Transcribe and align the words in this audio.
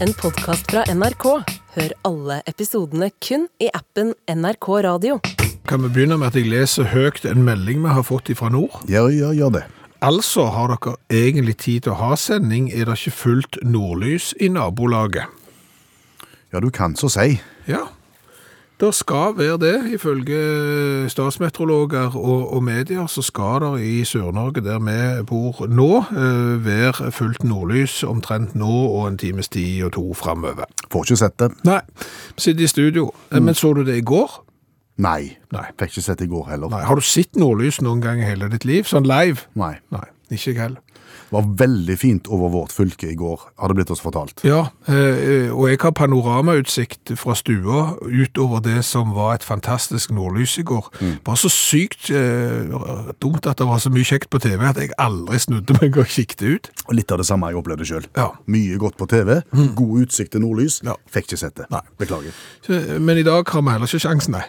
en 0.00 0.12
podkast 0.18 0.70
fra 0.70 0.82
NRK. 0.94 1.24
Hør 1.74 1.92
alle 2.06 2.40
episodene 2.50 3.10
kun 3.22 3.46
i 3.62 3.68
appen 3.74 4.12
NRK 4.30 4.68
Radio. 4.86 5.18
Kan 5.68 5.84
vi 5.84 5.90
begynne 5.94 6.18
med 6.20 6.32
at 6.32 6.38
jeg 6.38 6.50
leser 6.50 6.88
høyt 6.90 7.24
en 7.28 7.44
melding 7.46 7.82
vi 7.84 7.94
har 7.94 8.06
fått 8.06 8.32
fra 8.38 8.50
nord? 8.52 8.74
Ja, 8.90 9.06
ja, 9.12 9.32
gjør 9.36 9.58
det. 9.58 9.64
Altså, 10.04 10.48
har 10.52 10.74
dere 10.74 10.96
egentlig 11.08 11.56
tid 11.62 11.86
til 11.86 11.94
å 11.94 12.00
ha 12.02 12.16
sending, 12.20 12.68
er 12.72 12.90
det 12.90 12.98
ikke 12.98 13.16
fullt 13.16 13.58
nordlys 13.64 14.32
i 14.40 14.50
nabolaget. 14.52 15.30
Ja, 16.52 16.60
du 16.60 16.68
kan 16.70 16.96
så 16.98 17.08
si. 17.10 17.38
Ja, 17.70 17.86
det 18.80 18.94
skal 18.94 19.34
være 19.36 19.58
det. 19.58 19.92
Ifølge 19.94 21.10
statsmeteorologer 21.10 22.16
og, 22.16 22.54
og 22.54 22.62
medier 22.62 23.06
så 23.06 23.22
skal 23.22 23.62
det 23.62 23.84
i 23.86 24.04
Sør-Norge, 24.04 24.64
der 24.64 24.78
vi 24.82 25.24
bor 25.26 25.66
nå, 25.66 25.90
eh, 25.98 26.64
være 26.64 27.12
fullt 27.12 27.44
nordlys 27.44 28.02
omtrent 28.02 28.54
nå 28.54 28.72
og 28.86 29.08
en 29.08 29.18
times 29.18 29.48
tid 29.48 29.84
og 29.84 29.92
to 29.92 30.14
framover. 30.14 30.64
Får 30.92 31.04
ikke 31.04 31.20
sett 31.22 31.38
det. 31.38 31.52
Nei, 31.64 31.80
sitter 32.36 32.64
i 32.64 32.66
studio. 32.66 33.12
Mm. 33.30 33.42
Men 33.42 33.54
så 33.54 33.72
du 33.72 33.84
det 33.84 33.96
i 33.96 34.04
går? 34.04 34.40
Nei. 34.96 35.36
Nei. 35.54 35.66
Fikk 35.78 35.96
ikke 35.96 36.06
sett 36.06 36.18
det 36.22 36.28
i 36.28 36.34
går 36.34 36.50
heller. 36.50 36.70
Nei. 36.70 36.84
Har 36.86 36.98
du 36.98 37.02
sett 37.02 37.38
nordlys 37.38 37.80
noen 37.82 38.02
gang 38.02 38.22
i 38.22 38.26
hele 38.28 38.50
ditt 38.52 38.66
liv? 38.68 38.86
Sånn 38.90 39.06
live? 39.06 39.46
Nei. 39.58 39.76
Nei, 39.94 40.06
ikke 40.30 40.52
jeg 40.52 40.60
heller. 40.60 40.83
Var 41.34 41.48
veldig 41.58 41.96
fint 41.98 42.28
over 42.30 42.52
vårt 42.52 42.72
fylke 42.74 43.08
i 43.10 43.16
går, 43.18 43.40
har 43.58 43.70
det 43.70 43.76
blitt 43.78 43.90
oss 43.90 44.02
fortalt. 44.04 44.44
Ja, 44.46 44.68
eh, 44.86 45.50
og 45.50 45.66
jeg 45.70 45.80
har 45.82 45.94
panoramautsikt 45.98 47.14
fra 47.18 47.34
stua 47.38 47.96
utover 48.06 48.62
det 48.64 48.84
som 48.86 49.14
var 49.16 49.34
et 49.34 49.46
fantastisk 49.46 50.14
nordlys 50.14 50.56
i 50.62 50.66
går. 50.66 50.90
Bare 51.26 51.40
så 51.40 51.50
sykt 51.52 52.10
eh, 52.14 52.70
dumt 53.22 53.48
at 53.50 53.58
det 53.58 53.68
var 53.68 53.82
så 53.82 53.92
mye 53.94 54.06
kjekt 54.06 54.30
på 54.30 54.40
TV 54.42 54.62
at 54.68 54.78
jeg 54.80 54.94
aldri 55.02 55.40
snudde 55.42 55.78
meg 55.80 55.98
og 55.98 56.10
kikket 56.14 56.44
ut. 56.46 56.72
Og 56.86 56.98
litt 57.00 57.10
av 57.10 57.22
det 57.22 57.28
samme 57.28 57.50
jeg 57.50 57.60
opplevde 57.60 57.88
sjøl. 57.88 58.06
Ja. 58.16 58.30
Mye 58.50 58.78
godt 58.80 58.98
på 59.00 59.08
TV, 59.10 59.40
god 59.74 60.04
utsikt 60.06 60.36
til 60.36 60.44
nordlys. 60.46 60.80
Ja. 60.86 60.96
Fikk 61.10 61.32
ikke 61.32 61.42
sett 61.46 61.58
det. 61.58 61.70
Nei. 61.74 61.82
Beklager. 61.98 62.36
Men 63.00 63.18
i 63.18 63.26
dag 63.26 63.48
har 63.48 63.64
vi 63.64 63.74
heller 63.74 63.90
ikke 63.90 64.06
sjansen, 64.06 64.38
nei. 64.38 64.46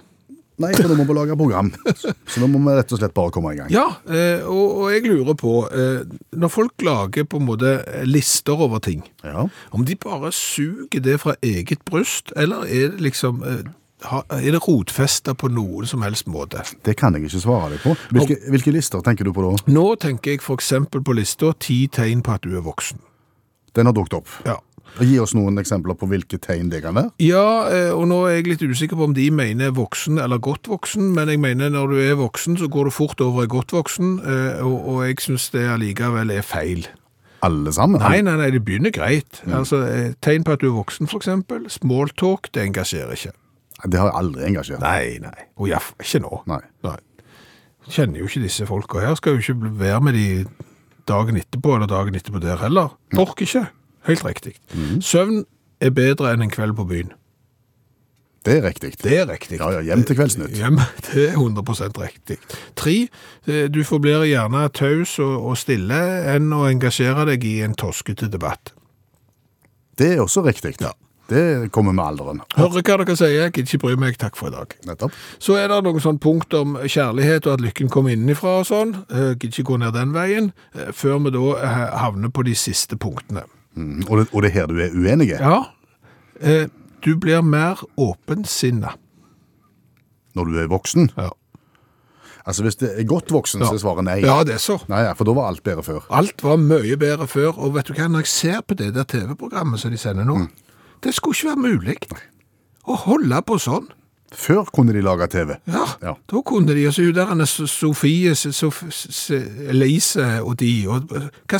Nei, 0.63 0.71
for 0.77 0.87
nå 0.87 0.95
må 0.95 1.03
vi 1.09 1.15
lage 1.17 1.35
program. 1.35 1.71
Så 2.31 2.39
nå 2.39 2.47
må 2.47 2.61
vi 2.63 2.75
rett 2.77 2.93
og 2.95 2.99
slett 3.01 3.13
bare 3.17 3.33
komme 3.35 3.51
i 3.51 3.57
gang. 3.59 3.71
Ja, 3.73 3.87
eh, 4.07 4.45
og, 4.47 4.85
jeg 4.93 5.03
lurer 5.09 5.35
på, 5.39 5.55
eh, 5.67 6.03
når 6.39 6.51
folk 6.53 6.85
lager 6.87 7.25
på 7.27 7.41
en 7.41 7.47
måte 7.49 7.73
lister 8.07 8.55
over 8.67 8.79
ting, 8.79 9.03
Ja. 9.25 9.47
om 9.75 9.83
de 9.85 9.95
bare 9.99 10.31
suger 10.31 11.01
det 11.03 11.17
fra 11.25 11.35
eget 11.43 11.83
bryst, 11.85 12.31
eller 12.35 12.63
er 12.69 12.93
det 12.95 13.01
liksom... 13.09 13.43
eh, 13.43 13.65
Er 14.05 14.51
det 14.53 14.59
rotfesta 14.67 15.33
på 15.33 15.47
noen 15.49 15.87
som 15.89 16.03
helst 16.05 16.27
måte? 16.29 16.61
Det 16.85 16.93
kan 16.99 17.15
jeg 17.15 17.23
ikke 17.25 17.39
svare 17.41 17.71
deg 17.73 17.79
på. 17.81 17.95
Hvilke, 18.13 18.35
hvilke 18.53 18.73
lister 18.75 19.01
tenker 19.01 19.25
du 19.25 19.31
på 19.33 19.41
da? 19.41 19.55
Nå 19.71 19.85
tenker 19.97 20.35
jeg 20.35 20.43
eksempel 20.53 21.01
på 21.01 21.15
lista 21.17 21.49
ti 21.63 21.87
tegn 21.89 22.21
på 22.21 22.35
at 22.35 22.43
du 22.45 22.53
er 22.59 22.61
voksen. 22.61 22.99
Den 23.73 23.89
har 23.89 23.95
dukket 23.97 24.19
opp. 24.19 24.29
Ja. 24.45 24.59
Gi 25.03 25.17
oss 25.19 25.33
noen 25.35 25.59
eksempler 25.59 25.97
på 25.99 26.07
hvilke 26.07 26.39
tegn 26.39 26.69
det 26.71 26.81
kan 26.85 26.95
være. 26.95 27.11
Ja, 27.23 27.67
eh, 27.67 27.91
og 27.91 28.05
nå 28.07 28.21
er 28.29 28.37
jeg 28.37 28.47
litt 28.47 28.63
usikker 28.63 28.99
på 28.99 29.09
om 29.09 29.15
de 29.15 29.27
mener 29.33 29.73
voksen 29.75 30.21
eller 30.23 30.39
godt 30.43 30.69
voksen, 30.71 31.09
men 31.17 31.31
jeg 31.31 31.41
mener 31.43 31.73
når 31.73 31.91
du 31.91 31.97
er 31.99 32.19
voksen, 32.19 32.55
så 32.61 32.69
går 32.71 32.87
du 32.87 32.95
fort 32.95 33.23
over 33.23 33.43
i 33.43 33.51
godt 33.51 33.75
voksen, 33.75 34.19
eh, 34.23 34.61
og, 34.63 35.01
jeg 35.05 35.19
syns 35.25 35.49
det 35.53 35.65
allikevel 35.73 36.31
er 36.31 36.45
feil. 36.45 36.87
Alle 37.45 37.73
sammen? 37.75 37.99
Nei, 38.01 38.21
nei, 38.25 38.37
nei, 38.39 38.51
det 38.55 38.63
begynner 38.65 38.93
greit. 38.95 39.43
Altså, 39.45 39.83
eh, 39.85 40.13
Tegn 40.23 40.47
på 40.47 40.55
at 40.55 40.63
du 40.63 40.69
er 40.71 40.77
voksen, 40.77 41.11
eksempel. 41.11 41.67
Smalltalk, 41.69 42.49
det 42.55 42.63
engasjerer 42.71 43.11
ikke. 43.13 43.35
Det 43.83 43.99
har 43.99 44.09
jeg 44.09 44.17
aldri 44.21 44.47
engasjert. 44.47 44.81
Nei, 44.81 45.19
nei. 45.21 45.49
Og 45.59 45.67
ja, 45.69 45.81
ikke 46.01 46.23
nå. 46.23 46.39
Nei. 46.49 46.61
Nei. 46.87 46.97
Kjenner 47.91 48.23
jo 48.23 48.29
ikke 48.29 48.45
disse 48.47 48.65
folka 48.65 49.03
her. 49.03 49.17
Skal 49.19 49.35
jo 49.35 49.43
ikke 49.43 49.75
være 49.77 49.99
med 50.07 50.15
de 50.17 50.45
dagen 51.05 51.37
etterpå 51.37 51.75
eller 51.75 51.89
dagen 51.91 52.15
etterpå 52.17 52.41
der 52.41 52.63
heller. 52.63 52.95
Orker 53.13 53.45
ikke. 53.45 53.67
Helt 54.05 54.25
riktig. 54.25 54.55
Søvn 55.01 55.43
er 55.81 55.93
bedre 55.95 56.33
enn 56.33 56.45
en 56.45 56.53
kveld 56.53 56.75
på 56.77 56.85
byen. 56.89 57.13
Det 58.45 58.59
er 58.59 58.67
riktig. 58.67 58.91
Det 59.01 59.15
er 59.17 59.25
riktig. 59.25 59.57
Ja, 59.57 59.71
ja, 59.73 59.79
hjem 59.81 60.03
til 60.05 60.19
Kveldsnytt. 60.19 60.53
Hjem, 60.59 60.77
det 61.07 61.23
er 61.31 61.37
100% 61.39 61.97
riktig. 61.97 62.37
Tre, 62.77 63.07
eh, 63.49 63.63
du 63.73 63.81
forblir 63.83 64.27
gjerne 64.29 64.67
taus 64.69 65.15
og, 65.17 65.33
og 65.49 65.57
stille 65.57 65.97
enn 66.35 66.53
å 66.53 66.67
engasjere 66.69 67.25
deg 67.31 67.47
i 67.49 67.55
en 67.65 67.73
toskete 67.73 68.29
debatt. 68.29 68.75
Det 69.97 70.11
er 70.13 70.21
også 70.21 70.45
riktig. 70.45 70.75
Det 71.29 71.71
kommer 71.73 71.95
med 71.95 72.05
alderen. 72.05 72.41
Hører 72.53 72.83
hva 72.85 72.99
dere 73.01 73.15
sier, 73.17 73.49
gidder 73.49 73.65
ikke 73.65 73.81
bry 73.81 73.95
meg, 73.97 74.17
takk 74.21 74.37
for 74.37 74.51
i 74.51 74.53
dag. 74.53 74.75
Nettopp. 74.85 75.15
Så 75.41 75.57
er 75.57 75.71
det 75.71 75.79
noen 75.87 76.03
sånn 76.03 76.21
punkt 76.21 76.53
om 76.53 76.77
kjærlighet 76.83 77.47
og 77.49 77.55
at 77.57 77.63
lykken 77.65 77.89
kommer 77.89 78.13
innenfra 78.13 78.59
og 78.61 78.67
sånn. 78.69 78.93
Eh, 79.09 79.31
Gidder 79.33 79.55
ikke 79.55 79.69
gå 79.71 79.79
ned 79.81 79.97
den 79.97 80.13
veien, 80.13 80.51
eh, 80.77 80.91
før 80.93 81.23
vi 81.25 81.33
da 81.33 81.45
eh, 81.57 81.79
havner 82.03 82.29
på 82.29 82.45
de 82.45 82.53
siste 82.53 82.99
punktene. 83.01 83.47
Mm. 83.75 84.03
Og, 84.09 84.17
det, 84.19 84.27
og 84.31 84.41
det 84.43 84.49
er 84.51 84.53
her 84.61 84.67
du 84.71 84.77
er 84.79 84.93
uenig? 84.95 85.29
Ja, 85.35 85.57
eh, 86.41 86.67
du 87.05 87.15
blir 87.19 87.41
mer 87.43 87.81
åpensinna. 87.99 88.95
Når 90.35 90.45
du 90.51 90.57
er 90.59 90.67
voksen? 90.71 91.09
Ja. 91.17 91.29
Altså 92.45 92.61
Hvis 92.63 92.75
det 92.77 92.91
er 92.99 93.03
godt 93.09 93.31
voksen, 93.33 93.63
så 93.65 93.73
er 93.73 93.81
svaret 93.81 94.05
nei. 94.05 94.19
ja, 94.21 94.43
det 94.45 94.53
er 94.53 94.61
så. 94.61 94.77
Nei, 94.87 94.99
ja, 95.07 95.13
For 95.17 95.25
da 95.25 95.33
var 95.33 95.47
alt 95.49 95.63
bedre 95.65 95.83
før. 95.83 96.03
Alt 96.13 96.43
var 96.45 96.59
mye 96.61 96.97
bedre 97.01 97.25
før, 97.27 97.55
og 97.57 97.73
vet 97.73 97.87
du 97.89 97.93
hva, 97.97 98.05
når 98.11 98.21
jeg 98.25 98.27
ser 98.33 98.59
på 98.67 98.77
det 98.77 98.91
der 98.93 99.03
TV-programmet 99.09 99.81
som 99.81 99.91
de 99.91 99.97
sender 99.97 100.27
nå, 100.27 100.43
det 101.03 101.15
skulle 101.17 101.33
ikke 101.33 101.49
være 101.55 101.63
mulig 101.63 101.97
å 102.85 102.99
holde 103.07 103.39
på 103.47 103.57
sånn. 103.57 103.87
Før 104.35 104.67
kunne 104.73 104.93
de 104.93 105.01
lage 105.01 105.27
TV. 105.31 105.55
Ja, 105.71 105.85
Ja. 106.03 106.13
da 106.31 106.41
kunne 106.45 106.75
de, 106.75 106.85
altså 106.85 107.01
hun 107.07 107.15
der, 107.15 107.45
Sofie, 107.45 108.35
Sof, 108.35 108.83
Elise 109.69 110.41
og 110.43 110.59
de, 110.59 110.71
og 110.87 111.09
hva, 111.49 111.59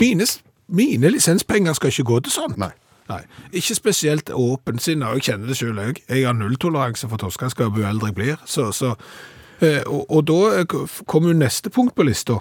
mine, 0.00 0.26
mine 0.72 1.10
lisenspenger 1.12 1.76
skal 1.76 1.92
ikke 1.92 2.04
gå 2.08 2.20
til 2.26 2.32
sånn. 2.34 2.56
Nei. 2.60 2.72
Nei, 3.10 3.18
ikke 3.58 3.74
spesielt 3.76 4.30
åpensinna, 4.30 5.08
og 5.10 5.18
jeg 5.18 5.26
kjenner 5.26 5.50
det 5.50 5.56
selv 5.58 5.80
òg. 5.82 5.98
Jeg 6.08 6.22
har 6.24 6.36
nulltoleranse 6.38 7.08
for 7.10 7.20
torskeskap 7.20 7.76
jo 7.76 7.84
eldre 7.88 8.08
jeg 8.12 8.14
blir, 8.16 8.36
så, 8.48 8.68
så 8.72 8.92
eh, 9.60 9.82
og, 9.90 10.06
og 10.08 10.22
da 10.30 10.38
eh, 10.60 10.76
kommer 11.10 11.32
jo 11.34 11.40
neste 11.42 11.70
punkt 11.74 11.96
på 11.98 12.06
lista. 12.06 12.38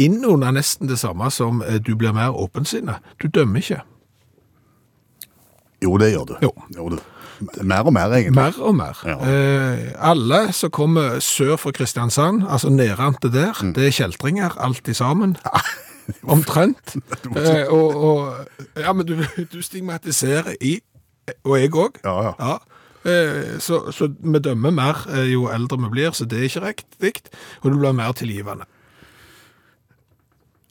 Inn 0.00 0.20
under 0.28 0.52
nesten 0.54 0.88
det 0.92 1.00
samme 1.00 1.30
som 1.34 1.64
eh, 1.66 1.80
du 1.80 1.94
blir 1.98 2.12
mer 2.14 2.36
åpensinna. 2.36 3.00
Du 3.18 3.26
dømmer 3.32 3.64
ikke. 3.64 3.80
Jo, 5.82 5.96
det 5.98 6.12
gjør 6.12 6.28
du. 6.28 6.34
Jo. 6.44 6.52
du. 6.92 6.98
Mer 7.64 7.86
og 7.88 7.94
mer, 7.96 8.12
egentlig. 8.12 8.36
Mer 8.36 8.58
og 8.60 8.74
mer. 8.76 8.98
Ja. 9.08 9.16
Eh, 9.24 9.92
alle 10.04 10.50
som 10.52 10.70
kommer 10.70 11.16
sør 11.24 11.56
for 11.56 11.72
Kristiansand, 11.72 12.44
altså 12.46 12.68
nedrante 12.68 13.32
der, 13.32 13.56
Mm. 13.62 13.72
det 13.74 13.86
er 13.88 13.90
kjeltringer, 14.02 14.58
alt 14.60 14.88
i 14.88 14.94
sammen. 14.94 15.36
Omtrent. 16.34 16.96
Eh, 17.40 17.68
og, 17.70 17.96
og, 17.96 18.64
ja, 18.76 18.92
men 18.92 19.06
du, 19.06 19.20
du 19.52 19.60
stigmatiserer 19.62 20.56
i, 20.60 20.80
og 21.44 21.56
jeg 21.60 21.72
òg. 21.74 22.00
Ja, 22.04 22.34
ja. 22.34 22.58
Eh, 23.04 23.58
så, 23.58 23.92
så 23.92 24.10
vi 24.12 24.40
dømmer 24.44 24.74
mer 24.74 25.04
eh, 25.08 25.30
jo 25.32 25.46
eldre 25.52 25.78
vi 25.86 25.92
blir, 25.94 26.12
så 26.12 26.26
det 26.28 26.40
er 26.40 26.48
ikke 26.48 26.66
riktig. 26.66 27.12
Og 27.62 27.72
du 27.72 27.78
blir 27.78 27.96
mer 27.96 28.12
tilgivende. 28.12 28.66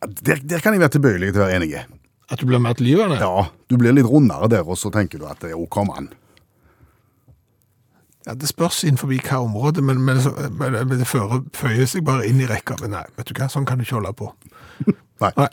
Der, 0.06 0.40
der 0.44 0.60
kan 0.64 0.74
jeg 0.74 0.84
være 0.84 0.96
tilbøyelig 0.96 1.34
til 1.34 1.42
å 1.42 1.48
være 1.48 1.58
enig. 1.60 1.74
At 2.30 2.40
du 2.40 2.46
blir 2.46 2.62
mer 2.62 2.78
tilgivende? 2.78 3.18
Ja, 3.20 3.50
Du 3.70 3.78
blir 3.78 3.94
litt 3.94 4.06
rundere 4.06 4.48
der, 4.50 4.68
og 4.68 4.78
så 4.78 4.92
tenker 4.94 5.20
du 5.20 5.26
at 5.26 5.44
jo, 5.50 5.66
kom 5.66 5.90
an. 5.90 6.12
Ja, 8.28 8.34
Det 8.34 8.48
spørs 8.48 8.84
innenfor 8.84 9.10
hva 9.10 9.42
område, 9.42 9.82
men, 9.82 10.02
men, 10.06 10.22
men, 10.60 10.98
det 11.00 11.08
fører, 11.08 11.42
føyer 11.54 11.86
seg 11.90 12.06
bare 12.06 12.28
inn 12.30 12.42
i 12.42 12.48
rekka. 12.50 12.78
Nei, 12.86 13.06
vet 13.18 13.32
du 13.32 13.34
hva, 13.34 13.50
sånn 13.50 13.66
kan 13.66 13.80
du 13.80 13.88
ikke 13.88 13.98
holde 13.98 14.14
på. 14.14 14.30
Nei, 15.20 15.32
Nei. 15.38 15.48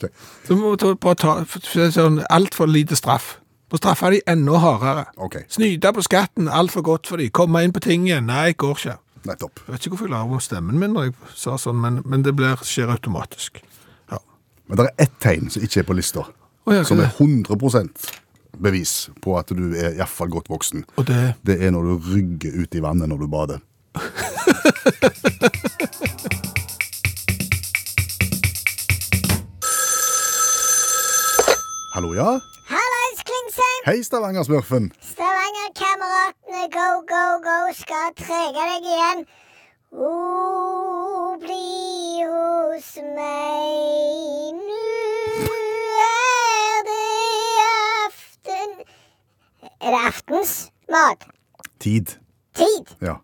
Så 0.47 0.55
må 0.55 0.75
vi 0.75 1.15
ta- 1.15 1.43
sånn, 1.91 2.21
altfor 2.29 2.67
lite 2.71 2.95
straff. 2.95 3.37
Må 3.71 3.77
straffe 3.81 4.11
de 4.13 4.21
enda 4.31 4.59
hardere. 4.63 5.05
Okay. 5.17 5.43
Snyte 5.51 5.91
på 5.93 6.03
skatten, 6.05 6.47
altfor 6.47 6.81
godt 6.87 7.07
for 7.07 7.17
de. 7.19 7.27
Komme 7.29 7.63
inn 7.65 7.73
på 7.75 7.81
tinget. 7.83 8.23
Nei, 8.23 8.53
går 8.53 8.77
ikke. 8.79 8.95
Nettopp. 9.27 9.59
Jeg 9.65 9.73
vet 9.73 9.81
ikke 9.85 9.95
hvorfor 9.95 10.07
jeg 10.07 10.13
la 10.13 10.21
om 10.23 10.39
stemmen 10.39 10.79
min 10.79 10.93
når 10.95 11.09
jeg 11.09 11.15
sa 11.35 11.57
sånn, 11.59 11.81
men, 11.83 11.97
men 12.07 12.23
det 12.23 12.31
blir, 12.37 12.55
skjer 12.63 12.93
automatisk. 12.93 13.59
Ja. 14.11 14.21
Men 14.69 14.79
det 14.79 14.85
er 14.87 15.03
ett 15.07 15.17
tegn 15.23 15.49
som 15.51 15.63
ikke 15.67 15.83
er 15.83 15.89
på 15.89 15.97
lista, 15.97 16.23
oh, 16.23 16.73
ja, 16.73 16.83
som 16.87 17.01
er 17.03 17.11
100 17.17 17.89
bevis 18.57 19.09
på 19.21 19.35
at 19.37 19.51
du 19.53 19.65
er 19.75 19.97
iallfall 19.97 20.31
godt 20.31 20.47
voksen. 20.49 20.85
Og 20.95 21.05
det 21.09 21.33
Det 21.45 21.59
er 21.61 21.71
når 21.75 21.91
du 21.91 22.11
rygger 22.13 22.61
ut 22.63 22.75
i 22.75 22.79
vannet 22.81 23.09
når 23.09 23.25
du 23.25 23.27
bader. 23.27 23.59
Hallo, 31.97 32.13
ja? 32.13 32.39
Hallais, 32.69 33.19
Klingsheim! 33.25 33.81
Hei, 33.87 34.03
Stavanger-smurfen. 34.03 34.91
Stavanger-kameratene, 35.01 36.67
go, 36.69 37.01
go, 37.09 37.21
go, 37.41 37.55
skal 37.73 38.11
trege 38.13 38.65
deg 38.69 38.85
igjen. 38.85 39.23
O, 39.97 40.11
bli 41.41 42.21
hos 42.21 42.91
meg, 43.01 44.61
nu 44.61 45.49
er 46.05 46.85
det 46.91 47.65
aften 48.05 48.77
Er 49.81 49.89
det 49.89 50.03
aftensmat? 50.11 51.25
Tid. 51.81 52.13
Tid? 52.61 52.93
Ja. 53.01 53.17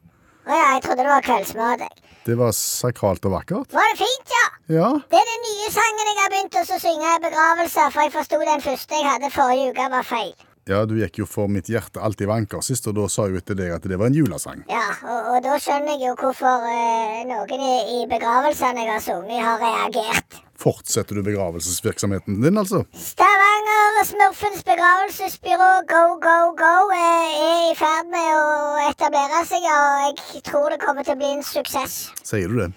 Å 0.49 0.49
ja, 0.49 0.65
jeg 0.73 0.81
trodde 0.87 1.05
det 1.05 1.13
var 1.13 1.29
kveldsmat. 1.29 1.85
jeg. 1.85 2.02
Det 2.23 2.37
var 2.39 2.53
sakralt 2.55 3.25
og 3.27 3.33
vakkert. 3.35 3.73
Var 3.75 3.89
det 3.91 3.97
fint, 3.99 4.31
ja? 4.31 4.43
Ja. 4.77 4.89
Det 5.11 5.19
er 5.19 5.27
den 5.27 5.41
nye 5.43 5.71
sangen 5.75 6.07
jeg 6.07 6.19
har 6.21 6.31
begynt 6.31 6.55
å 6.55 6.79
synge 6.79 7.09
i 7.09 7.21
begravelser, 7.25 7.91
for 7.91 8.05
jeg 8.05 8.13
forsto 8.15 8.39
den 8.39 8.63
første 8.63 8.95
jeg 8.95 9.09
hadde 9.09 9.31
forrige 9.33 9.73
uke 9.73 9.87
var 9.91 10.07
feil. 10.07 10.31
Ja, 10.69 10.85
du 10.87 10.95
gikk 10.95 11.17
jo 11.19 11.25
for 11.27 11.51
mitt 11.51 11.67
hjerte 11.67 11.99
alltid 11.99 12.29
vanker 12.29 12.61
sist, 12.63 12.87
og 12.87 12.95
da 12.95 13.09
sa 13.11 13.25
jo 13.27 13.35
etter 13.39 13.57
deg 13.59 13.73
at 13.75 13.83
det 13.89 13.97
var 13.99 14.07
en 14.07 14.15
julesang. 14.15 14.61
Ja, 14.71 14.85
og, 15.03 15.33
og 15.33 15.43
da 15.43 15.57
skjønner 15.59 15.97
jeg 15.97 16.07
jo 16.07 16.15
hvorfor 16.21 16.63
eh, 16.69 17.23
noen 17.27 17.63
i, 17.67 17.73
i 17.97 18.05
begravelsene 18.11 18.85
jeg 18.85 18.91
har 18.93 19.03
sunget, 19.03 19.43
har 19.43 19.59
reagert. 19.59 20.39
Fortsetter 20.63 21.19
du 21.19 21.25
begravelsesvirksomheten 21.25 22.39
din, 22.39 22.59
altså? 22.61 22.85
Stavanger 22.95 23.99
Smurfens 24.07 24.63
begravelsesbyrå 24.67 25.69
Go 25.91 26.03
Go 26.23 26.37
Go 26.59 26.73
eh, 26.95 27.35
er 27.43 27.67
i 27.73 27.75
ferd 27.79 28.07
med 28.13 28.29
å 28.37 28.87
etablere 28.87 29.43
seg, 29.49 29.67
og 29.67 30.23
jeg 30.31 30.45
tror 30.47 30.71
det 30.71 30.79
kommer 30.85 31.03
til 31.03 31.17
å 31.17 31.19
bli 31.19 31.33
en 31.37 31.43
suksess. 31.47 31.97
Sier 32.23 32.47
du 32.51 32.61
det? 32.61 32.69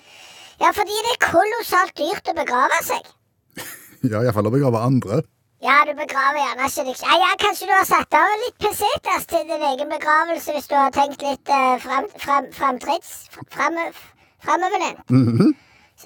Ja, 0.58 0.72
fordi 0.74 0.98
det 1.06 1.14
er 1.14 1.22
kolossalt 1.28 1.94
dyrt 2.02 2.34
å 2.34 2.36
begrave 2.42 2.82
seg. 2.90 3.14
Ja, 4.06 4.20
iallfall 4.20 4.46
å 4.46 4.52
begrave 4.54 4.82
andre. 4.86 5.22
Ja, 5.66 5.76
du 5.88 5.92
begraver 5.98 6.38
gjerne 6.38 6.66
ikke 6.68 6.82
deg 6.86 7.00
ja, 7.02 7.14
ja, 7.18 7.30
Kanskje 7.42 7.66
du 7.66 7.72
har 7.74 7.86
satt 7.88 8.14
av 8.14 8.34
litt 8.44 8.58
pesetas 8.62 9.24
til 9.32 9.48
din 9.48 9.64
egen 9.72 9.88
begravelse 9.90 10.54
hvis 10.54 10.68
du 10.70 10.76
har 10.78 10.92
tenkt 10.94 11.24
litt 11.26 11.50
uh, 11.50 11.74
frem, 11.82 12.06
frem, 12.22 12.50
fremtrids... 12.54 13.14
Frem, 13.50 13.74
-hmm. 15.26 15.50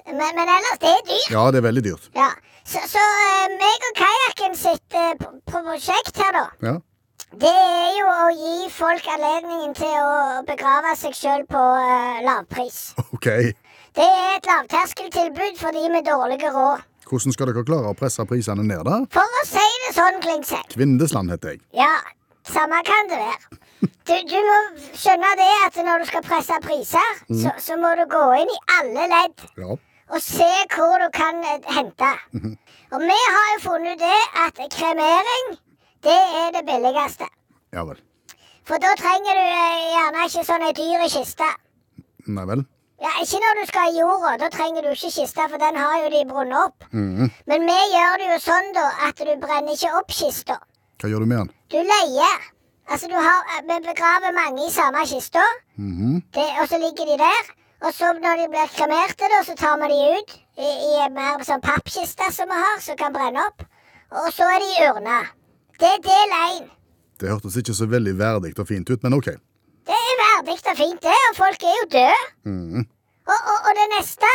men, 0.07 0.31
men 0.37 0.47
ellers, 0.57 0.79
det 0.81 0.89
er 0.89 1.03
dyrt. 1.11 1.29
Ja, 1.35 1.43
det 1.51 1.61
er 1.61 1.67
veldig 1.69 1.83
dyrt. 1.89 2.09
Ja. 2.15 2.29
Så, 2.65 2.79
så 2.95 3.03
uh, 3.03 3.53
meg 3.61 3.87
og 3.89 3.93
kajakken 4.01 4.57
sitt 4.57 4.97
uh, 4.97 5.13
prosjekt 5.51 6.17
her, 6.23 6.31
da, 6.39 6.45
Ja. 6.67 6.75
det 7.45 7.53
er 7.53 7.91
jo 7.99 8.07
å 8.25 8.29
gi 8.41 8.69
folk 8.81 9.13
anledningen 9.15 9.73
til 9.77 9.97
å 10.01 10.41
begrave 10.47 10.95
seg 10.97 11.13
sjøl 11.21 11.45
på 11.45 11.61
uh, 11.61 12.21
lavpris. 12.25 12.95
OK. 13.13 13.27
Det 13.97 14.07
er 14.07 14.37
et 14.37 14.53
lavterskeltilbud 14.53 15.59
for 15.59 15.77
de 15.77 15.89
med 15.91 16.07
dårlige 16.09 16.49
råd. 16.55 16.87
Hvordan 17.11 17.33
skal 17.35 17.49
dere 17.51 17.63
klare 17.67 17.91
å 17.91 17.97
presse 17.99 18.23
prisene 18.29 18.63
ned, 18.63 18.85
da? 18.87 19.01
For 19.11 19.37
å 19.41 19.43
si 19.47 19.63
det 19.85 19.93
sånn, 19.97 20.19
Klingsheim. 20.23 20.63
Kvindesland 20.71 21.33
heter 21.33 21.55
jeg. 21.57 21.61
Ja, 21.75 21.91
samme 22.47 22.79
kan 22.87 23.09
det 23.11 23.17
være. 23.19 23.59
Du, 24.07 24.13
du 24.31 24.37
må 24.47 24.57
skjønne 24.97 25.31
det 25.39 25.49
at 25.65 25.79
når 25.83 26.03
du 26.03 26.07
skal 26.09 26.23
presse 26.25 26.57
priser, 26.63 27.19
så, 27.41 27.51
så 27.61 27.75
må 27.81 27.91
du 27.99 28.05
gå 28.11 28.21
inn 28.39 28.51
i 28.53 28.59
alle 28.79 29.07
ledd 29.11 29.43
Ja. 29.59 29.75
og 30.11 30.23
se 30.23 30.47
hvor 30.75 30.95
du 31.03 31.07
kan 31.15 31.37
eh, 31.47 31.67
hente. 31.75 32.11
Og 32.91 33.03
vi 33.03 33.19
har 33.35 33.49
jo 33.55 33.59
funnet 33.67 33.99
ut 33.99 34.05
det 34.05 34.21
at 34.45 34.63
kremering, 34.77 35.51
det 36.07 36.17
er 36.41 36.49
det 36.57 36.63
billigste. 36.67 37.27
Ja 37.75 37.83
vel. 37.87 37.99
For 38.67 38.79
da 38.83 38.95
trenger 38.99 39.35
du 39.35 39.43
eh, 39.43 39.85
gjerne 39.97 40.25
ikke 40.29 40.45
sånn 40.47 40.65
ei 40.69 40.73
dyr 40.79 41.05
i 41.05 41.11
kiste. 41.11 41.51
Nei 42.31 42.47
vel. 42.49 42.63
Ja, 43.01 43.09
Ikke 43.23 43.39
når 43.41 43.55
du 43.57 43.63
skal 43.65 43.89
i 43.95 43.97
jorda, 43.99 44.35
da 44.43 44.47
trenger 44.53 44.83
du 44.85 44.91
ikke 44.93 45.09
kista, 45.15 45.47
for 45.49 45.57
den 45.61 45.77
har 45.81 45.95
jo 46.03 46.09
de 46.13 46.19
brunnet 46.29 46.57
opp. 46.67 46.83
Men 47.49 47.63
vi 47.69 47.77
gjør 47.95 48.17
det 48.21 48.27
jo 48.29 48.39
sånn 48.43 48.69
da 48.77 48.83
at 49.07 49.17
du 49.17 49.31
brenner 49.41 49.73
ikke 49.73 49.93
opp 49.97 50.11
kista. 50.13 50.59
Hva 51.01 51.09
gjør 51.09 51.23
du 51.25 51.29
med 51.31 51.39
den? 51.41 51.49
Du 51.73 51.79
leier. 51.81 52.43
Altså, 52.91 53.07
du 53.07 53.15
har, 53.15 53.41
Vi 53.65 53.79
begraver 53.87 54.33
mange 54.35 54.67
i 54.67 54.71
samme 54.73 55.01
kista, 55.07 55.41
det, 56.35 56.47
og 56.61 56.67
så 56.69 56.77
ligger 56.77 57.05
de 57.09 57.17
der. 57.23 57.51
Og 57.81 57.93
så 57.97 58.11
når 58.13 58.37
de 58.43 58.47
blir 58.53 58.67
kremerte, 58.77 59.25
da, 59.33 59.39
så 59.47 59.55
tar 59.57 59.77
vi 59.81 59.87
de 59.89 59.99
ut 60.19 60.33
i, 60.61 60.69
i 60.69 60.91
en 61.05 61.13
mer 61.17 61.41
sånn 61.47 61.61
pappkiste 61.65 62.27
som 62.35 62.51
vi 62.51 62.59
har, 62.61 62.81
som 62.85 62.97
kan 62.99 63.13
brenne 63.15 63.41
opp. 63.47 63.63
Og 64.11 64.27
så 64.35 64.45
er 64.45 64.59
de 64.61 64.67
i 64.75 64.83
urna. 64.91 65.21
Det 65.79 65.89
er 65.89 66.03
del 66.05 66.35
én. 66.37 66.67
Det 67.17 67.29
hørtes 67.31 67.57
ikke 67.57 67.73
så 67.73 67.87
veldig 67.89 68.13
verdig 68.19 68.53
og 68.59 68.67
fint 68.69 68.89
ut, 68.93 69.01
men 69.01 69.17
OK. 69.17 69.31
Det 69.91 69.99
er 69.99 70.19
verdig 70.23 70.57
og 70.71 70.77
fint, 70.79 71.03
det, 71.03 71.19
og 71.29 71.37
folk 71.37 71.63
er 71.67 71.77
jo 71.81 71.85
døde. 71.97 72.19
Og, 73.27 73.39
og, 73.51 73.57
og 73.67 73.71
det 73.79 73.87
neste, 73.97 74.31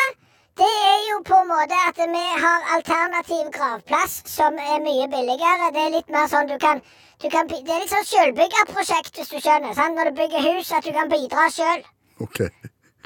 det 0.61 0.69
er 0.91 1.00
jo 1.11 1.17
på 1.31 1.38
en 1.43 1.49
måte 1.49 1.79
at 1.88 1.99
vi 2.12 2.25
har 2.44 2.69
alternativ 2.76 3.49
gravplass 3.56 4.19
som 4.29 4.61
er 4.61 4.85
mye 4.85 5.08
billigere. 5.14 5.70
Det 5.76 5.82
er 5.87 5.94
litt 5.97 6.12
mer 6.12 6.29
sånn 6.32 6.50
du 6.50 6.56
kan, 6.61 6.82
du 7.25 7.29
kan 7.32 7.49
Det 7.49 7.62
er 7.64 7.82
litt 7.82 7.93
sånn 7.93 8.08
sjølbyggerprosjekt, 8.11 9.17
hvis 9.17 9.32
du 9.32 9.38
skjønner. 9.41 9.73
Sant? 9.79 9.97
Når 9.97 10.11
du 10.11 10.20
bygger 10.20 10.44
hus, 10.50 10.73
at 10.76 10.85
du 10.85 10.93
kan 10.97 11.12
bidra 11.12 11.49
sjøl. 11.56 11.85
Okay. 12.26 12.52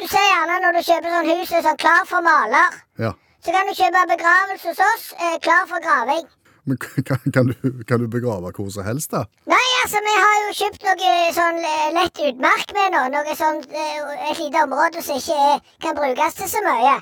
Du 0.01 0.07
ser 0.09 0.27
gjerne 0.27 0.59
når 0.65 0.79
du 0.79 0.83
kjøper 0.91 1.17
sånn 1.17 1.31
hus 1.31 1.55
er 1.55 1.67
sånn 1.69 1.81
klar 1.87 2.03
for 2.11 2.27
maler. 2.27 2.79
Ja. 3.07 3.15
Så 3.47 3.55
kan 3.55 3.71
du 3.71 3.79
kjøpe 3.79 4.07
begravelse 4.11 4.73
hos 4.73 4.85
oss, 4.91 5.07
eh, 5.23 5.39
klar 5.47 5.67
for 5.71 5.87
graving. 5.87 6.27
Men 6.65 6.77
kan, 6.79 7.19
kan, 7.35 7.47
du, 7.53 7.85
kan 7.89 8.03
du 8.03 8.09
begrave 8.11 8.53
hvor 8.57 8.69
som 8.73 8.85
helst, 8.85 9.13
da? 9.15 9.25
Nei, 9.51 9.67
altså, 9.83 10.03
vi 10.05 10.17
har 10.25 10.37
jo 10.45 10.53
kjøpt 10.59 10.85
noe 10.89 11.15
sånn 11.37 11.59
eh, 11.65 11.89
lett 11.97 12.23
utmark 12.29 12.75
med 12.77 12.95
nå. 12.97 13.05
Noe 13.15 13.37
sånn, 13.39 13.63
eh, 13.71 14.31
et 14.31 14.43
lite 14.43 14.65
område 14.67 15.03
som 15.07 15.21
ikke 15.21 15.39
er, 15.55 15.65
kan 15.83 15.97
brukes 15.99 16.39
til 16.41 16.51
så 16.53 16.63
mye. 16.67 16.99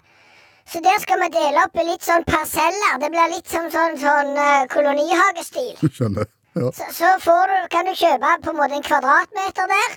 Så 0.68 0.82
der 0.84 0.98
skal 1.00 1.22
vi 1.22 1.30
dele 1.32 1.62
opp 1.64 1.78
i 1.80 1.86
litt 1.88 2.04
sånn 2.04 2.26
parseller. 2.28 2.98
Det 3.02 3.08
blir 3.14 3.30
litt 3.32 3.48
som 3.48 3.70
sånn, 3.72 3.96
sånn 4.00 4.34
eh, 4.36 4.66
kolonihagestil. 4.72 5.72
Skjønner. 5.96 6.28
Ja. 6.58 6.70
Så, 6.74 6.88
så 6.96 7.08
får 7.22 7.50
du, 7.52 7.56
kan 7.72 7.86
du 7.86 7.94
kjøpe 7.94 8.34
på 8.44 8.52
en 8.52 8.58
måte 8.58 8.76
en 8.78 8.84
kvadratmeter 8.86 9.68
der, 9.70 9.92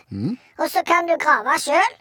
og 0.62 0.68
så 0.70 0.84
kan 0.86 1.08
du 1.10 1.16
grave 1.22 1.56
sjøl. 1.64 1.96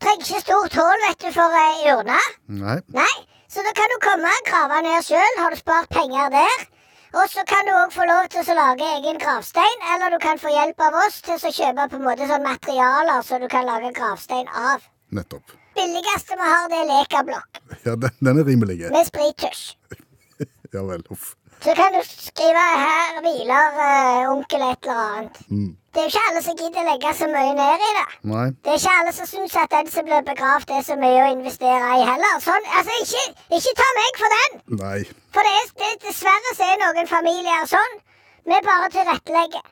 Trenger 0.00 0.24
ikke 0.24 0.40
stort 0.44 0.76
hull, 0.78 1.02
vet 1.08 1.20
du, 1.24 1.28
for 1.34 1.56
ei 1.60 1.90
urne. 1.92 2.16
Nei. 2.62 2.78
Nei, 2.96 3.12
så 3.52 3.64
da 3.66 3.72
kan 3.76 3.92
du 3.92 3.98
komme 4.04 4.30
og 4.30 4.48
grave 4.48 4.80
ned 4.86 5.04
sjøl. 5.04 5.38
Har 5.40 5.52
du 5.52 5.60
spart 5.60 5.90
penger 5.92 6.32
der? 6.32 6.64
Og 7.16 7.30
så 7.32 7.42
kan 7.48 7.64
du 7.68 7.72
òg 7.72 7.92
få 7.94 8.04
lov 8.08 8.26
til 8.32 8.44
å 8.52 8.56
lage 8.58 8.86
egen 8.98 9.16
gravstein, 9.22 9.78
eller 9.94 10.12
du 10.12 10.18
kan 10.20 10.40
få 10.40 10.50
hjelp 10.52 10.82
av 10.84 10.98
oss 11.06 11.22
til 11.24 11.36
å 11.38 11.52
kjøpe 11.58 11.86
på 11.92 11.96
en 12.00 12.04
måte 12.04 12.26
sånn 12.28 12.44
materialer 12.44 13.22
så 13.24 13.38
du 13.40 13.46
kan 13.52 13.64
lage 13.68 13.92
gravstein 13.96 14.50
av. 14.52 14.84
Nettopp. 15.16 15.54
Billigste 15.76 16.36
vi 16.36 16.48
har, 16.50 16.68
det 16.72 16.78
er 16.82 16.86
lekablokk 16.88 17.58
Ja, 17.84 17.94
den, 18.00 18.12
den 18.24 18.40
er 18.40 18.46
rimelig. 18.48 18.78
med 18.92 19.08
sprittusj. 19.08 19.64
Ja 20.74 20.82
vel. 20.84 21.04
Uff. 21.14 21.36
Så 21.64 21.74
kan 21.78 21.90
du 21.96 22.00
skrive 22.04 22.62
'Her 22.84 23.20
hviler 23.24 23.66
uh, 23.86 24.32
onkel 24.32 24.62
et 24.70 24.78
eller 24.82 25.02
annet'. 25.16 25.36
Det 25.96 26.02
er 26.02 26.08
jo 26.08 26.12
ikke 26.12 26.28
alle 26.28 26.42
som 26.44 26.56
gidder 26.60 26.82
legge 26.86 27.10
så 27.20 27.26
mye 27.34 27.52
ned 27.60 27.82
i 27.88 27.92
det. 27.98 28.08
Nei. 28.32 28.48
Det 28.64 28.70
er 28.72 28.80
ikke 28.80 28.96
alle 29.00 29.12
som 29.18 29.26
syns 29.30 29.54
at 29.62 29.70
den 29.76 29.86
som 29.94 30.04
blir 30.08 30.26
begravd, 30.30 30.68
er 30.78 30.82
så 30.88 30.96
mye 31.04 31.22
å 31.24 31.30
investere 31.36 31.86
i 32.00 32.02
heller. 32.10 32.34
Sånn, 32.46 32.66
altså, 32.80 32.98
ikke, 33.04 33.22
ikke 33.58 33.72
ta 33.80 33.86
meg 34.00 34.20
for 34.22 34.34
den! 34.36 34.58
Nei. 34.82 34.98
For 35.36 35.48
det 35.48 35.54
er, 35.60 35.72
det, 35.80 35.88
dessverre 36.04 36.52
så 36.58 36.68
er 36.68 36.76
noen 36.82 37.08
familier 37.14 37.64
sånn. 37.72 37.96
Vi 38.52 38.60
bare 38.68 38.92
tilrettelegger. 38.98 39.64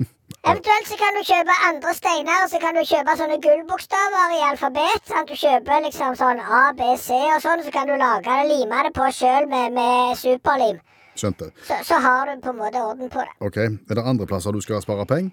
Eventuelt 0.50 0.92
så 0.92 1.00
kan 1.00 1.16
du 1.16 1.24
kjøpe 1.32 1.58
andre 1.70 1.96
steiner, 2.02 2.44
og 2.44 2.52
så 2.52 2.60
kan 2.66 2.76
du 2.76 2.84
kjøpe 2.92 3.18
sånne 3.22 3.42
gullbokstaver 3.48 4.36
i 4.36 4.46
alfabet. 4.52 5.08
Sant? 5.08 5.32
Du 5.32 5.40
kjøper 5.46 5.86
liksom 5.88 6.20
sånn 6.20 6.44
A, 6.60 6.64
B, 6.76 6.92
C 7.00 7.16
og 7.32 7.40
sånn, 7.48 7.64
så 7.64 7.72
kan 7.72 7.88
du 7.88 7.96
lage 7.96 8.28
det, 8.28 8.48
lime 8.52 8.84
det 8.84 8.92
på 9.00 9.08
sjøl 9.22 9.48
med, 9.48 9.72
med 9.80 10.20
superlim. 10.20 10.84
Skjønte. 11.22 11.52
Så, 11.68 11.78
så 11.86 12.00
har 12.02 12.26
du 12.32 12.40
på 12.42 12.50
en 12.50 12.58
måte 12.58 12.82
orden 12.82 13.10
på 13.12 13.22
det. 13.22 13.32
OK. 13.46 13.58
Er 13.62 13.94
det 14.00 14.04
andre 14.14 14.26
plasser 14.26 14.52
du 14.54 14.60
skal 14.64 14.82
spare 14.82 15.06
penger? 15.06 15.30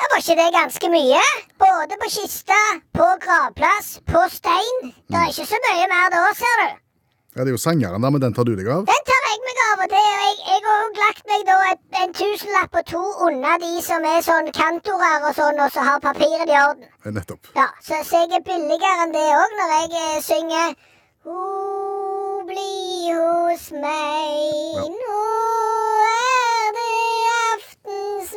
Det 0.00 0.06
Var 0.12 0.20
ikke 0.22 0.36
det 0.38 0.50
ganske 0.54 0.88
mye? 0.92 1.22
Både 1.60 1.96
på 2.00 2.08
kiste, 2.12 2.60
på 2.96 3.06
gravplass, 3.24 3.88
på 4.08 4.22
stein. 4.32 4.78
Det 5.10 5.18
er 5.18 5.32
ikke 5.32 5.48
så 5.50 5.58
mye 5.66 5.88
mer 5.90 6.12
da, 6.14 6.20
ser 6.38 6.62
du. 6.62 6.78
Ja, 7.36 7.44
det 7.44 7.52
er 7.52 7.54
jo 7.54 7.60
sangeren, 7.62 8.02
da, 8.02 8.08
men 8.10 8.22
den 8.22 8.32
tar 8.34 8.46
du 8.48 8.54
deg 8.58 8.66
av? 8.74 8.86
Den 8.88 9.02
tar 9.08 9.26
jeg 9.28 9.42
meg 9.46 9.58
av, 9.64 9.82
og 9.84 9.92
det, 9.92 10.00
og 10.12 10.22
jeg, 10.24 10.38
jeg 10.50 10.62
har 10.64 10.78
også 10.86 11.02
lagt 11.04 11.28
meg 11.30 11.44
da 11.50 11.58
et, 11.72 11.82
en 12.02 12.14
tusenlapp 12.20 12.78
og 12.80 12.86
to 12.90 13.02
unna 13.26 13.52
de 13.62 13.70
som 13.86 14.06
er 14.12 14.24
sånn 14.26 14.50
kantorer 14.56 15.28
og 15.28 15.36
sånn, 15.36 15.60
og 15.62 15.70
som 15.74 15.86
har 15.86 16.00
papiret 16.02 16.50
i 16.50 16.56
orden. 16.58 16.88
Eh, 17.04 17.12
Nettopp. 17.14 17.52
Ja, 17.54 17.68
så, 17.86 18.00
så 18.08 18.24
jeg 18.24 18.40
er 18.40 18.46
billigere 18.48 19.04
enn 19.06 19.14
det 19.14 19.26
òg 19.36 19.54
når 19.60 19.76
jeg 19.76 19.92
eh, 20.00 20.18
synger 20.26 20.74
Ho, 21.28 21.36
bli 22.50 23.14
hos 23.14 23.64
meg, 23.72 24.90
nå 24.90 25.18
er 26.10 26.66
det 26.78 26.96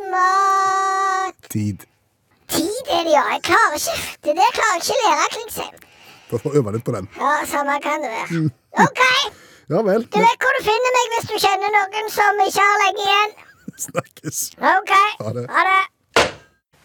aftensmat. 0.04 1.34
Tid. 1.54 1.78
Tid 2.54 2.84
er 2.90 3.02
det, 3.06 3.12
ja. 3.14 3.24
Jeg 3.34 3.42
klarer 3.48 3.76
ikke 3.78 3.96
Det 4.26 4.32
der 4.38 4.50
klarer 4.58 4.76
jeg 4.78 4.84
ikke 4.84 4.98
lære, 5.06 5.26
Klingsheim. 5.36 5.76
Da 6.30 6.34
får 6.40 6.48
du 6.50 6.56
øve 6.60 6.70
litt 6.76 6.84
på 6.86 6.92
den. 6.96 7.06
Ja, 7.20 7.32
samme 7.50 7.74
kan 7.84 7.98
det 8.04 8.10
være. 8.14 8.26
OK, 8.86 9.02
Ja 9.72 9.78
vel. 9.86 10.02
du 10.12 10.18
vet 10.20 10.42
hvor 10.44 10.52
du 10.58 10.62
finner 10.66 10.92
meg 10.98 11.06
hvis 11.14 11.28
du 11.30 11.36
kjenner 11.40 11.70
noen 11.72 12.06
som 12.12 12.32
ikke 12.46 12.64
har 12.68 12.78
lenge 12.84 13.02
igjen. 13.08 13.30
Snakkes. 13.86 14.38
OK. 14.60 14.92
Ha 15.20 15.28
det. 15.38 15.44
Ha 15.50 15.60
det. 15.70 15.82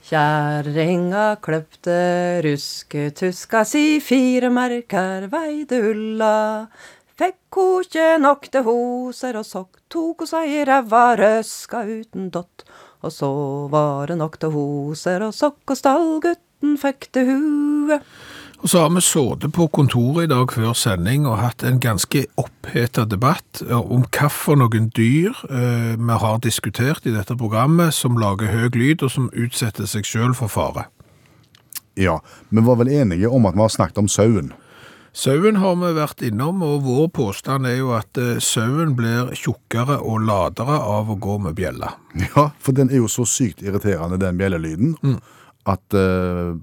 Kjerringa 0.09 1.25
kløpte 1.45 1.97
rusketuska 2.41 3.59
si, 3.69 3.83
fire 4.01 4.49
merker 4.49 5.27
veide 5.29 5.77
ulla. 5.91 6.31
Fikk 7.19 7.57
ho 7.57 7.63
ikke 7.83 8.13
nok 8.23 8.45
til 8.47 8.63
hoser 8.63 9.35
og 9.35 9.43
sokk, 9.43 9.81
tok 9.91 10.21
ho 10.23 10.25
seg 10.29 10.53
i 10.55 10.59
ræva, 10.63 11.17
røska 11.19 11.81
uten 11.83 12.29
dott. 12.31 12.63
Og 13.03 13.11
så 13.11 13.27
var 13.71 14.07
det 14.07 14.15
nok 14.21 14.37
til 14.39 14.53
hoser 14.53 15.25
og 15.25 15.33
sokk, 15.35 15.59
og 15.67 15.75
stallgutten 15.75 16.77
fikk 16.79 17.09
til 17.11 17.27
hue. 17.27 17.97
Og 18.63 18.71
så 18.71 18.85
har 18.85 18.93
vi 18.95 19.03
sittet 19.03 19.51
på 19.55 19.67
kontoret 19.67 20.29
i 20.29 20.31
dag 20.31 20.53
før 20.55 20.71
sending 20.75 21.27
og 21.27 21.41
hatt 21.41 21.63
en 21.67 21.81
ganske 21.83 22.23
oppheta 22.39 23.03
debatt 23.03 23.65
eh, 23.67 23.75
om 23.75 24.07
hvilke 24.07 24.85
dyr 24.95 25.43
eh, 25.51 25.99
vi 25.99 26.21
har 26.23 26.39
diskutert 26.43 27.03
i 27.03 27.15
dette 27.17 27.35
programmet 27.35 27.95
som 27.99 28.15
lager 28.15 28.47
høy 28.47 28.71
lyd 28.79 29.03
og 29.03 29.11
som 29.11 29.27
utsetter 29.35 29.91
seg 29.91 30.07
sjøl 30.07 30.31
for 30.35 30.47
fare. 30.47 30.87
Ja, 31.99 32.21
vi 32.47 32.63
var 32.63 32.79
vel 32.79 32.95
enige 32.95 33.27
om 33.27 33.47
at 33.47 33.59
vi 33.59 33.65
har 33.67 33.75
snakket 33.75 34.03
om 34.05 34.07
sauen. 34.07 34.53
Sauen 35.15 35.57
har 35.57 35.73
vi 35.79 35.89
vært 35.97 36.21
innom, 36.25 36.61
og 36.61 36.83
vår 36.85 37.07
påstand 37.17 37.65
er 37.65 37.79
jo 37.79 37.93
at 37.97 38.17
eh, 38.21 38.37
sauen 38.43 38.93
blir 38.97 39.31
tjukkere 39.33 39.97
og 40.05 40.21
ladere 40.27 40.75
av 40.85 41.09
å 41.09 41.17
gå 41.17 41.39
med 41.41 41.57
bjella. 41.57 41.95
Ja, 42.29 42.49
for 42.61 42.77
den 42.77 42.91
er 42.93 43.01
jo 43.01 43.09
så 43.09 43.25
sykt 43.25 43.63
irriterende, 43.65 44.19
den 44.21 44.37
bjellelyden, 44.39 45.19
at 45.69 45.97
uh, 45.97 46.55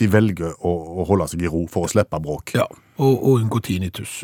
de 0.00 0.08
velger 0.10 0.56
å, 0.64 0.72
å 1.00 1.06
holde 1.08 1.28
seg 1.32 1.44
i 1.44 1.50
ro 1.52 1.64
for 1.70 1.86
å 1.86 1.92
slippe 1.92 2.20
bråk. 2.24 2.54
Ja, 2.56 2.66
og, 2.96 3.14
og 3.14 3.42
unngå 3.42 3.60
tinnitus. 3.64 4.22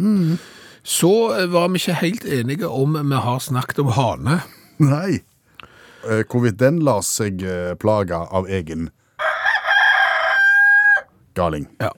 Så 0.80 1.12
eh, 1.36 1.48
var 1.52 1.68
vi 1.68 1.82
ikke 1.82 1.98
helt 2.00 2.24
enige 2.24 2.68
om 2.68 2.96
vi 2.96 3.24
har 3.28 3.44
snakket 3.44 3.84
om 3.84 3.92
hane. 3.96 4.40
Nei. 4.80 5.20
Hvorvidt 6.00 6.56
den 6.56 6.78
lar 6.80 7.02
seg 7.04 7.42
plage 7.76 8.16
av 8.16 8.48
egen 8.48 8.88
galing. 11.36 11.68
Ja. 11.76 11.92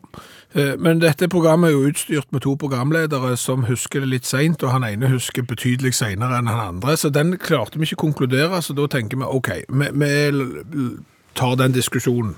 Eh, 0.54 0.74
Men 0.78 0.98
dette 1.00 1.28
programmet 1.32 1.70
er 1.70 1.72
jo 1.72 1.88
utstyrt 1.88 2.32
med 2.32 2.42
to 2.44 2.56
programledere 2.60 3.36
som 3.40 3.64
husker 3.64 4.00
det 4.04 4.08
litt 4.08 4.26
seint, 4.28 4.62
og 4.62 4.70
han 4.74 4.84
ene 4.84 5.08
husker 5.08 5.42
betydelig 5.48 5.94
seinere 5.96 6.38
enn 6.38 6.50
han 6.50 6.60
andre, 6.76 6.96
så 6.96 7.08
den 7.12 7.38
klarte 7.40 7.78
vi 7.80 7.86
ikke 7.88 8.00
å 8.00 8.04
konkludere, 8.12 8.60
så 8.62 8.74
da 8.76 8.86
tenker 8.86 9.16
vi 9.16 9.24
OK, 9.24 9.48
vi, 9.68 9.88
vi 9.92 10.88
tar 11.34 11.56
den 11.56 11.72
diskusjonen. 11.72 12.34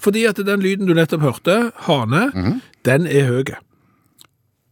Fordi 0.00 0.24
at 0.26 0.36
den 0.42 0.60
lyden 0.64 0.86
du 0.88 0.94
nettopp 0.96 1.20
hørte, 1.22 1.72
hane, 1.86 2.24
den 2.88 3.06
er 3.06 3.26
høy. 3.28 3.54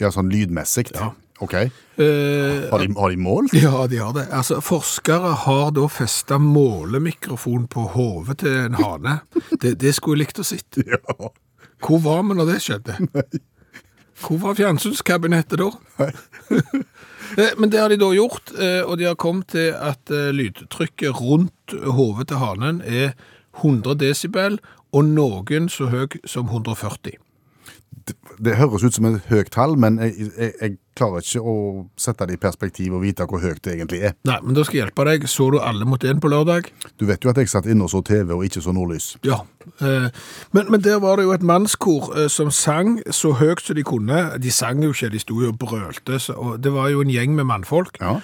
Ja, 0.00 0.10
sånn 0.14 0.30
lydmessig. 0.32 0.88
Ja. 0.94 1.12
Ok. 1.40 1.52
Eh, 1.54 2.64
Har 2.72 2.80
de, 2.82 2.88
har 2.98 3.10
de 3.12 3.16
målt? 3.22 3.52
Ja, 3.62 3.86
de 3.86 3.98
har 4.02 4.12
det. 4.16 4.24
Altså, 4.34 4.58
forskere 4.64 5.36
har 5.44 5.68
da 5.76 5.84
festa 5.86 6.38
målemikrofon 6.42 7.68
på 7.70 7.84
hodet 7.94 8.38
til 8.42 8.56
en 8.64 8.74
hane. 8.80 9.20
Det, 9.60 9.76
det 9.78 9.92
skulle 9.94 10.18
jeg 10.18 10.24
likt 10.26 10.40
å 10.42 10.46
sitte. 10.48 10.82
Ja. 10.96 11.30
Hvor 11.84 12.02
var 12.02 12.24
vi 12.26 12.36
når 12.38 12.50
det 12.52 12.58
skjedde? 12.64 12.96
Hvor 14.22 14.40
var 14.42 14.56
fjernsynskabinettet 14.58 15.60
da? 15.60 15.70
Nei. 16.00 16.12
Men 17.60 17.70
det 17.70 17.78
har 17.78 17.92
de 17.92 18.00
da 18.00 18.08
gjort, 18.16 18.50
eh, 18.56 18.80
og 18.82 18.96
de 18.98 19.06
har 19.06 19.18
kommet 19.20 19.52
til 19.52 19.70
at 19.74 20.10
eh, 20.10 20.30
lydtrykket 20.34 21.20
rundt 21.20 21.74
hodet 21.94 22.30
til 22.30 22.40
hanen 22.40 22.80
er 22.82 23.12
100 23.60 23.98
desibel, 24.00 24.58
og 24.96 25.04
noen 25.04 25.68
så 25.70 25.90
høy 25.92 26.18
som 26.24 26.48
140. 26.48 27.18
Det 28.38 28.54
høres 28.56 28.84
ut 28.86 28.94
som 28.94 29.08
et 29.08 29.24
høyt 29.28 29.50
tall, 29.52 29.74
men 29.80 29.98
jeg, 30.00 30.30
jeg, 30.38 30.52
jeg 30.60 30.76
klarer 30.98 31.24
ikke 31.24 31.42
å 31.42 31.54
sette 31.98 32.26
det 32.28 32.36
i 32.36 32.40
perspektiv 32.40 32.96
og 32.96 33.02
vite 33.04 33.26
hvor 33.28 33.42
høyt 33.42 33.60
det 33.64 33.74
egentlig 33.76 34.00
er. 34.08 34.14
Nei, 34.28 34.38
men 34.44 34.56
da 34.56 34.64
skal 34.66 34.78
jeg 34.78 34.84
hjelpe 34.86 35.06
deg. 35.08 35.26
Så 35.30 35.48
du 35.52 35.58
alle 35.62 35.86
mot 35.88 36.04
en 36.04 36.22
på 36.22 36.30
lørdag? 36.32 36.70
Du 37.00 37.06
vet 37.08 37.24
jo 37.24 37.32
at 37.32 37.40
jeg 37.40 37.50
satt 37.50 37.68
inne 37.70 37.86
og 37.86 37.92
så 37.92 38.02
TV 38.06 38.32
og 38.36 38.44
ikke 38.46 38.62
så 38.64 38.74
nordlys. 38.74 39.10
Ja, 39.26 39.40
eh, 39.84 40.08
men, 40.56 40.70
men 40.72 40.84
der 40.84 41.00
var 41.04 41.18
det 41.18 41.28
jo 41.28 41.34
et 41.36 41.46
mannskor 41.46 42.10
eh, 42.16 42.28
som 42.32 42.52
sang 42.54 42.98
så 43.14 43.34
høyt 43.38 43.64
som 43.64 43.78
de 43.78 43.86
kunne. 43.86 44.24
De 44.40 44.54
sang 44.54 44.82
jo 44.84 44.94
ikke, 44.94 45.12
de 45.14 45.22
sto 45.22 45.40
jo 45.42 45.52
og 45.52 45.60
brølte, 45.60 46.20
så, 46.22 46.36
og 46.38 46.62
det 46.64 46.72
var 46.74 46.90
jo 46.94 47.04
en 47.04 47.12
gjeng 47.12 47.36
med 47.38 47.48
mannfolk. 47.50 48.00
Ja. 48.02 48.18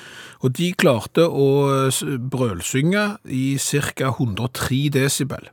Og 0.45 0.55
de 0.59 0.73
klarte 0.79 1.27
å 1.29 1.49
eh, 1.89 2.03
brølsynge 2.19 3.09
i 3.31 3.47
ca. 3.61 4.15
103 4.15 4.83
desibel. 4.95 5.51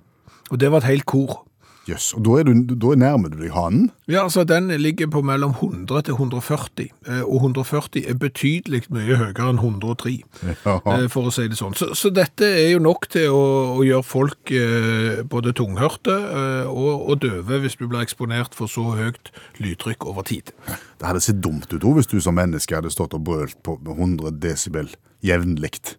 Og 0.51 0.59
det 0.59 0.71
var 0.71 0.83
et 0.83 0.91
helt 0.91 1.07
kor. 1.07 1.45
Jøss. 1.89 2.11
Og 2.13 2.21
da, 2.27 2.33
er 2.37 2.45
du, 2.45 2.75
da 2.77 2.91
nærmer 2.99 3.31
du 3.33 3.39
deg 3.41 3.53
hanen? 3.55 3.87
Ja, 4.11 4.21
altså 4.27 4.43
den 4.45 4.67
ligger 4.77 5.07
på 5.09 5.23
mellom 5.25 5.55
100 5.57 6.03
til 6.05 6.13
140, 6.13 6.91
eh, 7.09 7.21
og 7.25 7.39
140 7.41 8.03
er 8.11 8.19
betydelig 8.21 8.83
mye 8.93 9.17
høyere 9.17 9.47
enn 9.49 9.57
103, 9.57 10.13
Ja. 10.45 10.75
eh, 10.93 11.07
for 11.09 11.25
å 11.25 11.33
si 11.33 11.47
det 11.49 11.57
sånn. 11.57 11.73
Så, 11.79 11.89
så 11.97 12.11
dette 12.13 12.45
er 12.45 12.69
jo 12.75 12.83
nok 12.85 13.07
til 13.09 13.33
å, 13.33 13.41
å 13.79 13.85
gjøre 13.87 14.05
folk 14.05 14.53
eh, 14.53 15.23
både 15.25 15.55
tunghørte 15.57 16.13
eh, 16.13 16.69
og, 16.69 17.07
og 17.09 17.23
døve 17.25 17.61
hvis 17.65 17.79
du 17.81 17.87
blir 17.87 18.03
eksponert 18.05 18.53
for 18.57 18.69
så 18.69 18.85
høyt 18.99 19.33
lydtrykk 19.57 20.05
over 20.11 20.27
tid. 20.29 20.53
Det 21.01 21.07
hadde 21.09 21.23
sett 21.25 21.41
dumt 21.41 21.65
ut 21.73 21.79
også 21.81 21.97
hvis 21.97 22.11
du 22.13 22.19
som 22.21 22.37
menneske 22.37 22.77
hadde 22.77 22.93
stått 22.93 23.17
og 23.17 23.25
brølt 23.25 23.57
på 23.65 23.79
100 23.89 24.37
desibel 24.43 24.93
jevnligt. 25.25 25.95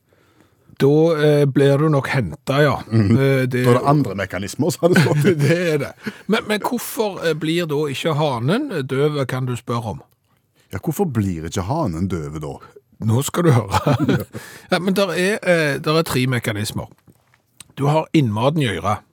Da 0.83 1.25
eh, 1.25 1.45
blir 1.47 1.79
du 1.79 1.89
nok 1.93 2.09
henta, 2.11 2.59
ja. 2.63 2.77
Eh, 2.93 3.45
det, 3.47 3.65
Da 3.65 3.71
er 3.71 3.79
det 3.79 3.87
andre 3.87 4.17
mekanismer 4.19 4.73
sa 4.75 4.91
det 4.91 5.03
stått. 5.05 5.29
det 5.45 5.59
er 5.75 5.79
det. 5.83 5.93
Men, 6.27 6.49
men 6.49 6.65
hvorfor 6.67 7.21
eh, 7.23 7.37
blir 7.39 7.69
da 7.71 7.85
ikke 7.93 8.17
hanen 8.19 8.71
døv, 8.91 9.21
kan 9.31 9.47
du 9.47 9.55
spørre 9.59 9.97
om? 9.97 10.03
Ja, 10.73 10.81
hvorfor 10.83 11.07
blir 11.07 11.47
ikke 11.47 11.67
hanen 11.69 12.09
døv 12.11 12.41
da? 12.43 12.57
Nå 13.03 13.23
skal 13.27 13.47
du 13.47 13.55
høre. 13.55 13.97
ja, 14.73 14.79
men 14.79 14.97
der 14.99 15.15
er, 15.15 15.39
eh, 15.43 15.79
der 15.83 15.99
er 16.01 16.07
tre 16.07 16.27
mekanismer. 16.27 16.91
Du 17.79 17.87
har 17.87 18.09
innmaten 18.13 18.63
i 18.63 18.71
øret. 18.75 19.07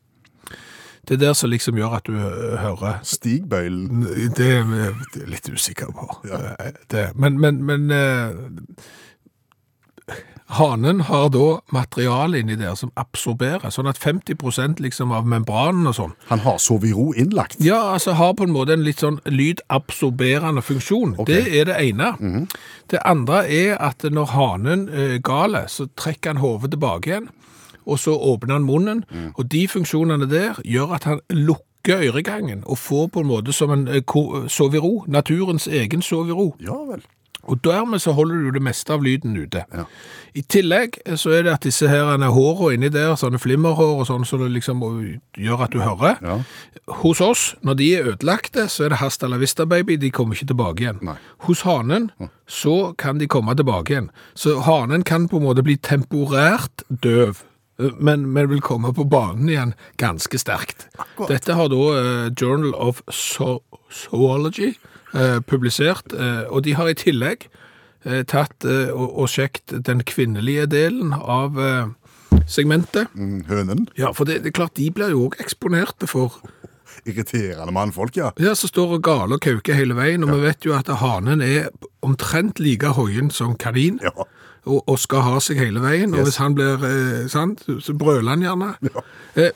Det 1.07 1.15
er 1.15 1.21
der 1.21 1.33
som 1.33 1.49
liksom 1.49 1.77
gjør 1.77 1.95
at 1.97 2.05
du 2.05 2.13
hører. 2.13 2.99
Stigbøylen. 3.03 4.03
Det 4.05 4.33
det 4.37 4.49
er 5.23 5.29
litt 5.29 5.49
usikker 5.49 5.89
på. 5.95 6.05
Ja. 6.29 6.53
Det. 6.91 7.07
Men, 7.15 7.39
men, 7.41 7.63
men 7.65 7.89
hanen 10.49 11.01
har 11.05 11.29
da 11.29 11.59
materiale 11.71 12.39
inni 12.41 12.55
der 12.57 12.73
som 12.75 12.91
absorberer, 12.97 13.69
sånn 13.69 13.87
at 13.89 13.99
50% 14.01 14.79
liksom 14.81 15.11
av 15.13 15.27
membranen 15.29 15.87
og 15.87 15.95
sånn, 15.95 16.13
Han 16.29 16.39
har 16.39 16.57
soviro 16.57 17.11
innlagt. 17.13 17.57
ja, 17.61 17.93
altså 17.93 18.13
har 18.17 18.33
på 18.33 18.43
en 18.47 18.53
måte 18.55 18.73
en 18.73 18.83
litt 18.83 18.99
sånn 18.99 19.19
lydabsorberende 19.25 20.61
funksjon. 20.61 21.15
Okay. 21.19 21.35
Det 21.41 21.59
er 21.61 21.65
det 21.65 21.77
ene. 21.89 22.47
Det 22.89 22.99
andre 23.05 23.43
er 23.49 23.77
at 23.79 24.03
når 24.03 24.25
hanen 24.33 24.87
er 24.89 25.17
gale, 25.23 25.65
så 25.67 25.87
trekker 25.95 26.33
han 26.33 26.41
hodet 26.43 26.71
tilbake 26.71 27.09
igjen, 27.13 27.29
og 27.85 27.99
så 27.99 28.13
åpner 28.17 28.53
han 28.59 28.65
munnen, 28.67 29.03
og 29.37 29.47
de 29.49 29.67
funksjonene 29.67 30.27
der 30.29 30.59
gjør 30.65 30.95
at 30.95 31.03
han 31.09 31.21
lukker 31.29 32.03
øregangen 32.09 32.63
og 32.67 32.77
får 32.77 33.07
på 33.13 33.21
en 33.23 33.27
måte 33.29 33.53
som 33.55 33.71
en 33.71 33.87
eh, 33.87 34.01
ko- 34.01 34.47
sove 34.51 34.75
i 34.77 34.79
ro, 34.83 35.05
naturens 35.07 35.67
egen 35.67 36.01
sove 36.01 36.29
i 36.29 36.35
ro. 36.35 36.49
Ja 36.59 36.75
vel. 36.89 37.01
Og 37.49 37.63
dermed 37.65 38.01
så 38.03 38.13
holder 38.13 38.43
du 38.45 38.51
det 38.55 38.61
meste 38.63 38.93
av 38.93 39.03
lyden 39.03 39.37
ute. 39.37 39.63
Ja. 39.73 39.85
I 40.37 40.43
tillegg 40.45 40.99
så 41.17 41.33
er 41.33 41.47
det 41.47 41.53
at 41.55 41.65
disse 41.65 41.89
her 41.89 42.05
hårene 42.05 42.75
inni 42.77 42.91
der, 42.93 43.15
sånne 43.17 43.41
flimmerhår 43.41 44.03
og 44.03 44.07
sånn, 44.09 44.27
så 44.27 44.37
det 44.41 44.51
liksom 44.53 44.83
gjør 45.37 45.65
at 45.65 45.73
du 45.73 45.81
hører. 45.81 46.19
Ja. 46.21 46.37
Hos 47.01 47.21
oss, 47.25 47.45
når 47.65 47.79
de 47.81 47.89
er 47.97 48.11
ødelagte, 48.13 48.67
så 48.69 48.85
er 48.85 48.93
det 48.93 49.01
hasta 49.01 49.29
la 49.29 49.39
vista, 49.41 49.65
baby. 49.65 49.97
De 49.97 50.11
kommer 50.13 50.37
ikke 50.37 50.51
tilbake 50.53 50.85
igjen. 50.85 51.01
Nei. 51.05 51.17
Hos 51.47 51.65
hanen 51.65 52.11
så 52.49 52.93
kan 53.01 53.21
de 53.21 53.29
komme 53.29 53.57
tilbake 53.57 53.95
igjen. 53.95 54.11
Så 54.37 54.59
hanen 54.67 55.05
kan 55.07 55.27
på 55.29 55.41
en 55.41 55.47
måte 55.49 55.65
bli 55.65 55.79
temporært 55.81 56.85
døv, 56.89 57.41
men, 57.97 58.27
men 58.29 58.49
vil 58.51 58.61
komme 58.61 58.91
på 58.93 59.07
banen 59.09 59.49
igjen 59.49 59.73
ganske 60.01 60.37
sterkt. 60.41 60.89
Akkurat. 60.99 61.31
Dette 61.31 61.55
har 61.55 61.69
da 61.71 61.83
uh, 61.95 62.29
Journal 62.35 62.75
of 62.75 63.01
Zoology 63.09 64.73
eh, 64.75 64.98
publisert, 65.47 66.13
eh, 66.13 66.43
og 66.49 66.63
de 66.63 66.75
har 66.77 66.87
i 66.91 66.93
tillegg 66.97 67.47
eh, 68.05 68.23
tatt 68.29 68.65
eh, 68.65 68.91
og, 68.93 69.27
sjekt 69.29 69.73
den 69.87 70.03
kvinnelige 70.05 70.67
delen 70.69 71.13
av 71.17 71.57
eh, 71.59 71.87
segmentet. 72.49 73.09
Mm, 73.15 73.43
Hønen. 73.49 73.87
Ja, 73.97 74.11
for 74.13 74.25
det, 74.29 74.43
det 74.43 74.53
er 74.53 74.57
klart, 74.61 74.75
de 74.77 74.89
blir 74.91 75.09
jo 75.15 75.27
også 75.29 75.43
eksponerte 75.45 76.07
for 76.09 76.39
Irriterende 77.07 77.71
mannfolk, 77.71 78.17
ja. 78.17 78.31
Ja, 78.41 78.51
som 78.57 78.67
står 78.67 78.97
og 78.97 79.03
galer 79.05 79.37
og 79.37 79.41
kauker 79.45 79.77
hele 79.77 79.95
veien, 79.95 80.23
og 80.25 80.33
vi 80.33 80.41
vet 80.43 80.65
jo 80.67 80.73
at 80.75 80.89
hanen 80.99 81.39
er 81.45 81.69
omtrent 82.03 82.59
like 82.59 82.89
hoien 82.97 83.29
som 83.31 83.53
kanin, 83.55 84.01
Ja. 84.03 84.11
og, 84.65 84.81
og 84.83 84.97
skal 84.99 85.21
ha 85.23 85.37
seg 85.39 85.61
hele 85.61 85.79
veien, 85.79 86.11
og 86.17 86.25
hvis 86.27 86.41
han 86.41 86.57
blir, 86.57 86.81
eh, 86.83 87.27
sant, 87.31 87.63
så- 87.79 87.95
brøler 87.95 88.33
han 88.35 88.43
gjerne. 88.43 88.73
Eh, 89.39 89.51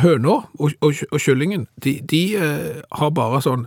høna 0.00 0.38
og, 0.58 0.72
og, 0.80 0.94
og 1.12 1.20
kyllingen, 1.20 1.66
de, 1.84 1.98
de 2.08 2.22
eh, 2.40 2.80
har 2.96 3.10
bare 3.12 3.42
sånn, 3.44 3.66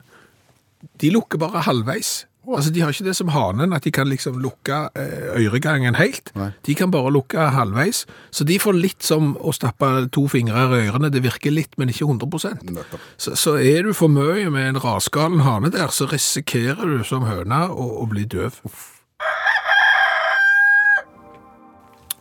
de 1.02 1.12
lukker 1.14 1.42
bare 1.42 1.66
halvveis. 1.66 2.26
Altså, 2.46 2.70
de 2.70 2.82
har 2.84 2.94
ikke 2.94 3.08
det 3.08 3.16
som 3.18 3.32
hanen, 3.34 3.74
at 3.74 3.86
de 3.88 3.92
kan 3.92 4.06
liksom 4.06 4.38
lukke 4.38 4.78
eh, 4.94 5.32
øregangen 5.42 5.98
helt. 5.98 6.30
Nei. 6.38 6.52
De 6.68 6.76
kan 6.78 6.92
bare 6.94 7.10
lukke 7.14 7.48
halvveis. 7.56 8.04
Så 8.30 8.46
de 8.46 8.60
får 8.62 8.78
litt 8.78 9.06
som 9.06 9.34
å 9.42 9.54
stappe 9.56 9.90
to 10.14 10.28
fingre 10.30 10.68
i 10.78 10.84
ørene. 10.86 11.10
Det 11.10 11.24
virker 11.26 11.54
litt, 11.56 11.74
men 11.82 11.90
ikke 11.90 12.06
100 12.06 12.54
Nettopp. 12.70 13.02
så, 13.18 13.34
så 13.34 13.56
er 13.58 13.88
du 13.88 13.94
for 13.98 14.14
mye 14.14 14.50
med 14.54 14.76
en 14.76 14.82
rasgalen 14.84 15.42
hane 15.42 15.74
der, 15.74 15.90
så 15.90 16.06
risikerer 16.12 16.86
du 16.86 17.02
som 17.08 17.26
høne 17.26 17.66
å, 17.74 17.90
å 18.06 18.10
bli 18.14 18.28
døv. 18.30 18.62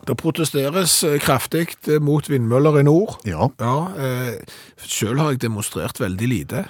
Det 0.05 0.17
protesteres 0.21 0.99
eh, 1.07 1.19
kraftig 1.23 1.71
eh, 1.89 2.01
mot 2.03 2.27
vindmøller 2.29 2.81
i 2.81 2.85
nord. 2.85 3.17
Ja. 3.29 3.49
Ja, 3.61 3.77
eh, 3.97 4.35
selv 4.77 5.23
har 5.23 5.33
jeg 5.33 5.45
demonstrert 5.47 6.01
veldig 6.01 6.29
lite. 6.29 6.65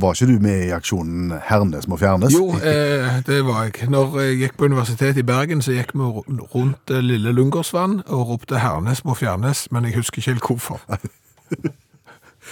Var 0.00 0.14
ikke 0.14 0.26
du 0.26 0.38
med 0.40 0.64
i 0.66 0.70
aksjonen 0.72 1.34
Hernes 1.44 1.88
må 1.88 1.98
fjernes? 2.00 2.32
Jo, 2.32 2.46
eh, 2.56 3.20
det 3.26 3.42
var 3.44 3.66
jeg. 3.66 3.90
Når 3.92 4.20
jeg 4.20 4.38
gikk 4.40 4.56
på 4.56 4.70
universitetet 4.70 5.20
i 5.20 5.26
Bergen, 5.28 5.62
så 5.62 5.76
gikk 5.76 5.92
vi 5.92 6.08
rundt 6.54 6.90
eh, 6.90 7.04
Lille 7.04 7.32
Lungårdsvann 7.32 8.00
og 8.06 8.28
ropte 8.28 8.58
'Hernes 8.58 9.04
må 9.04 9.14
fjernes', 9.14 9.66
men 9.70 9.84
jeg 9.84 9.96
husker 10.00 10.18
ikke 10.18 10.30
helt 10.30 10.46
hvorfor. 10.48 10.80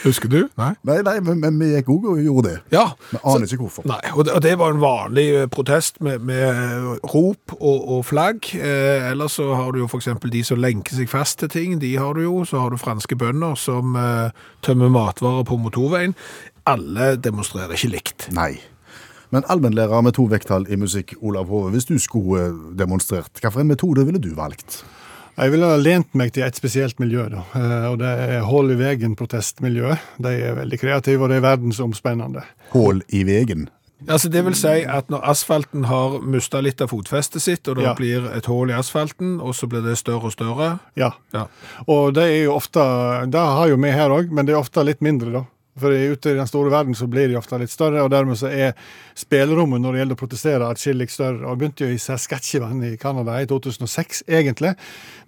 Husker 0.05 0.31
du? 0.31 0.45
Nei? 0.57 0.71
Nei, 0.87 1.01
nei, 1.05 1.17
men, 1.25 1.41
men 1.43 1.57
vi 1.61 1.73
gikk 1.75 1.91
òg 1.93 2.07
og 2.13 2.21
gjorde 2.23 2.47
det. 2.47 2.59
Ja. 2.73 2.85
Vi 3.11 3.19
aner 3.27 3.51
ikke 3.51 3.65
hvorfor. 3.67 3.85
Nei, 3.91 3.99
og 4.15 4.25
det, 4.25 4.35
og 4.39 4.43
det 4.45 4.53
var 4.61 4.73
en 4.73 4.81
vanlig 4.81 5.25
eh, 5.35 5.49
protest 5.51 5.99
med, 6.05 6.23
med 6.25 6.45
eh, 6.47 6.87
rop 7.11 7.57
og, 7.59 7.81
og 7.97 8.05
flagg. 8.09 8.49
Eh, 8.55 9.11
ellers 9.11 9.37
så 9.41 9.51
har 9.59 9.75
du 9.75 9.83
jo 9.83 9.91
eksempel 9.99 10.33
de 10.33 10.45
som 10.47 10.61
lenker 10.63 10.97
seg 10.97 11.11
fast 11.11 11.41
til 11.43 11.51
ting, 11.53 11.75
de 11.83 11.91
har 11.99 12.15
du 12.17 12.23
jo. 12.23 12.37
Så 12.49 12.63
har 12.63 12.71
du 12.73 12.81
franske 12.81 13.19
bønder 13.19 13.59
som 13.61 13.99
eh, 13.99 14.31
tømmer 14.65 14.93
matvarer 14.95 15.45
på 15.49 15.59
motorveien. 15.61 16.15
Alle 16.67 17.17
demonstrerer 17.17 17.73
ikke 17.77 17.91
likt. 17.95 18.29
Nei. 18.33 18.59
Men 19.31 19.45
allmennlærer 19.49 20.03
med 20.03 20.15
to 20.15 20.25
vekttall 20.27 20.67
i 20.69 20.77
musikk, 20.77 21.15
Olav 21.23 21.47
Hove, 21.49 21.71
hvis 21.71 21.87
du 21.87 21.99
skulle 22.03 22.49
eh, 22.49 22.57
demonstrert, 22.79 23.31
hvilken 23.41 23.67
metode 23.71 24.05
ville 24.07 24.19
du 24.19 24.33
valgt? 24.35 24.83
Jeg 25.39 25.53
ville 25.53 25.65
ha 25.71 25.77
lent 25.79 26.11
meg 26.19 26.33
til 26.35 26.43
et 26.45 26.57
spesielt 26.59 26.99
miljø, 27.01 27.29
da. 27.31 27.45
Eh, 27.57 27.85
og 27.93 27.99
det 28.03 28.09
er 28.11 28.41
Hull 28.49 28.73
i 28.75 28.79
vegen-protestmiljøet. 28.81 29.99
De 30.19 30.33
er 30.51 30.57
veldig 30.59 30.79
kreative, 30.83 31.23
og 31.23 31.31
det 31.31 31.39
er 31.39 31.47
verdensomspennende. 31.47 32.43
Hål 32.75 33.05
i 33.15 33.23
vegen. 33.25 33.69
Altså 34.09 34.31
Det 34.33 34.41
vil 34.47 34.55
si 34.57 34.81
at 34.89 35.11
når 35.13 35.21
asfalten 35.29 35.85
har 35.85 36.21
mista 36.25 36.61
litt 36.65 36.81
av 36.81 36.89
fotfestet 36.89 37.43
sitt, 37.45 37.69
og 37.69 37.77
det 37.77 37.85
Ja. 37.85 37.95
blir 37.95 38.27
et 38.35 38.47
hull 38.47 38.71
i 38.71 38.73
asfalten, 38.73 39.41
og 39.41 39.55
så 39.55 39.69
blir 39.69 39.83
det 39.85 39.99
større 39.99 40.25
og 40.25 40.33
større 40.33 40.79
Ja. 40.97 41.11
ja. 41.35 41.45
Og 41.87 42.15
det 42.15 42.23
er 42.25 42.45
jo 42.45 42.55
ofte 42.57 42.81
Det 43.31 43.41
har 43.41 43.69
jo 43.69 43.77
vi 43.77 43.91
her 43.91 44.09
òg, 44.09 44.31
men 44.31 44.47
det 44.47 44.55
er 44.55 44.59
ofte 44.59 44.83
litt 44.85 45.01
mindre, 45.03 45.31
da. 45.33 45.45
For 45.81 45.95
ute 45.95 46.33
i 46.33 46.39
den 46.39 46.49
store 46.49 46.73
verden 46.73 46.97
så 46.97 47.09
blir 47.11 47.31
de 47.31 47.39
ofte 47.39 47.59
litt 47.61 47.73
større, 47.73 48.05
og 48.05 48.11
dermed 48.13 48.39
så 48.39 48.51
er 48.53 48.75
spillerommet 49.19 49.83
når 49.83 49.93
det 49.93 50.03
gjelder 50.03 50.19
å 50.19 50.21
protestere, 50.21 50.71
atskillig 50.71 51.09
større. 51.13 51.45
Og 51.49 51.61
begynte 51.61 51.87
jo 51.87 51.95
i 51.95 52.01
Saskatchewan 52.01 52.83
i 52.87 52.95
Canada 53.01 53.39
i 53.41 53.49
2006, 53.51 54.25
egentlig. 54.29 54.75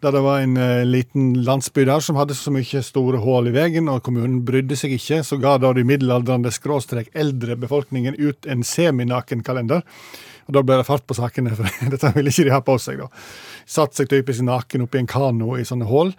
Der 0.02 0.14
det 0.14 0.24
var 0.24 0.42
en 0.42 0.58
uh, 0.60 0.82
liten 0.88 1.32
landsby 1.46 1.86
der 1.88 2.04
som 2.04 2.18
hadde 2.20 2.36
så 2.38 2.52
mye 2.54 2.84
store 2.84 3.22
hull 3.22 3.48
i 3.50 3.54
veien, 3.54 3.88
og 3.92 4.02
kommunen 4.06 4.42
brydde 4.46 4.78
seg 4.78 4.96
ikke. 4.98 5.22
Så 5.26 5.40
ga 5.42 5.56
da 5.62 5.72
de 5.76 5.86
middelaldrende 5.88 6.52
skråstrek 6.54 7.12
eldre 7.18 7.56
befolkningen 7.60 8.18
ut 8.20 8.50
en 8.50 8.66
seminakenkalender. 8.66 9.82
Og 10.52 10.58
Da 10.58 10.62
ble 10.66 10.76
det 10.76 10.84
fart 10.84 11.06
på 11.08 11.16
sakene, 11.16 11.54
for 11.56 11.64
dette 11.94 12.12
ville 12.12 12.32
ikke 12.32 12.44
de 12.44 12.52
ha 12.52 12.60
på 12.64 12.76
seg. 12.82 13.00
da. 13.00 13.08
Satt 13.72 13.96
seg 13.96 14.10
typisk 14.10 14.44
naken 14.44 14.84
oppi 14.84 15.00
en 15.00 15.08
kano 15.08 15.54
i 15.56 15.64
sånne 15.64 15.86
hull 15.88 16.10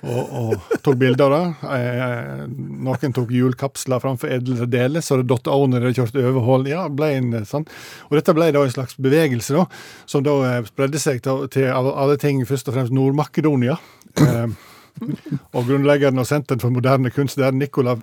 og, 0.00 0.22
og 0.40 0.78
tok 0.82 0.96
bilder 0.98 1.30
det. 1.30 1.42
Eh, 1.76 2.44
noen 2.82 3.14
tok 3.14 3.30
hjulkapsler 3.36 4.02
framfor 4.02 4.32
edlere 4.34 4.66
deler, 4.70 5.04
så 5.04 5.20
det 5.20 5.28
datt 5.30 5.50
av 5.52 5.66
når 5.70 5.86
de 5.86 5.92
kjørte 6.00 6.24
over 6.24 6.46
hull. 6.48 6.66
Ja, 6.70 6.86
ble 6.90 7.12
en, 7.20 7.34
sånn. 7.46 7.68
Og 8.10 8.18
dette 8.18 8.34
ble 8.34 8.50
da 8.56 8.64
en 8.66 8.74
slags 8.74 8.98
bevegelse, 8.98 9.54
da, 9.54 9.66
som 10.10 10.24
da 10.26 10.38
eh, 10.48 10.62
spredde 10.66 11.02
seg 11.02 11.22
til, 11.22 11.46
til 11.52 11.70
alle 11.70 12.18
ting 12.22 12.42
først 12.48 12.72
og 12.72 12.78
fremst 12.78 12.96
Nord-Makedonia. 12.96 13.78
Eh, 14.16 14.72
og 14.96 15.66
grunnleggeren 15.68 16.18
og 16.18 16.26
senteren 16.26 16.62
for 16.62 16.72
moderne 16.72 17.12
kunst 17.12 17.38
der, 17.38 17.52
Nikola, 17.52 17.98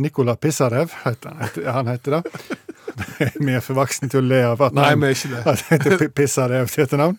Nikola 0.00 0.34
Pissarev, 0.40 0.94
heter, 1.04 1.36
han 1.68 1.92
heter 1.92 2.18
det. 2.18 2.38
Vi 3.38 3.54
er 3.56 3.64
for 3.64 3.78
voksne 3.78 4.10
til 4.12 4.22
å 4.22 4.28
le 4.28 4.44
av 4.52 4.62
at 4.68 4.76
Nei, 4.76 4.92
vi 4.98 5.10
er 5.10 5.16
ikke 5.16 5.32
det. 5.32 5.42
at 5.46 5.64
det 5.64 5.92
heter 5.92 6.14
Pissarev 6.14 6.70
til 6.72 6.86
etternavn. 6.86 7.18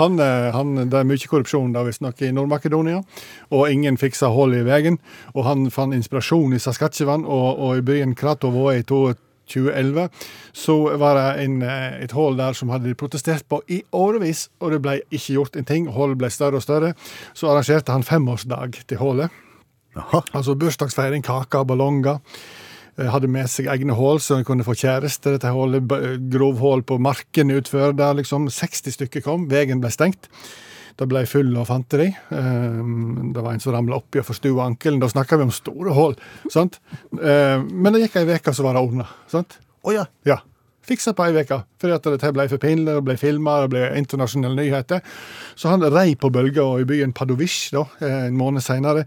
Han, 0.00 0.18
eh, 0.20 0.48
han, 0.54 0.76
det 0.88 0.98
er 0.98 1.08
mye 1.08 1.28
korrupsjon 1.28 1.74
da 1.74 1.82
visstnok 1.84 2.22
i 2.24 2.30
Nord-Makedonia, 2.32 3.02
og 3.52 3.66
ingen 3.68 3.98
fiksa 4.00 4.30
hull 4.32 4.54
i 4.56 4.62
veien. 4.64 4.96
Og 5.34 5.44
han 5.48 5.66
fant 5.74 5.96
inspirasjon 5.96 6.56
i 6.56 6.62
Saskatchewan 6.62 7.26
og, 7.26 7.60
og 7.60 7.82
i 7.82 7.84
byen 7.84 8.14
Kratovo 8.16 8.70
i 8.72 8.80
2011. 8.88 10.08
Så 10.56 10.78
var 11.00 11.18
det 11.18 11.44
en, 11.44 11.60
eh, 11.66 12.00
et 12.06 12.16
hull 12.16 12.40
der 12.40 12.56
som 12.56 12.72
hadde 12.72 12.88
de 12.88 12.96
protestert 12.96 13.44
på 13.48 13.60
i 13.68 13.82
årevis, 13.92 14.48
og 14.60 14.72
det 14.72 14.80
ble 14.84 14.98
ikke 15.10 15.36
gjort 15.36 15.60
en 15.60 15.68
ting. 15.68 15.92
Hullet 15.92 16.20
ble 16.20 16.32
større 16.32 16.62
og 16.62 16.64
større. 16.64 16.94
Så 17.36 17.52
arrangerte 17.52 17.92
han 17.92 18.06
femårsdag 18.06 18.84
til 18.86 19.02
hullet. 19.02 19.28
Altså 20.32 20.54
bursdagsfeiring, 20.56 21.20
kaker, 21.20 21.66
ballonger. 21.68 22.22
Eh, 22.98 23.08
Hadde 23.08 23.28
med 23.32 23.48
seg 23.48 23.66
egne 23.72 23.94
hull 23.96 24.18
så 24.20 24.36
en 24.38 24.44
kunne 24.44 24.64
få 24.66 24.74
kjæreste. 24.76 25.32
Dette 25.36 25.52
hullet, 25.54 25.86
b- 25.88 26.16
grovhull 26.32 26.82
på 26.84 26.98
marken 27.00 27.50
utfor 27.54 27.94
der 27.96 28.14
liksom 28.18 28.48
60 28.52 28.92
stykker 28.98 29.22
kom. 29.24 29.48
Veien 29.48 29.80
ble 29.80 29.90
stengt. 29.90 30.28
Det 31.00 31.06
ble 31.08 31.22
full 31.26 31.54
av 31.56 31.66
fanteri. 31.70 32.10
Eh, 32.30 32.82
Det 33.32 33.40
var 33.42 33.52
en 33.54 33.60
som 33.64 33.72
ramla 33.72 33.96
oppi 33.96 34.18
og 34.20 34.26
forstua 34.28 34.66
ankelen. 34.66 35.00
Da 35.00 35.08
snakka 35.08 35.38
vi 35.38 35.42
om 35.48 35.50
store 35.50 35.94
hull. 35.96 36.16
sant? 36.50 36.80
Eh, 37.16 37.62
Men 37.64 37.92
det 37.94 38.02
gikk 38.10 38.16
ei 38.20 38.34
uke, 38.36 38.52
så 38.52 38.62
var 38.62 38.74
det 38.74 38.82
ordna. 38.82 39.08
sant? 39.28 39.58
oh, 39.84 39.92
ja. 39.92 40.04
Ja. 40.24 40.36
Fiksa 40.82 41.12
på 41.14 41.28
ei 41.28 41.36
uke, 41.38 41.60
fordi 41.78 41.94
at 41.94 42.06
dette 42.10 42.32
ble 42.34 42.46
for 42.50 42.62
pinlig, 42.62 42.90
det 42.90 43.04
ble 43.06 43.14
filma, 43.20 43.60
det 43.62 43.70
ble 43.70 43.82
internasjonale 44.00 44.58
nyheter. 44.58 45.02
Så 45.54 45.70
han 45.70 45.84
rei 45.94 46.16
på 46.18 46.30
bølga 46.34 46.64
og 46.64 46.82
i 46.82 46.88
byen 46.88 47.14
Padovish 47.14 47.70
da, 47.74 47.84
eh, 48.02 48.26
en 48.26 48.38
måned 48.38 48.64
seinere. 48.64 49.04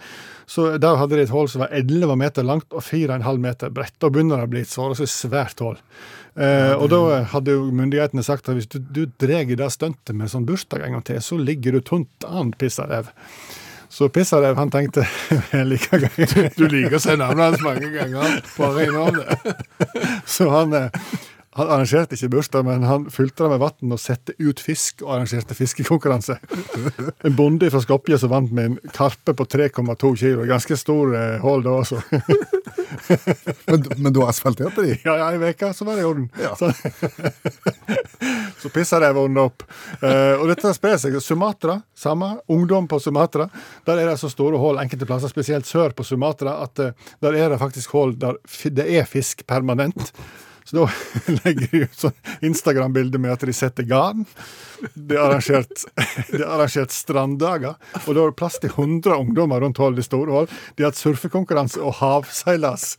Så 0.47 0.77
der 0.79 0.99
hadde 1.01 1.17
de 1.17 1.25
et 1.25 1.33
hull 1.33 1.49
som 1.51 1.65
var 1.65 1.73
11 1.75 2.15
meter 2.21 2.45
langt 2.47 2.71
og 2.71 2.83
4,5 2.85 3.41
meter 3.41 3.73
bredt. 3.75 3.97
Og 4.03 4.13
begynner 4.13 4.39
det 4.39 4.47
å 4.47 4.53
bli 4.53 4.63
et 4.63 4.71
forholdsvis 4.71 5.17
svært 5.25 5.59
hull. 5.65 5.75
Eh, 6.35 6.73
og 6.75 6.89
da 6.91 7.23
hadde 7.31 7.57
jo 7.57 7.67
myndighetene 7.75 8.23
sagt 8.23 8.47
at 8.47 8.55
hvis 8.55 8.71
du, 8.71 8.79
du 8.79 9.05
drar 9.19 9.47
det 9.47 9.69
stuntet 9.71 10.15
med 10.15 10.31
sånn 10.31 10.47
bursdag 10.47 10.83
en 10.85 10.97
gang 10.97 11.05
til, 11.07 11.21
så 11.23 11.39
ligger 11.39 11.75
du 11.75 11.83
tunt 11.83 12.27
an, 12.27 12.55
pissarev. 12.55 13.11
Så 13.95 14.09
Pissarev 14.09 14.57
han 14.59 14.71
tenkte 14.71 15.05
like 15.71 15.99
greit. 16.01 16.57
Du 16.57 16.65
liker 16.67 16.97
å 16.97 16.99
si 16.99 17.13
navnet 17.15 17.45
hans 17.45 17.61
mange 17.63 17.91
ganger. 17.93 18.41
Bare 18.57 18.87
innom 18.89 19.21
det. 19.21 19.53
Så 20.35 20.49
han, 20.51 20.73
eh, 20.75 21.05
han 21.55 21.69
arrangerte 21.71 22.17
ikke 22.17 22.31
bursdag, 22.33 22.65
men 22.67 22.83
han 22.83 23.05
fylte 23.13 23.45
det 23.45 23.53
med 23.53 23.61
vann 23.61 23.95
og 23.95 23.99
sette 24.01 24.33
ut 24.41 24.59
fisk 24.59 25.05
og 25.05 25.13
arrangerte 25.15 25.55
fiskekonkurranse. 25.55 26.35
En 27.25 27.35
bonde 27.37 27.69
fra 27.71 27.79
Skopje 27.81 28.17
som 28.19 28.33
vant 28.33 28.51
med 28.53 28.65
en 28.65 28.91
karpe 28.93 29.33
på 29.33 29.45
3,2 29.47 30.11
kilo. 30.19 30.43
Ganske 30.49 30.77
stor 30.77 31.15
eh, 31.15 31.37
hull 31.41 31.63
da 31.65 31.77
også. 31.79 32.01
Men, 33.65 33.85
men 34.03 34.13
du 34.13 34.21
asfalterte 34.27 34.83
de? 34.83 34.97
Ja, 35.05 35.15
ja, 35.21 35.31
ei 35.31 35.51
uke, 35.53 35.71
så 35.73 35.87
var 35.87 35.97
det 35.97 36.03
i 36.03 36.09
orden. 36.09 36.27
Ja. 36.41 36.53
Så, 36.59 36.71
så 38.61 38.71
pissa 38.73 38.99
de 39.01 39.11
vondt 39.15 39.41
opp. 39.41 39.65
Eh, 40.01 40.35
og 40.35 40.47
dette 40.51 40.73
sprer 40.75 40.99
seg. 41.01 41.17
Sumatra, 41.23 41.79
samme. 41.97 42.35
Ungdom 42.51 42.89
på 42.91 42.99
Sumatra. 42.99 43.47
Der 43.87 44.01
er 44.01 44.11
det 44.11 44.19
så 44.21 44.31
store 44.31 44.59
hull 44.61 44.81
enkelte 44.81 45.07
plasser, 45.07 45.31
spesielt 45.31 45.69
sør 45.69 45.95
på 45.95 46.05
Sumatra, 46.07 46.59
at 46.65 46.83
eh, 46.83 47.13
der 47.23 47.39
er 47.39 47.53
det 47.53 47.61
faktisk 47.63 47.95
hull 47.95 48.15
der 48.19 48.39
det 48.75 48.85
er 48.99 49.07
fisk 49.07 49.45
permanent. 49.47 50.11
Så 50.65 50.75
da 50.77 50.85
legger 51.43 51.67
de 51.71 51.81
ut 51.85 51.99
sånn 51.99 52.15
Instagram-bilde 52.45 53.19
med 53.21 53.35
at 53.35 53.43
de 53.45 53.53
setter 53.53 53.85
garn. 53.85 54.23
Det 54.93 55.13
er 55.13 55.21
arrangert, 55.21 55.85
er 56.33 56.45
arrangert 56.47 56.93
stranddager, 56.93 57.77
og 58.01 58.09
da 58.09 58.23
er 58.23 58.33
det 58.33 58.39
plass 58.39 58.57
til 58.61 58.73
100 58.73 59.13
ungdommer 59.13 59.61
rundt 59.61 59.79
hull, 59.81 59.97
i 60.01 60.05
store 60.05 60.33
hull. 60.33 60.49
De 60.75 60.83
har 60.83 60.91
hatt 60.91 60.99
surfekonkurranse 60.99 61.81
og 61.85 61.99
havseilas. 62.01 62.95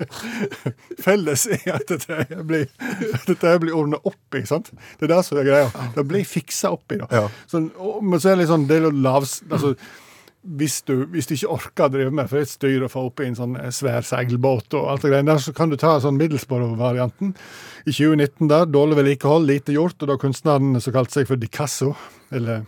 Felles 1.04 1.46
er 1.60 1.68
at 1.76 1.92
dette 1.92 2.42
blir, 2.48 2.68
dette 3.28 3.56
blir 3.60 3.76
ordna 3.76 4.00
opp 4.00 4.40
i. 4.40 4.46
sant? 4.48 4.72
Det 4.96 5.08
er 5.08 5.14
det 5.14 5.24
som 5.28 5.40
er 5.40 5.50
greia. 5.52 5.88
Det 5.96 6.06
blir 6.08 6.24
fiksa 6.28 6.72
opp 6.78 6.96
i. 6.96 7.02
da. 7.02 7.10
Ja. 7.12 7.26
Sånn, 7.50 7.70
og, 7.76 8.00
men 8.00 8.16
så 8.22 8.32
er 8.32 8.38
det 8.38 8.46
litt 8.46 8.54
sånn, 8.54 8.70
det 8.70 8.80
er 8.80 8.88
lavs... 9.04 9.42
Altså, 9.50 9.76
hvis 10.40 10.80
du, 10.88 10.94
hvis 11.12 11.28
du 11.28 11.34
ikke 11.34 11.52
orker 11.52 11.86
å 11.86 11.92
drive 11.92 12.12
med 12.16 12.28
for 12.30 12.40
et 12.40 12.48
styr 12.48 12.84
å 12.86 12.90
få 12.90 13.02
opp 13.10 13.20
i 13.20 13.28
en 13.28 13.36
sånn 13.36 13.58
eh, 13.60 13.72
svær 13.74 14.04
seilbåt, 14.06 14.72
og 14.78 14.88
alt 14.88 15.04
det 15.04 15.12
greiene 15.12 15.34
der, 15.34 15.42
så 15.44 15.52
kan 15.56 15.72
du 15.72 15.76
ta 15.80 15.98
sånn 16.00 16.16
middelsboro-varianten. 16.20 17.34
I 17.84 17.92
2019 17.92 18.48
der, 18.48 18.68
dårlig 18.72 19.00
vedlikehold, 19.02 19.48
lite 19.50 19.76
gjort, 19.76 20.00
og 20.00 20.12
da 20.12 20.16
kunstneren 20.20 20.80
som 20.80 20.96
kalte 20.96 21.18
seg 21.18 21.28
for 21.28 21.40
Dicasso, 21.40 21.92
eller 22.32 22.64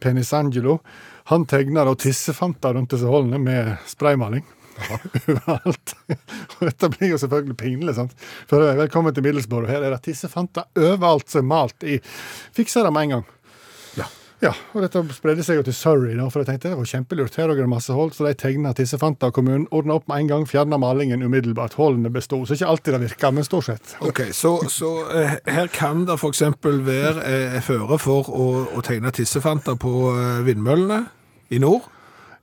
Penisangelo, 0.00 0.78
han 1.28 1.44
tegner 1.48 1.88
og 1.88 2.00
tissefanter 2.02 2.76
rundt 2.76 2.92
disse 2.96 3.08
hullene 3.08 3.40
med 3.40 3.74
spraymaling. 3.88 4.44
Overalt. 5.28 5.94
Og 6.56 6.64
dette 6.66 6.90
blir 6.96 7.12
jo 7.12 7.20
selvfølgelig 7.20 7.56
pinlig. 7.60 7.94
sant? 7.96 8.16
For 8.50 8.74
Velkommen 8.80 9.14
til 9.14 9.24
Middelsboro. 9.24 9.68
Her 9.70 9.84
er 9.84 9.94
det 9.94 10.02
tissefanter 10.08 10.66
overalt 10.74 11.30
som 11.30 11.44
er 11.44 11.50
malt 11.52 11.86
i. 11.86 12.00
Fiksa 12.56 12.82
det 12.84 12.92
med 12.94 13.06
en 13.06 13.16
gang. 13.16 13.30
Ja, 14.44 14.50
og 14.76 14.82
dette 14.84 15.00
spredde 15.16 15.44
seg 15.46 15.56
jo 15.56 15.62
til 15.64 15.72
Surrey, 15.72 16.12
da, 16.18 16.26
for 16.28 16.42
jeg 16.42 16.50
tenkte 16.50 16.68
det 16.74 16.76
var 16.76 16.88
kjempelurt. 16.90 17.36
Her 17.40 17.48
er 17.48 17.62
det 17.62 17.68
masse 17.70 17.94
hold, 17.96 18.10
så 18.12 18.26
de 18.26 18.34
tegna 18.36 18.74
Tissefanta 18.76 19.30
kommunen, 19.32 19.64
ordna 19.72 19.96
opp 19.96 20.04
med 20.10 20.20
en 20.20 20.28
gang, 20.28 20.44
fjerna 20.48 20.76
malingen 20.80 21.24
umiddelbart. 21.24 21.78
Hullene 21.78 22.12
besto. 22.12 22.42
Så 22.44 22.58
ikke 22.58 22.68
alltid 22.68 22.96
det 22.96 23.00
virka, 23.06 23.30
men 23.32 23.46
stort 23.48 23.70
sett. 23.70 23.94
Ok, 24.04 24.20
Så, 24.36 24.52
så 24.68 24.90
eh, 25.16 25.38
her 25.48 25.72
kan 25.72 26.04
det 26.04 26.18
f.eks. 26.18 26.44
være 26.60 27.24
eh, 27.24 27.58
føre 27.64 27.98
for 28.02 28.28
å, 28.28 28.50
å 28.76 28.84
tegne 28.84 29.14
Tissefanta 29.16 29.78
på 29.80 30.12
eh, 30.12 30.44
vindmøllene 30.44 31.00
i 31.56 31.64
nord. 31.64 31.88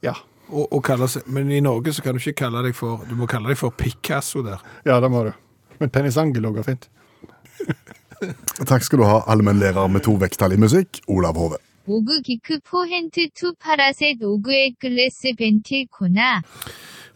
Ja. 0.02 0.18
Og, 0.50 0.66
og 0.66 0.82
kalle 0.84 1.06
seg, 1.12 1.30
men 1.32 1.54
i 1.54 1.62
Norge 1.62 1.94
så 1.94 2.02
kan 2.02 2.18
du 2.18 2.24
ikke 2.24 2.48
kalle 2.48 2.66
deg 2.66 2.74
for 2.76 3.06
Du 3.08 3.14
må 3.16 3.30
kalle 3.30 3.54
deg 3.54 3.62
for 3.62 3.78
Picasso 3.78 4.42
der. 4.44 4.64
Ja, 4.90 4.98
det 5.04 5.14
må 5.14 5.28
du. 5.30 5.36
Men 5.78 5.94
Pennisangelo 5.94 6.50
går 6.58 6.66
fint. 6.66 6.90
Takk 8.66 8.86
skal 8.86 9.02
du 9.02 9.06
ha, 9.06 9.22
allmennlærer 9.30 9.86
med 9.90 10.04
to 10.06 10.18
vekttall 10.22 10.58
i 10.58 10.60
musikk, 10.62 11.06
Olav 11.10 11.38
Hove. 11.38 11.62
오그 11.87 12.21
기크 12.23 12.59
포헨트 12.67 13.29
투 13.35 13.55
파라셋 13.63 14.19
오그의 14.23 14.75
글래스 14.81 15.35
벤틸 15.39 15.87
코나 15.91 16.43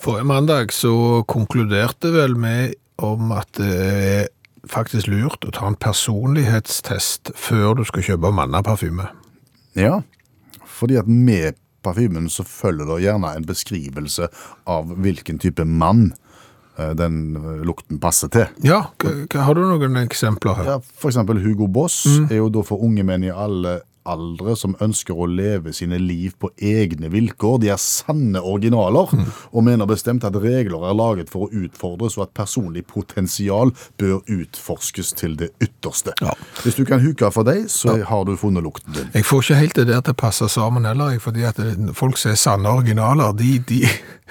Forrige 0.00 0.24
mandag 0.24 0.70
så 0.72 1.24
konkluderte 1.28 2.08
vel 2.14 2.34
vi 2.38 2.74
om 2.98 3.32
at 3.32 3.48
det 3.58 3.66
er 3.68 4.28
faktisk 4.68 5.08
lurt 5.10 5.44
å 5.44 5.50
ta 5.52 5.66
en 5.68 5.76
personlighetstest 5.76 7.32
før 7.36 7.74
du 7.80 7.84
skal 7.88 8.02
kjøpe 8.06 8.30
mannaparfyme. 8.32 9.08
Ja, 9.76 10.00
fordi 10.64 10.96
at 11.00 11.08
vi 11.08 11.52
parfymen 11.84 12.28
så 12.32 12.44
følger 12.44 12.86
det 12.88 13.02
gjerne 13.04 13.34
en 13.36 13.44
beskrivelse 13.48 14.28
av 14.68 14.90
hvilken 15.00 15.38
type 15.40 15.64
mann 15.64 16.10
eh, 16.78 16.92
den 16.96 17.36
eh, 17.36 17.60
lukten 17.64 18.00
passer 18.00 18.28
til. 18.32 18.48
Ja, 18.64 18.82
k- 19.00 19.26
k- 19.32 19.44
har 19.46 19.54
du 19.56 19.62
noen 19.64 19.96
eksempler 20.04 20.58
her? 20.60 20.64
Ja, 20.74 20.78
for 20.80 21.08
eksempel 21.12 21.40
Hugo 21.44 21.66
Boss 21.68 22.04
er 22.30 22.36
jo 22.40 22.48
da 22.52 22.62
for 22.64 22.80
unge 22.84 23.04
menn 23.04 23.24
i 23.24 23.32
alle 23.32 23.80
aldre 24.09 24.55
som 24.59 24.75
ønsker 24.83 25.17
å 25.17 25.27
leve 25.29 25.73
sine 25.75 25.97
liv 26.01 26.33
på 26.41 26.49
egne 26.61 27.09
vilkår. 27.13 27.59
De 27.63 27.71
er 27.73 27.81
sanne 27.81 28.41
originaler, 28.45 29.11
og 29.51 29.65
mener 29.65 29.89
bestemt 29.89 30.25
at 30.27 30.37
regler 30.41 30.85
er 30.89 30.97
laget 30.97 31.31
for 31.33 31.47
å 31.47 31.63
utfordres, 31.65 32.17
og 32.19 32.27
at 32.27 32.35
personlig 32.37 32.85
potensial 32.89 33.73
bør 34.01 34.21
utforskes 34.31 35.13
til 35.19 35.35
det 35.39 35.51
ytterste. 35.63 36.13
Ja. 36.21 36.33
Hvis 36.63 36.77
du 36.79 36.85
kan 36.87 37.03
huke 37.03 37.31
for 37.35 37.47
deg, 37.47 37.65
så 37.71 37.97
har 38.05 38.25
du 38.27 38.35
funnet 38.39 38.65
lukten 38.65 38.93
din. 38.95 39.09
Jeg 39.15 39.25
får 39.27 39.43
ikke 39.45 39.61
helt 39.63 39.79
det 39.81 39.87
der 39.91 40.03
til 40.05 40.15
å 40.15 40.21
passe 40.25 40.49
sammen 40.53 40.85
heller, 40.89 41.17
fordi 41.23 41.45
at 41.47 41.59
folk 41.97 42.17
som 42.21 42.33
er 42.33 42.39
sanne 42.39 42.71
originaler, 42.77 43.33
de, 43.37 43.57
de 43.69 43.83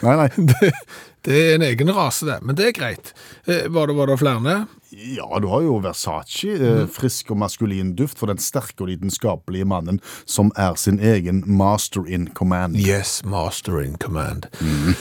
Nei, 0.03 0.15
nei. 0.19 0.29
det, 0.51 0.71
det 1.25 1.37
er 1.39 1.53
en 1.55 1.63
egen 1.69 1.91
rase, 1.95 2.27
det. 2.27 2.41
Men 2.43 2.57
det 2.59 2.67
er 2.69 2.75
greit. 2.77 3.13
Eh, 3.47 3.69
Var 3.71 3.87
det, 3.87 3.95
var 3.97 4.11
det 4.11 4.17
flere? 4.21 4.57
Ja, 4.94 5.26
du 5.42 5.48
har 5.50 5.62
jo 5.64 5.78
Versace, 5.83 6.54
Mm. 6.54 6.88
frisk 6.88 7.30
og 7.30 7.38
maskulin 7.38 7.94
duft 7.96 8.18
for 8.18 8.26
den 8.30 8.38
sterke 8.38 8.83
og 8.85 8.88
lidenskapelige 8.88 9.64
mannen 9.66 10.00
som 10.24 10.52
er 10.57 10.74
sin 10.76 10.98
egen 11.00 11.42
master 11.46 12.04
in 12.07 12.28
command. 12.35 12.76
Yes, 12.76 13.22
master 13.24 13.80
in 13.80 13.96
command. 13.98 14.46
Mm. 14.61 14.94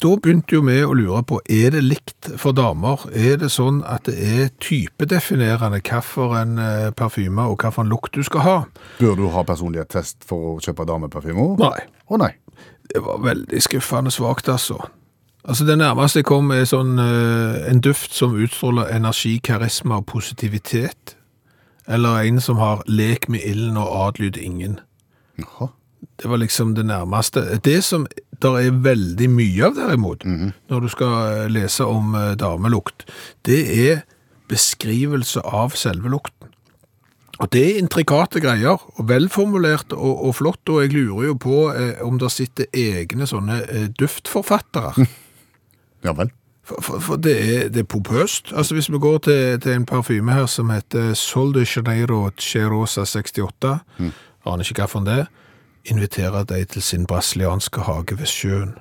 Da 0.00 0.14
begynte 0.16 0.56
jo 0.56 0.62
vi 0.62 0.78
å 0.82 0.94
lure 0.96 1.22
på, 1.22 1.40
er 1.50 1.70
det 1.76 1.82
likt 1.84 2.30
for 2.40 2.52
damer? 2.56 3.04
Er 3.12 3.36
det 3.36 3.50
sånn 3.52 3.82
at 3.86 4.04
det 4.08 4.16
er 4.18 4.48
typedefinerende 4.64 5.80
hvilken 5.84 6.58
eh, 6.58 6.90
parfyme 6.96 7.44
og 7.50 7.58
hvilken 7.60 7.88
lukt 7.92 8.14
du 8.16 8.22
skal 8.24 8.40
ha? 8.46 8.56
Bør 9.00 9.16
du 9.16 9.28
ha 9.34 9.42
personlighetstest 9.44 10.24
for 10.24 10.54
å 10.54 10.60
kjøpe 10.64 10.86
dameparfymer? 10.88 11.58
Nei. 11.60 11.78
Å 12.10 12.18
nei. 12.20 12.32
Det 12.92 13.00
var 13.04 13.18
veldig 13.24 13.60
skuffende 13.64 14.10
svagt, 14.12 14.48
altså. 14.48 14.78
Altså, 15.44 15.64
Det 15.64 15.78
nærmeste 15.78 16.18
jeg 16.18 16.24
kom, 16.24 16.50
er 16.50 16.64
sånn, 16.64 16.98
eh, 16.98 17.70
en 17.70 17.80
duft 17.80 18.14
som 18.14 18.34
utstråler 18.34 18.88
energi, 18.96 19.38
karisma 19.44 20.00
og 20.00 20.06
positivitet. 20.06 21.16
Eller 21.86 22.24
en 22.24 22.40
som 22.40 22.56
har 22.56 22.82
lek 22.88 23.28
med 23.28 23.40
ilden 23.44 23.76
og 23.76 23.92
adlyd 24.08 24.36
ingen. 24.36 24.80
Jaha. 25.38 25.68
Det 26.20 26.30
var 26.30 26.36
liksom 26.36 26.74
det 26.74 26.86
nærmeste. 26.86 27.60
Det 27.64 27.84
som 27.84 28.06
der 28.42 28.56
er 28.60 28.70
veldig 28.70 29.30
mye 29.30 29.64
av 29.64 29.74
derimot, 29.74 30.24
når 30.24 30.80
du 30.80 30.88
skal 30.88 31.14
eh, 31.44 31.50
lese 31.52 31.84
om 31.84 32.14
eh, 32.14 32.34
damelukt, 32.34 33.04
det 33.44 33.88
er 33.88 34.02
beskrivelse 34.48 35.40
av 35.44 35.76
selve 35.76 36.08
lukten. 36.08 36.52
Og 37.42 37.50
det 37.52 37.64
er 37.66 37.80
intrikate 37.82 38.40
greier, 38.40 38.78
og 38.94 39.08
velformulert 39.08 39.92
og, 39.92 40.26
og 40.28 40.34
flott, 40.38 40.68
og 40.68 40.84
jeg 40.84 40.92
lurer 40.94 41.26
jo 41.32 41.34
på 41.34 41.58
eh, 41.72 42.00
om 42.04 42.18
det 42.20 42.30
sitter 42.32 42.70
egne 42.70 43.26
sånne 43.26 43.60
eh, 43.64 43.88
duftforfattere. 43.98 44.94
Ja 46.04 46.12
vel. 46.12 46.30
For, 46.64 46.80
for, 46.80 46.98
for 46.98 47.16
det, 47.16 47.34
er, 47.56 47.68
det 47.68 47.82
er 47.82 47.88
pompøst. 47.88 48.52
Altså 48.56 48.74
Hvis 48.74 48.92
vi 48.92 48.98
går 48.98 49.18
til, 49.18 49.60
til 49.60 49.72
en 49.72 49.86
parfyme 49.86 50.32
her 50.32 50.46
som 50.46 50.70
heter 50.70 51.14
Sol 51.14 51.54
de 51.54 51.66
Janeiro 51.76 52.30
Cherosa 52.38 53.04
68, 53.04 53.78
aner 54.46 54.70
ikke 54.70 54.86
hvilken 54.86 55.06
det 55.06 55.18
er, 55.18 55.26
inviterer 55.84 56.44
deg 56.44 56.68
til 56.68 56.82
sin 56.82 57.06
brasilianske 57.06 57.80
hage 57.80 58.18
ved 58.18 58.26
sjøen. 58.26 58.74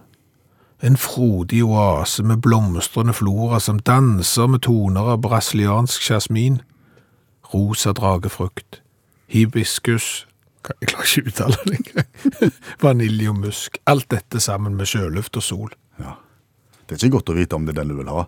En 0.84 0.98
frodig 0.98 1.64
oase 1.64 2.24
med 2.24 2.38
blomstrende 2.38 3.14
flora 3.14 3.60
som 3.60 3.80
danser 3.80 4.48
med 4.48 4.60
toner 4.60 5.14
av 5.16 5.22
brasiliansk 5.22 6.10
jasmin, 6.10 6.62
rosa 7.54 7.92
dragefrukt, 7.92 8.82
hibiskus, 9.28 10.28
jeg 10.64 10.88
klarer 10.88 11.08
ikke 11.08 11.22
å 11.22 11.32
uttale 11.32 11.58
det 11.68 11.80
engang, 11.80 12.52
vanilje 12.84 13.32
og 13.32 13.40
musk, 13.44 13.80
alt 13.88 14.08
dette 14.12 14.40
sammen 14.40 14.76
med 14.80 14.88
sjøluft 14.88 15.40
og 15.40 15.44
sol. 15.44 15.72
Det 16.88 16.96
er 16.98 17.06
ikke 17.08 17.18
godt 17.20 17.30
å 17.34 17.38
vite 17.38 17.56
om 17.56 17.66
det 17.68 17.76
er 17.76 17.82
den 17.84 17.94
du 17.94 18.00
vil 18.02 18.10
ha. 18.14 18.26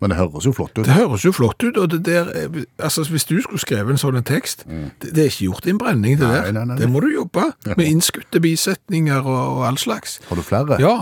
Men 0.00 0.14
det 0.14 0.16
høres 0.16 0.46
jo 0.48 0.52
flott 0.56 0.78
ut. 0.78 0.86
Det 0.88 0.94
høres 0.96 1.24
jo 1.26 1.30
flott 1.36 1.60
ut, 1.60 1.76
og 1.76 1.90
det 1.92 1.98
der, 2.06 2.28
eh, 2.32 2.62
altså 2.80 3.02
hvis 3.04 3.26
du 3.28 3.34
skulle 3.44 3.60
skrevet 3.60 3.92
en 3.92 4.00
sånn 4.00 4.16
tekst 4.24 4.62
tekst, 4.64 4.64
det, 5.02 5.10
det 5.12 5.24
er 5.26 5.28
ikke 5.28 5.44
gjort 5.50 5.66
i 5.68 5.74
en 5.74 5.80
brenning 5.82 6.16
det 6.16 6.24
Nei, 6.24 6.38
der. 6.38 6.52
nei, 6.56 6.64
nei. 6.70 6.76
Det 6.80 6.88
må 6.88 7.02
du 7.04 7.10
jobbe 7.12 7.50
med 7.76 7.84
innskutte 7.84 8.40
bisetninger 8.40 9.20
og, 9.20 9.58
og 9.58 9.66
all 9.68 9.76
slags. 9.80 10.16
Har 10.30 10.40
du 10.40 10.42
flere? 10.46 10.78
Ja, 10.80 10.94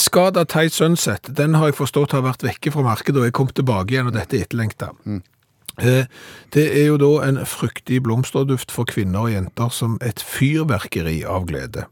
Skada 0.00 0.46
Tight 0.48 0.72
Sunset, 0.72 1.28
den 1.36 1.54
har 1.60 1.68
jeg 1.68 1.76
forstått 1.76 2.12
har 2.16 2.24
vært 2.24 2.42
vekke 2.44 2.72
fra 2.72 2.86
markedet, 2.88 3.20
og 3.20 3.28
jeg 3.28 3.36
kom 3.36 3.52
tilbake 3.52 3.92
igjen, 3.92 4.08
og 4.08 4.16
dette 4.16 4.36
er 4.40 4.46
etterlengta. 4.48 4.94
Eh, 5.78 6.06
Det 6.50 6.64
er 6.72 6.86
jo 6.88 6.96
da 6.98 7.10
en 7.28 7.42
fruktig 7.46 8.00
blomsterduft 8.02 8.72
for 8.74 8.88
kvinner 8.88 9.28
og 9.28 9.30
jenter 9.36 9.68
som 9.70 9.98
et 10.02 10.24
fyrverkeri 10.24 11.20
av 11.28 11.44
glede. 11.46 11.84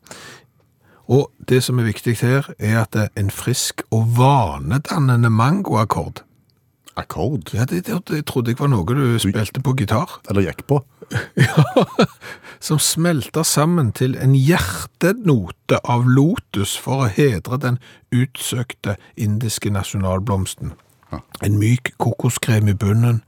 Og 1.06 1.30
det 1.48 1.62
som 1.62 1.78
er 1.78 1.86
viktig 1.86 2.16
her, 2.20 2.48
er 2.58 2.80
at 2.82 2.92
det 2.92 3.08
er 3.08 3.20
en 3.20 3.30
frisk 3.30 3.82
og 3.94 4.08
vanedannende 4.18 5.30
mangoakkord. 5.30 6.26
Akkord? 6.96 7.52
Ja, 7.52 7.64
det, 7.64 7.86
det, 7.86 8.08
det 8.08 8.24
trodde 8.26 8.50
jeg 8.50 8.58
var 8.58 8.70
noe 8.72 8.84
du 8.88 9.18
spilte 9.20 9.60
på 9.60 9.74
gitar. 9.76 10.18
Eller 10.30 10.48
gikk 10.48 10.64
på? 10.68 10.80
ja, 11.36 11.64
Som 12.60 12.80
smelter 12.80 13.44
sammen 13.44 13.92
til 13.92 14.16
en 14.16 14.34
hjertenote 14.34 15.78
av 15.84 16.08
lotus 16.08 16.74
for 16.80 17.04
å 17.04 17.12
hedre 17.12 17.60
den 17.62 17.78
utsøkte 18.14 18.96
indiske 19.14 19.70
nasjonalblomsten. 19.70 20.72
En 21.44 21.58
myk 21.60 21.92
kokoskrem 22.02 22.68
i 22.72 22.74
bunnen 22.74 23.20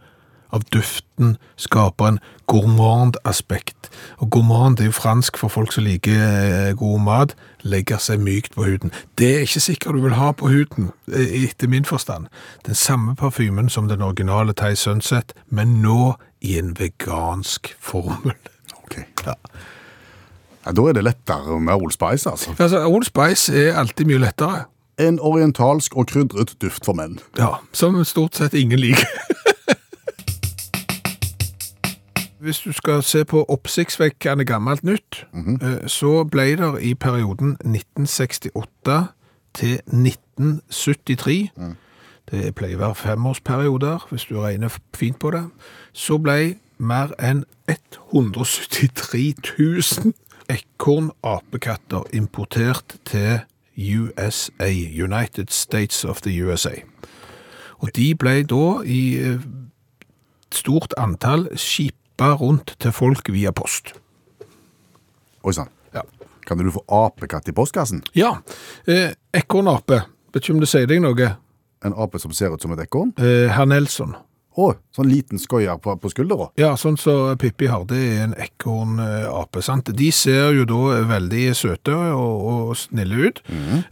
av 0.54 0.64
duften 0.74 1.36
skaper 1.56 2.12
en 2.12 2.18
gourmand 2.48 3.16
aspekt. 3.24 3.90
Og 4.18 4.30
gourmand 4.30 4.80
er 4.80 4.88
jo 4.88 4.96
fransk 4.96 5.38
for 5.40 5.52
folk 5.52 5.72
som 5.72 5.84
liker 5.84 6.16
eh, 6.16 6.74
god 6.78 7.00
mat, 7.04 7.34
legger 7.62 8.00
seg 8.02 8.22
mykt 8.24 8.54
på 8.56 8.64
huden. 8.68 8.92
Det 9.18 9.30
er 9.34 9.46
ikke 9.46 9.64
sikkert 9.64 9.98
du 9.98 10.04
vil 10.06 10.16
ha 10.18 10.32
på 10.32 10.50
huden, 10.52 10.92
eh, 11.12 11.44
etter 11.44 11.68
min 11.68 11.84
forstand. 11.88 12.28
Den 12.66 12.74
samme 12.74 13.16
parfymen 13.16 13.68
som 13.68 13.88
den 13.88 14.02
originale 14.02 14.52
Thai 14.52 14.74
Sunset, 14.74 15.34
men 15.50 15.80
nå 15.82 16.14
i 16.40 16.58
en 16.58 16.76
vegansk 16.78 17.74
formel. 17.80 18.36
Ok. 18.84 19.02
Ja. 19.26 19.34
Ja, 20.66 20.72
da 20.72 20.82
er 20.88 20.92
det 20.92 21.04
lettere 21.04 21.60
med 21.60 21.74
Old 21.74 21.92
Spice, 21.92 22.30
altså. 22.30 22.50
Altså, 22.58 22.86
Old 22.86 23.04
Spice 23.04 23.54
er 23.56 23.78
alltid 23.78 24.04
mye 24.04 24.18
lettere. 24.20 24.64
En 25.00 25.20
orientalsk 25.20 25.96
og 25.96 26.10
krydret 26.10 26.56
duft 26.60 26.84
for 26.84 26.98
menn. 26.98 27.20
Ja, 27.38 27.60
som 27.72 27.96
stort 28.04 28.36
sett 28.36 28.54
ingen 28.54 28.78
liker. 28.82 29.06
Hvis 32.48 32.58
du 32.58 32.72
skal 32.72 33.02
se 33.02 33.24
på 33.24 33.44
oppsiktsvekkende 33.48 34.44
gammelt 34.44 34.84
nytt, 34.84 35.26
eh, 35.62 35.88
så 35.88 36.24
ble 36.24 36.56
det 36.56 36.82
i 36.82 36.94
perioden 36.94 37.50
1968 37.60 39.04
til 39.54 39.80
1973, 39.86 41.50
det 42.30 42.54
pleier 42.54 42.78
å 42.78 42.80
være 42.86 42.94
femårsperioder 42.94 44.06
hvis 44.08 44.24
du 44.30 44.40
regner 44.40 44.72
fint 44.96 45.18
på 45.20 45.30
det, 45.36 45.44
så 45.92 46.16
ble 46.16 46.56
mer 46.78 47.12
enn 47.20 47.44
173 47.68 49.34
000 49.58 50.16
ekorn-apekatter 50.48 52.08
importert 52.16 52.96
til 53.04 53.40
USA, 53.76 54.72
United 55.04 55.50
States 55.50 56.04
of 56.04 56.24
the 56.24 56.32
USA. 56.40 56.80
Og 57.78 57.92
de 57.96 58.14
ble 58.14 58.42
da 58.42 58.80
i 58.88 59.02
eh, 59.20 59.44
stort 60.48 60.94
antall 60.96 61.50
skippa 62.18 62.34
rundt 62.36 62.74
til 62.80 62.92
folk 62.92 63.28
via 63.30 63.52
post. 63.52 63.94
Oi 65.44 65.52
sann. 65.54 65.68
Ja. 65.94 66.02
Kan 66.46 66.58
du 66.58 66.70
få 66.70 66.82
apekatt 66.88 67.48
i 67.48 67.52
postkassen? 67.52 68.02
Ja, 68.12 68.38
eh, 68.86 69.14
ekornape. 69.32 70.02
Vet 70.32 70.42
ikke 70.42 70.54
om 70.54 70.60
det 70.60 70.68
sier 70.68 70.86
deg 70.86 71.00
noe. 71.00 71.36
En 71.84 71.94
ape 71.94 72.18
som 72.18 72.32
ser 72.32 72.52
ut 72.52 72.60
som 72.60 72.72
et 72.72 72.80
ekorn? 72.80 73.12
Eh, 73.18 73.48
Herr 73.48 73.66
Nelson. 73.66 74.16
Å, 74.58 74.72
sånn 74.96 75.06
liten 75.06 75.38
skøyer 75.38 75.78
på, 75.78 75.94
på 76.02 76.10
skuldra. 76.10 76.48
Ja, 76.58 76.72
sånn 76.80 76.96
som 76.98 77.36
Pippi 77.38 77.68
har, 77.70 77.84
det 77.86 77.98
er 77.98 78.24
en 78.24 78.34
ekornape, 78.42 79.62
sant? 79.62 79.92
De 79.94 80.08
ser 80.14 80.50
jo 80.56 80.64
da 80.68 80.98
veldig 81.06 81.44
søte 81.54 81.94
og, 81.94 82.48
og 82.50 82.72
snille 82.80 83.28
ut. 83.28 83.42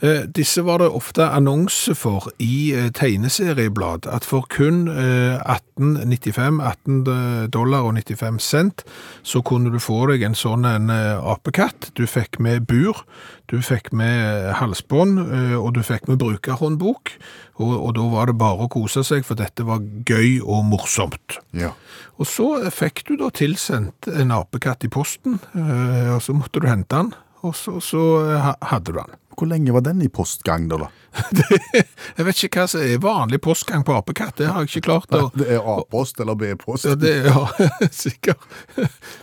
eh, 0.02 0.24
disse 0.26 0.64
var 0.66 0.83
det 0.83 0.90
ofte 0.90 1.29
annonse 1.31 1.94
for 1.94 2.26
i 2.42 2.72
eh, 2.74 2.88
tegneserieblad, 2.96 4.09
at 4.11 4.26
for 4.26 4.46
kun 4.50 4.87
eh, 4.90 5.38
18,95, 5.79 6.59
18 6.62 7.50
dollar 7.55 7.87
og 7.87 7.94
95 8.00 8.40
cent, 8.42 8.83
så 9.22 9.42
kunne 9.46 9.70
du 9.70 9.79
få 9.83 10.02
deg 10.11 10.24
en 10.26 10.35
sånn 10.38 10.66
en 10.66 10.90
eh, 10.90 11.31
apekatt. 11.31 11.92
Du 11.94 12.07
fikk 12.11 12.40
med 12.42 12.66
bur, 12.66 13.05
du 13.50 13.59
fikk 13.64 13.92
med 13.96 14.14
eh, 14.20 14.52
halsbånd, 14.59 15.20
eh, 15.24 15.54
og 15.59 15.72
du 15.76 15.82
fikk 15.87 16.09
med 16.11 16.20
brukerhåndbok, 16.22 17.12
og, 17.62 17.74
og 17.74 17.92
da 17.98 18.06
var 18.12 18.30
det 18.30 18.38
bare 18.40 18.66
å 18.66 18.72
kose 18.72 19.04
seg, 19.06 19.26
for 19.26 19.38
dette 19.38 19.66
var 19.66 19.85
gøy 20.09 20.40
og 20.42 20.66
morsomt. 20.70 21.38
Ja. 21.56 21.72
Og 22.18 22.28
så 22.30 22.48
fikk 22.74 23.04
du 23.09 23.16
da 23.20 23.30
tilsendt 23.35 24.11
en 24.11 24.35
apekatt 24.35 24.87
i 24.88 24.92
posten, 24.92 25.38
eh, 25.54 26.11
og 26.16 26.20
så 26.24 26.37
måtte 26.37 26.62
du 26.62 26.68
hente 26.70 26.90
den, 26.96 27.14
og 27.46 27.54
så, 27.54 27.78
så 27.85 28.02
hadde 28.64 28.90
du 28.90 28.98
den. 28.98 29.16
Hvor 29.37 29.50
lenge 29.50 29.74
var 29.76 29.85
den 29.85 30.00
i 30.02 30.09
postgang, 30.09 30.64
da? 30.70 30.80
da? 30.87 30.90
Jeg 32.16 32.26
vet 32.26 32.42
ikke 32.46 32.62
hva 32.62 32.66
som 32.70 32.83
er 32.85 33.00
vanlig 33.02 33.40
postgang 33.44 33.85
på 33.87 33.94
apekatt, 33.96 34.37
det 34.40 34.48
har 34.50 34.64
jeg 34.64 34.70
ikke 34.76 34.87
klart 34.88 35.16
å 35.16 35.29
Det 35.38 35.48
er 35.57 35.61
A-post 35.61 36.20
eller 36.22 36.38
B-post. 36.38 36.88
Ja, 36.88 36.96
det 36.98 37.14
ja, 37.29 37.44
sikkert. 37.92 38.42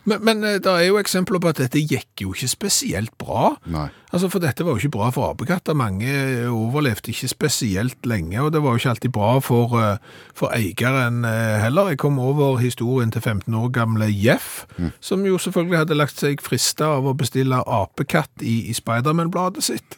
Men, 0.06 0.23
men 0.25 0.43
eh, 0.47 0.60
det 0.63 0.71
er 0.71 0.88
jo 0.88 0.99
eksempler 1.01 1.41
på 1.43 1.51
at 1.53 1.62
dette 1.63 1.82
gikk 1.82 2.25
jo 2.25 2.34
ikke 2.36 2.51
spesielt 2.51 3.13
bra. 3.21 3.53
Nei. 3.69 3.88
Altså, 4.13 4.29
For 4.29 4.43
dette 4.43 4.65
var 4.65 4.75
jo 4.75 4.84
ikke 4.84 4.93
bra 4.93 5.10
for 5.13 5.34
apekatter. 5.34 5.77
Mange 5.77 6.12
overlevde 6.51 7.13
ikke 7.13 7.32
spesielt 7.32 8.06
lenge, 8.10 8.38
og 8.41 8.51
det 8.53 8.62
var 8.62 8.75
jo 8.75 8.84
ikke 8.84 8.93
alltid 8.93 9.15
bra 9.15 9.32
for, 9.41 9.73
eh, 9.82 10.21
for 10.38 10.53
eieren 10.53 11.23
eh, 11.25 11.58
heller. 11.63 11.93
Jeg 11.93 12.01
kom 12.03 12.21
over 12.21 12.60
historien 12.62 13.12
til 13.13 13.21
15 13.23 13.53
år 13.58 13.71
gamle 13.73 14.10
Jeff, 14.13 14.65
som 15.01 15.25
jo 15.25 15.39
selvfølgelig 15.41 15.84
hadde 15.84 15.97
lagt 15.97 16.21
seg 16.21 16.41
frista 16.43 16.93
av 16.99 17.10
å 17.10 17.17
bestille 17.17 17.63
apekatt 17.65 18.45
i, 18.45 18.63
i 18.69 18.77
Spiderman-bladet 18.77 19.65
sitt. 19.65 19.97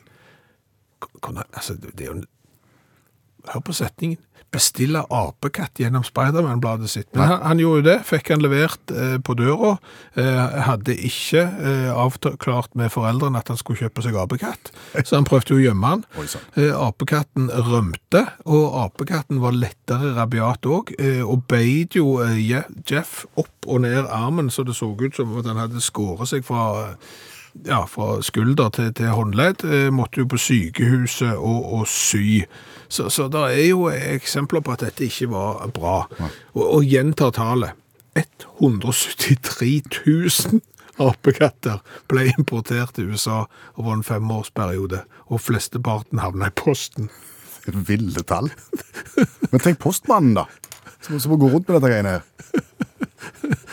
Altså, 1.26 1.78
det 1.82 2.00
er 2.02 2.14
jo 2.14 2.24
Hør 3.54 3.62
på 3.62 3.76
setningen. 3.78 4.18
Bestille 4.54 5.02
apekatt 5.12 5.78
gjennom 5.82 6.04
Spiderman-bladet 6.06 6.88
sitt. 6.90 7.08
Men 7.14 7.28
han, 7.28 7.42
han 7.44 7.60
gjorde 7.60 7.82
jo 7.82 7.86
det, 7.90 7.96
fikk 8.08 8.30
han 8.32 8.42
levert 8.42 8.94
eh, 8.94 9.18
på 9.26 9.36
døra. 9.38 9.74
Eh, 10.16 10.56
hadde 10.66 10.96
ikke 10.96 11.44
eh, 11.44 11.90
avklart 11.92 12.78
med 12.80 12.94
foreldrene 12.94 13.42
at 13.42 13.52
han 13.52 13.60
skulle 13.60 13.84
kjøpe 13.84 14.06
seg 14.06 14.16
apekatt, 14.22 14.72
så 15.02 15.18
han 15.20 15.28
prøvde 15.28 15.54
jo 15.54 15.60
å 15.60 15.66
gjemme 15.66 15.92
han. 15.92 16.06
Eh, 16.56 16.72
apekatten 16.72 17.52
rømte, 17.68 18.24
og 18.48 18.80
apekatten 18.86 19.44
var 19.44 19.58
lettere 19.60 20.14
rabiat 20.16 20.66
òg, 20.72 20.96
eh, 20.98 21.22
og 21.26 21.44
beit 21.52 22.00
jo 22.00 22.22
eh, 22.24 22.40
Jeff 22.88 23.26
opp 23.36 23.68
og 23.68 23.84
ned 23.84 24.08
armen, 24.08 24.50
så 24.54 24.64
det 24.64 24.78
så 24.78 24.94
ut 24.96 25.20
som 25.20 25.36
at 25.42 25.52
han 25.52 25.66
hadde 25.68 25.84
skåret 25.84 26.32
seg 26.32 26.48
fra 26.48 26.72
ja, 27.64 27.86
fra 27.88 28.20
skulder 28.26 28.70
til, 28.76 28.92
til 28.94 29.14
håndledd, 29.16 29.64
eh, 29.64 29.88
måtte 29.94 30.24
jo 30.24 30.28
på 30.30 30.40
sykehuset 30.42 31.36
og, 31.38 31.74
og 31.80 31.88
sy. 31.90 32.44
Så, 32.88 33.10
så 33.10 33.28
det 33.32 33.44
er 33.54 33.66
jo 33.70 33.88
eksempler 33.90 34.64
på 34.66 34.76
at 34.76 34.86
dette 34.86 35.08
ikke 35.08 35.32
var 35.32 35.66
bra. 35.74 35.98
Og, 36.54 36.66
og 36.66 36.86
gjentar 36.86 37.34
tallet. 37.36 37.82
173 38.16 39.82
000 40.06 40.62
apekatter 41.04 41.82
ble 42.08 42.30
importert 42.38 42.96
til 42.96 43.12
USA 43.12 43.42
over 43.76 43.98
en 43.98 44.06
femårsperiode, 44.08 45.02
og 45.28 45.42
flesteparten 45.44 46.22
havna 46.24 46.52
i 46.52 46.56
posten. 46.56 47.10
Ville 47.66 48.22
tall. 48.30 48.52
Men 49.52 49.64
tenk 49.64 49.82
postmannen, 49.82 50.38
da. 50.38 50.46
Som, 51.02 51.20
som 51.20 51.34
må 51.34 51.40
gå 51.42 51.50
rundt 51.52 51.68
med 51.68 51.80
dette 51.80 51.92
greiene 51.92 52.16
her. 52.16 52.24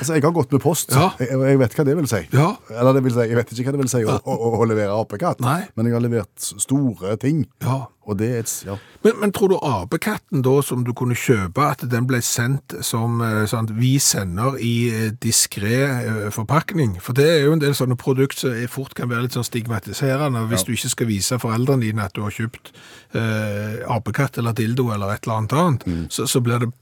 Altså, 0.03 0.17
Jeg 0.17 0.25
har 0.25 0.35
gått 0.35 0.53
med 0.53 0.63
post. 0.65 0.93
Ja. 0.97 1.13
Jeg, 1.21 1.39
jeg 1.39 1.59
vet 1.61 1.75
hva 1.79 1.85
det 1.87 1.97
vil 1.99 2.11
si. 2.11 2.23
Ja. 2.35 2.51
Eller 2.75 2.97
det 2.97 3.05
vil 3.07 3.15
si, 3.15 3.27
Jeg 3.29 3.39
vet 3.39 3.53
ikke 3.55 3.71
hva 3.71 3.77
det 3.77 3.83
vil 3.85 3.93
si 3.93 4.05
å, 4.05 4.19
å, 4.19 4.53
å, 4.59 4.69
levere 4.69 4.95
apekatt, 4.99 5.43
Nei. 5.45 5.61
men 5.77 5.89
jeg 5.89 5.97
har 5.97 6.05
levert 6.05 6.53
store 6.63 7.17
ting. 7.23 7.45
Ja. 7.63 7.85
Og 8.11 8.17
det 8.19 8.29
er 8.33 8.41
et 8.43 8.53
ja. 8.67 8.75
Men, 9.05 9.19
men 9.21 9.33
tror 9.35 9.53
du 9.53 9.57
apekatten 9.63 10.43
da, 10.43 10.57
som 10.67 10.83
du 10.87 10.91
kunne 10.99 11.15
kjøpe, 11.19 11.63
at 11.63 11.85
den 11.91 12.09
ble 12.11 12.19
sendt 12.25 12.75
som 12.83 13.23
sånn, 13.51 13.71
vi 13.79 13.93
sender 14.03 14.59
i 14.63 14.73
eh, 14.91 15.13
diskré 15.23 15.77
eh, 15.87 16.27
forpakning? 16.35 16.97
For 17.03 17.15
det 17.19 17.29
er 17.31 17.41
jo 17.47 17.55
en 17.55 17.63
del 17.63 17.77
sånne 17.79 17.99
produkt 18.01 18.43
som 18.43 18.59
fort 18.73 18.97
kan 18.99 19.11
være 19.13 19.29
litt 19.29 19.39
sånn 19.39 19.47
stigmatiserende. 19.47 20.49
Hvis 20.51 20.67
du 20.67 20.75
ikke 20.75 20.93
skal 20.97 21.11
vise 21.13 21.39
foreldrene 21.43 21.87
dine 21.87 22.09
at 22.09 22.19
du 22.19 22.25
har 22.27 22.35
kjøpt 22.35 22.73
eh, 23.19 23.81
apekatt 23.87 24.43
eller 24.43 24.59
dildo 24.59 24.91
eller 24.95 25.15
et 25.15 25.27
eller 25.27 25.39
annet 25.39 25.57
annet, 25.63 25.89
så, 26.11 26.27
så 26.31 26.43
blir 26.43 26.67
det 26.67 26.73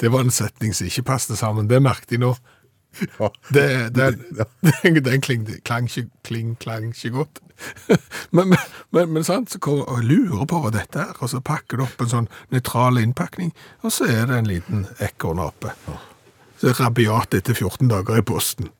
Det 0.00 0.10
var 0.12 0.24
en 0.24 0.34
setning 0.34 0.74
som 0.74 0.88
ikke 0.88 1.06
passet 1.12 1.38
sammen. 1.38 1.68
Det 1.70 1.82
merket 1.82 2.10
de 2.10 2.20
nå. 2.22 2.34
Ja. 3.18 3.30
Det, 3.48 3.94
det, 3.94 4.18
den, 4.82 5.04
den 5.04 5.20
kling, 5.20 5.48
klang, 5.64 5.88
ikke, 5.90 6.08
kling, 6.24 6.56
klang 6.58 6.92
ikke 6.94 7.10
godt. 7.10 7.40
Men, 8.30 8.54
men, 8.90 9.12
men, 9.12 9.24
sant, 9.24 9.50
så 9.50 9.58
kommer 9.58 9.90
og 9.90 10.02
lurer 10.02 10.46
på 10.50 10.58
hva 10.62 10.70
dette 10.74 10.98
er, 11.00 11.14
og 11.22 11.30
så 11.30 11.40
pakker 11.44 11.78
du 11.78 11.84
opp 11.86 12.02
en 12.02 12.10
sånn 12.10 12.28
nøytral 12.54 12.98
innpakning, 13.02 13.52
og 13.82 13.94
så 13.94 14.08
er 14.10 14.26
det 14.30 14.38
en 14.38 14.50
liten 14.50 14.86
ekornape. 15.02 15.74
Så 16.60 16.74
rabiat 16.78 17.34
etter 17.38 17.54
14 17.54 17.90
dager 17.90 18.18
i 18.18 18.26
posten. 18.26 18.70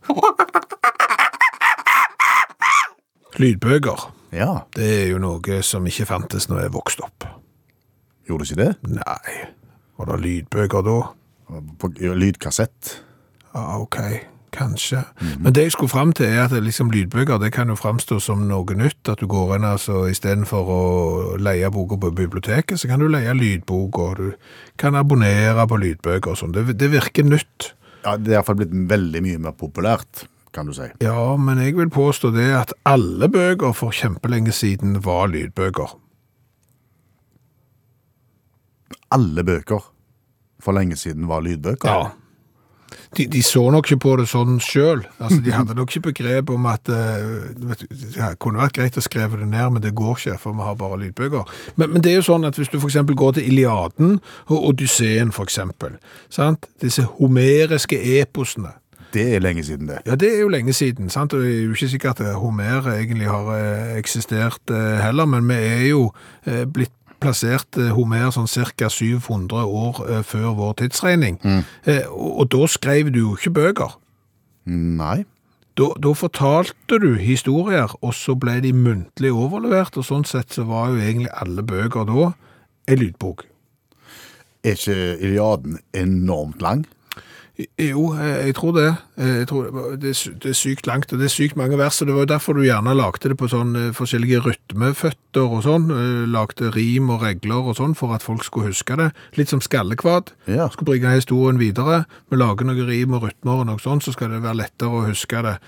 Lydbøker, 3.39 4.09
ja. 4.35 4.53
det 4.79 4.91
er 5.03 5.09
jo 5.11 5.19
noe 5.23 5.63
som 5.67 5.87
ikke 5.91 6.07
fantes 6.11 6.47
når 6.51 6.67
jeg 6.67 6.75
vokste 6.75 7.07
opp. 7.07 7.27
Gjorde 8.29 8.47
du 8.47 8.53
ikke 8.53 8.63
det? 8.63 8.73
Nei, 8.99 9.39
var 9.99 10.11
det 10.13 10.21
lydbøker 10.25 10.87
da? 10.87 11.01
På 11.79 11.91
lydkassett? 11.95 12.95
Ja, 13.55 13.77
ok, 13.79 13.99
kanskje. 14.55 15.05
Men 15.39 15.53
det 15.55 15.67
jeg 15.69 15.75
skulle 15.77 15.93
frem 15.93 16.13
til 16.17 16.27
er 16.27 16.45
at 16.49 16.55
liksom 16.57 16.91
lydbøker, 16.91 17.39
det 17.43 17.53
kan 17.55 17.71
jo 17.71 17.77
fremstå 17.79 18.19
som 18.23 18.47
noe 18.49 18.77
nytt, 18.79 19.03
at 19.13 19.23
du 19.23 19.29
går 19.31 19.57
inn 19.59 19.67
altså, 19.69 20.05
i 20.11 20.17
stedet 20.17 20.49
for 20.51 20.71
å 20.75 20.83
leie 21.39 21.71
boka 21.71 21.99
på 22.01 22.11
biblioteket, 22.17 22.81
så 22.81 22.91
kan 22.91 23.03
du 23.03 23.09
leie 23.13 23.35
lydbok, 23.37 23.99
og 23.99 24.19
du 24.19 24.29
kan 24.81 24.99
abonnere 24.99 25.67
på 25.71 25.79
lydbøker 25.85 26.35
og 26.35 26.41
sånn. 26.41 26.55
Det, 26.57 26.67
det 26.81 26.91
virker 26.95 27.27
nytt. 27.29 27.73
Ja, 28.05 28.17
Det 28.19 28.33
er 28.35 28.41
iallfall 28.41 28.59
blitt 28.61 28.75
veldig 28.91 29.23
mye 29.25 29.43
mer 29.47 29.55
populært, 29.59 30.27
kan 30.55 30.67
du 30.69 30.75
si. 30.77 30.91
Ja, 31.03 31.35
men 31.41 31.63
jeg 31.63 31.77
vil 31.79 31.91
påstå 31.91 32.31
det 32.35 32.51
at 32.59 32.75
alle 32.87 33.31
bøker 33.33 33.73
for 33.77 33.95
kjempelenge 33.95 34.53
siden 34.55 34.99
var 35.07 35.31
lydbøker. 35.33 35.95
Alle 39.15 39.47
bøker 39.47 39.91
for 40.65 40.77
lenge 40.77 40.97
siden 40.97 41.29
var 41.29 41.45
lydbøker. 41.45 41.89
Ja. 41.89 42.13
De, 43.17 43.27
de 43.27 43.43
så 43.43 43.71
nok 43.71 43.87
ikke 43.87 44.01
på 44.03 44.13
det 44.19 44.27
sånn 44.31 44.59
sjøl. 44.63 45.05
Altså, 45.19 45.39
de 45.45 45.53
hadde 45.55 45.77
nok 45.79 45.91
ikke 45.91 46.11
begrep 46.11 46.51
om 46.55 46.67
at 46.71 46.91
uh, 46.91 47.51
vet 47.71 47.83
du, 47.83 47.89
Det 47.91 48.31
kunne 48.43 48.63
vært 48.63 48.77
greit 48.79 48.99
å 48.99 49.05
skrive 49.05 49.39
det 49.41 49.49
ned, 49.51 49.67
men 49.75 49.85
det 49.85 49.95
går 49.99 50.17
ikke, 50.19 50.39
for 50.43 50.57
vi 50.57 50.67
har 50.67 50.79
bare 50.79 51.01
lydbøker. 51.03 51.53
Men, 51.77 51.95
men 51.95 52.05
det 52.05 52.13
er 52.13 52.21
jo 52.21 52.29
sånn 52.31 52.47
at 52.49 52.59
hvis 52.59 52.73
du 52.73 52.79
f.eks. 52.81 53.01
går 53.11 53.37
til 53.39 53.51
Iliaden 53.53 54.17
og 54.49 54.71
Odysseen, 54.71 55.35
f.eks. 55.35 55.61
Disse 56.83 57.07
homeriske 57.19 58.01
eposene. 58.19 58.75
Det 59.15 59.29
er 59.37 59.43
lenge 59.45 59.63
siden, 59.63 59.87
det. 59.87 60.01
Ja, 60.09 60.17
det 60.19 60.33
er 60.33 60.41
jo 60.43 60.51
lenge 60.51 60.75
siden, 60.75 61.07
sant? 61.13 61.37
og 61.37 61.45
det 61.45 61.53
er 61.53 61.61
jo 61.69 61.77
ikke 61.77 61.93
sikkert 61.93 62.23
at 62.25 62.35
Homer 62.35 62.89
egentlig 62.97 63.29
har 63.31 63.53
eh, 63.55 63.93
eksistert 64.01 64.73
eh, 64.75 64.97
heller, 65.05 65.29
men 65.31 65.47
vi 65.47 65.59
er 65.63 65.85
jo 65.93 66.09
blitt 66.75 66.91
plassert 67.25 67.79
eh, 67.81 67.93
Homer 67.97 68.31
sånn 68.35 68.49
ca. 68.77 68.91
700 68.93 69.65
år 69.65 70.03
eh, 70.07 70.25
før 70.27 70.53
vår 70.61 70.75
tidsregning. 70.83 71.41
Mm. 71.43 71.63
og, 72.13 72.33
og 72.45 72.51
da 72.55 72.67
skrev 72.71 73.13
du 73.15 73.23
jo 73.25 73.37
ikke 73.39 73.55
bøker. 73.59 73.97
Nei. 74.71 75.25
Da, 75.75 75.89
da 75.99 76.13
fortalte 76.15 77.01
du 77.03 77.17
historier, 77.19 77.91
og 77.99 78.15
så 78.15 78.37
ble 78.39 78.61
de 78.63 78.71
muntlig 78.77 79.33
overlevert, 79.35 79.97
og 79.99 80.07
sånn 80.07 80.27
sett 80.29 80.55
så 80.55 80.63
var 80.69 80.93
jo 80.93 81.01
egentlig 81.03 81.33
alle 81.35 81.65
bøker 81.67 82.07
da 82.07 82.29
en 82.87 83.01
lydbok. 83.01 83.43
Er 84.65 84.79
ikke 84.79 84.99
Iliaden 85.19 85.81
enormt 85.93 86.63
lang? 86.63 86.85
Jo, 87.79 88.09
eh, 88.19 88.47
jeg 88.49 88.55
tror 88.59 88.73
det. 88.75 88.89
Eh, 89.17 89.35
Jeg 89.45 89.47
tror 89.47 89.69
det, 89.97 90.11
er, 90.11 90.33
det 90.43 90.51
er 90.51 90.57
sykt 90.59 90.89
langt, 90.91 91.13
og 91.13 91.21
det 91.21 91.29
er 91.29 91.31
sykt 91.35 91.57
mange 91.57 91.79
vers, 91.79 92.01
og 92.03 92.09
det 92.09 92.15
var 92.17 92.25
jo 92.25 92.31
derfor 92.33 92.57
du 92.57 92.65
gjerne 92.65 92.95
lagde 92.99 93.31
det 93.31 93.37
på 93.39 93.47
sånn 93.47 93.77
eh, 93.79 93.93
forskjellige 93.95 94.41
rytmeføtter 94.43 95.47
og 95.55 95.63
sånn, 95.63 95.87
lagde 96.33 96.73
rim 96.75 97.13
og 97.15 97.23
regler 97.23 97.63
og 97.71 97.77
sånn, 97.79 97.95
for 97.95 98.15
at 98.17 98.27
folk 98.27 98.43
skulle 98.43 98.73
huske 98.73 98.97
det. 98.99 99.13
Litt 99.39 99.53
som 99.55 99.63
skallekvad. 99.63 100.33
Ja. 100.51 100.67
Skulle 100.75 100.95
bringe 100.97 101.15
historien 101.15 101.61
videre. 101.63 102.05
Vi 102.31 102.41
lager 102.41 102.67
noen 102.67 102.89
rim 102.91 103.15
og 103.15 103.29
rytmer 103.29 103.63
og 103.63 103.69
noe 103.71 103.83
sånt, 103.83 104.03
så 104.03 104.15
skal 104.17 104.35
det 104.35 104.43
være 104.43 104.59
lettere 104.65 104.91
å 104.91 105.07
huske 105.07 105.43
det 105.47 105.59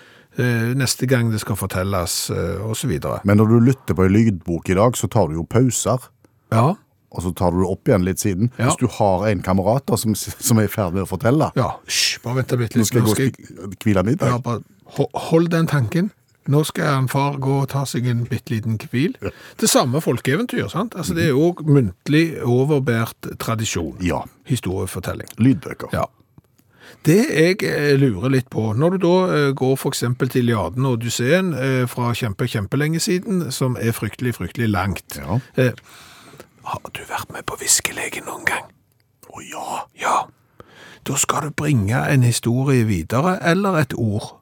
neste 0.77 1.07
gang 1.09 1.31
det 1.33 1.39
skal 1.41 1.57
fortelles, 1.57 2.27
osv. 2.69 2.91
Men 3.25 3.39
når 3.41 3.55
du 3.55 3.55
lytter 3.71 3.97
på 3.97 4.05
en 4.05 4.13
lydbok 4.13 4.69
i 4.69 4.75
dag, 4.77 4.99
så 4.99 5.09
tar 5.09 5.31
du 5.31 5.39
jo 5.39 5.47
pauser. 5.49 6.11
Ja, 6.53 6.75
Og 7.17 7.25
så 7.25 7.33
tar 7.37 7.55
du 7.55 7.63
det 7.63 7.71
opp 7.71 7.89
igjen 7.89 8.05
litt 8.07 8.21
siden. 8.23 8.53
Ja. 8.59 8.69
Hvis 8.69 8.81
du 8.83 8.87
har 8.99 9.27
en 9.31 9.43
kamerat 9.45 9.87
da, 9.89 9.99
som, 10.01 10.15
som 10.17 10.61
er 10.61 10.69
i 10.69 10.73
ferd 10.73 10.97
med 10.97 11.07
å 11.07 11.09
fortelle 11.11 11.51
ja. 11.57 11.73
Hysj, 11.89 12.21
bare 12.25 12.43
vent 12.43 12.57
litt. 12.61 12.77
Nå 12.77 12.87
skal 12.89 13.03
jeg 13.03 13.09
gå 13.09 13.17
og 13.17 13.25
jeg 13.25 13.81
hvile 13.85 14.07
middag. 14.07 14.35
Ja, 14.35 14.43
bare 14.43 14.63
hold 15.31 15.51
den 15.55 15.69
tanken. 15.71 16.13
Nå 16.47 16.63
skal 16.69 17.01
en 17.01 17.09
far 17.11 17.41
gå 17.43 17.57
og 17.65 17.71
ta 17.73 17.83
seg 17.89 18.07
en 18.11 18.23
bitte 18.31 18.55
liten 18.55 18.77
hvil. 18.79 19.17
Det 19.59 19.71
samme 19.71 19.99
folkeeventyr, 20.03 20.69
sant? 20.71 20.95
Altså, 20.95 21.17
det 21.17 21.27
er 21.27 21.33
jo 21.35 21.51
muntlig 21.67 22.39
overbært 22.47 23.33
tradisjon. 23.43 23.97
Ja. 24.05 24.23
Historiefortelling. 24.47 25.33
Lydbøker. 25.43 25.91
Ja. 25.97 26.07
Det 27.07 27.19
jeg 27.31 27.63
eh, 27.67 27.95
lurer 27.99 28.31
litt 28.33 28.49
på, 28.51 28.69
når 28.79 28.97
du 28.97 29.05
da 29.05 29.15
eh, 29.35 29.49
går 29.59 29.87
eksempel 29.91 30.31
til 30.31 30.45
Iliaden 30.47 30.87
og 30.87 31.01
Odysseen 31.01 31.53
eh, 31.55 31.85
fra 31.91 32.13
kjempe, 32.15 32.47
kjempelenge 32.51 33.03
siden, 33.03 33.49
som 33.55 33.77
er 33.79 33.95
fryktelig, 33.95 34.37
fryktelig 34.39 34.71
langt. 34.71 35.19
Ja. 35.19 35.41
Har 36.67 36.91
du 36.95 37.03
vært 37.07 37.31
med 37.31 37.47
på 37.47 37.59
viskelegen 37.61 38.27
noen 38.27 38.47
gang? 38.49 38.67
Å 39.31 39.43
ja. 39.47 39.83
Ja. 40.01 40.17
Da 41.07 41.19
skal 41.19 41.47
du 41.47 41.55
bringe 41.55 42.01
en 42.11 42.25
historie 42.27 42.87
videre, 42.89 43.37
eller 43.43 43.79
et 43.79 43.95
ord. 43.95 44.41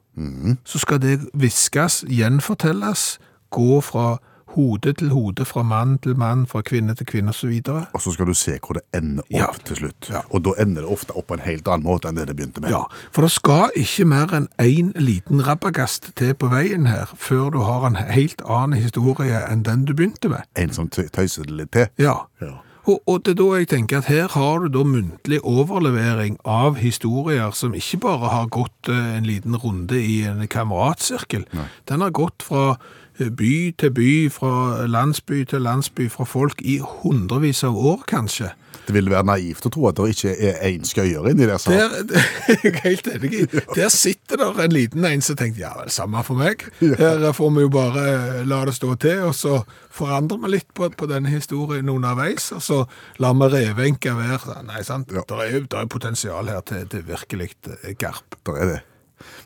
Så 0.65 0.79
skal 0.79 1.01
det 1.03 1.19
viskes, 1.33 2.03
gjenfortelles, 2.07 3.19
gå 3.51 3.81
fra 3.81 4.17
hode 4.55 4.93
til 4.93 5.09
hode, 5.13 5.45
fra 5.45 5.63
mann 5.63 5.97
til 6.03 6.15
mann, 6.17 6.45
fra 6.47 6.61
kvinne 6.65 6.95
til 6.95 7.05
kvinne 7.05 7.29
osv. 7.35 7.53
Og 7.93 8.01
så 8.01 8.13
skal 8.15 8.25
du 8.29 8.33
se 8.33 8.57
hvor 8.59 8.79
det 8.79 8.83
ender 8.95 9.23
opp 9.23 9.31
Ja. 9.31 9.47
til 9.65 9.75
slutt. 9.75 10.09
Ja. 10.09 10.21
Og 10.31 10.43
da 10.45 10.55
ender 10.63 10.81
det 10.81 10.91
ofte 10.91 11.15
opp 11.15 11.27
på 11.27 11.33
en 11.37 11.45
helt 11.45 11.67
annen 11.67 11.85
måte 11.85 12.09
enn 12.09 12.15
det 12.19 12.27
det 12.27 12.35
begynte 12.39 12.61
med. 12.63 12.71
Ja, 12.71 12.83
for 13.11 13.21
det 13.27 13.31
skal 13.31 13.69
ikke 13.75 14.05
mer 14.05 14.33
enn 14.35 14.47
én 14.61 14.91
liten 14.99 15.41
rabagast 15.47 16.11
til 16.15 16.33
på 16.33 16.47
veien 16.51 16.87
her, 16.87 17.05
før 17.15 17.49
du 17.51 17.59
har 17.63 17.85
en 17.87 17.95
helt 17.95 18.41
annen 18.47 18.79
historie 18.81 19.41
enn 19.51 19.63
den 19.63 19.85
du 19.85 19.93
begynte 19.93 20.29
med. 20.29 20.43
En 20.55 20.71
som 20.73 20.89
tø- 20.89 21.07
tøyser 21.09 21.43
det 21.43 21.51
litt 21.61 21.71
til. 21.71 21.87
Ja. 21.97 22.15
Ja. 22.41 22.53
Og, 22.87 22.99
og 23.09 23.23
det 23.25 23.31
er 23.33 23.37
da 23.41 23.45
jeg 23.57 23.67
tenker 23.71 23.97
at 23.97 24.05
her 24.05 24.27
har 24.29 24.59
du 24.61 24.67
da 24.69 24.83
muntlig 24.85 25.39
overlevering 25.41 26.35
av 26.45 26.75
historier 26.77 27.49
som 27.57 27.73
ikke 27.73 27.97
bare 28.03 28.29
har 28.29 28.45
gått 28.53 28.89
eh, 28.93 29.15
en 29.17 29.25
liten 29.25 29.55
runde 29.57 29.97
i 29.97 30.19
en 30.29 30.43
kameratsirkel. 30.47 31.47
Den 31.89 32.01
har 32.05 32.13
gått 32.13 32.45
fra 32.45 32.75
by 33.17 33.53
til 33.79 33.91
by, 33.95 34.11
fra 34.33 34.85
landsby 34.87 35.43
til 35.49 35.61
landsby, 35.65 36.09
fra 36.11 36.27
folk 36.27 36.61
i 36.61 36.79
hundrevis 36.83 37.63
av 37.63 37.77
år 37.77 38.05
kanskje. 38.09 38.51
Det 38.85 38.93
ville 38.93 39.09
være 39.09 39.25
naivt 39.25 39.65
å 39.65 39.71
tro 39.73 39.87
at 39.89 39.97
det 39.97 40.11
ikke 40.13 40.33
er 40.35 40.59
én 40.67 40.85
skøyer 40.85 41.29
inni 41.31 41.47
der. 41.47 41.57
Så. 41.61 41.73
Der, 41.73 42.19
jeg 42.51 42.73
er 42.73 42.81
helt 42.83 43.07
enig 43.09 43.31
i. 43.33 43.45
Der 43.73 43.89
sitter 43.93 44.41
der 44.41 44.61
en 44.65 44.75
liten 44.75 45.07
en 45.07 45.23
som 45.25 45.37
tenker 45.39 45.63
ja 45.63 45.71
vel, 45.79 45.89
samme 45.93 46.21
for 46.27 46.37
meg. 46.37 46.67
Her 46.81 47.25
får 47.33 47.53
vi 47.55 47.65
jo 47.65 47.71
bare 47.73 48.05
eh, 48.11 48.41
la 48.45 48.61
det 48.69 48.75
stå 48.77 48.93
til, 49.01 49.23
og 49.29 49.33
så 49.37 49.59
forandrer 49.95 50.43
vi 50.43 50.53
litt 50.57 50.69
på, 50.77 50.91
på 50.93 51.09
denne 51.09 51.31
historien 51.33 51.89
underveis, 51.89 52.51
og 52.53 52.61
så 52.61 52.81
lar 53.23 53.37
vi 53.39 53.49
revenka 53.55 54.13
være. 54.19 54.59
Nei, 54.67 54.83
sant? 54.85 55.13
Ja. 55.15 55.25
Det 55.25 55.39
er 55.47 55.55
jo 55.55 55.63
det 55.65 55.81
er 55.81 55.89
potensial 55.89 56.51
her 56.51 56.61
til, 56.67 56.85
til 56.91 57.07
virkelig 57.07 57.55
eh, 57.79 57.95
garp. 57.97 58.37
Det 58.45 58.59
er 58.59 58.75
det. 58.75 58.81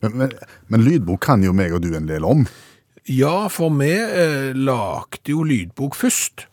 Men, 0.02 0.18
men, 0.18 0.34
men 0.68 0.84
lydbok 0.84 1.22
kan 1.24 1.44
jo 1.46 1.54
meg 1.56 1.76
og 1.76 1.86
du 1.86 1.94
en 1.96 2.10
del 2.10 2.26
om. 2.28 2.44
Ja, 3.10 3.48
for 3.50 3.74
vi 3.74 3.90
eh, 3.90 4.52
lagde 4.54 5.32
jo 5.34 5.42
lydbok 5.42 5.96
først. 5.98 6.46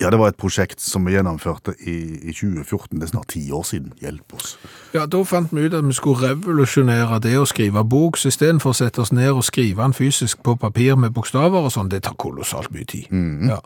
Ja, 0.00 0.08
det 0.10 0.18
var 0.18 0.32
et 0.32 0.38
prosjekt 0.40 0.80
som 0.82 1.04
vi 1.06 1.12
gjennomførte 1.14 1.74
i, 1.86 1.92
i 2.26 2.32
2014. 2.34 2.98
Det 2.98 3.04
er 3.06 3.10
snart 3.12 3.28
ti 3.30 3.42
år 3.54 3.62
siden. 3.68 3.92
Hjelp 4.02 4.32
oss. 4.34 4.54
Ja, 4.94 5.04
da 5.06 5.20
fant 5.28 5.52
vi 5.54 5.66
ut 5.68 5.74
at 5.76 5.84
vi 5.86 5.94
skulle 5.94 6.30
revolusjonere 6.32 7.18
det 7.22 7.34
å 7.38 7.44
skrive 7.46 7.82
bok, 7.86 8.16
så 8.18 8.30
istedenfor 8.32 8.72
å 8.72 8.78
sette 8.78 9.02
oss 9.04 9.12
ned 9.14 9.30
og 9.36 9.44
skrive 9.46 9.84
den 9.84 9.94
fysisk 9.94 10.40
på 10.46 10.56
papir 10.58 10.96
med 10.98 11.12
bokstaver 11.14 11.68
og 11.68 11.70
sånn, 11.74 11.90
det 11.92 12.00
tar 12.08 12.16
kolossalt 12.18 12.72
mye 12.74 12.88
tid. 12.90 13.12
Ja. 13.46 13.60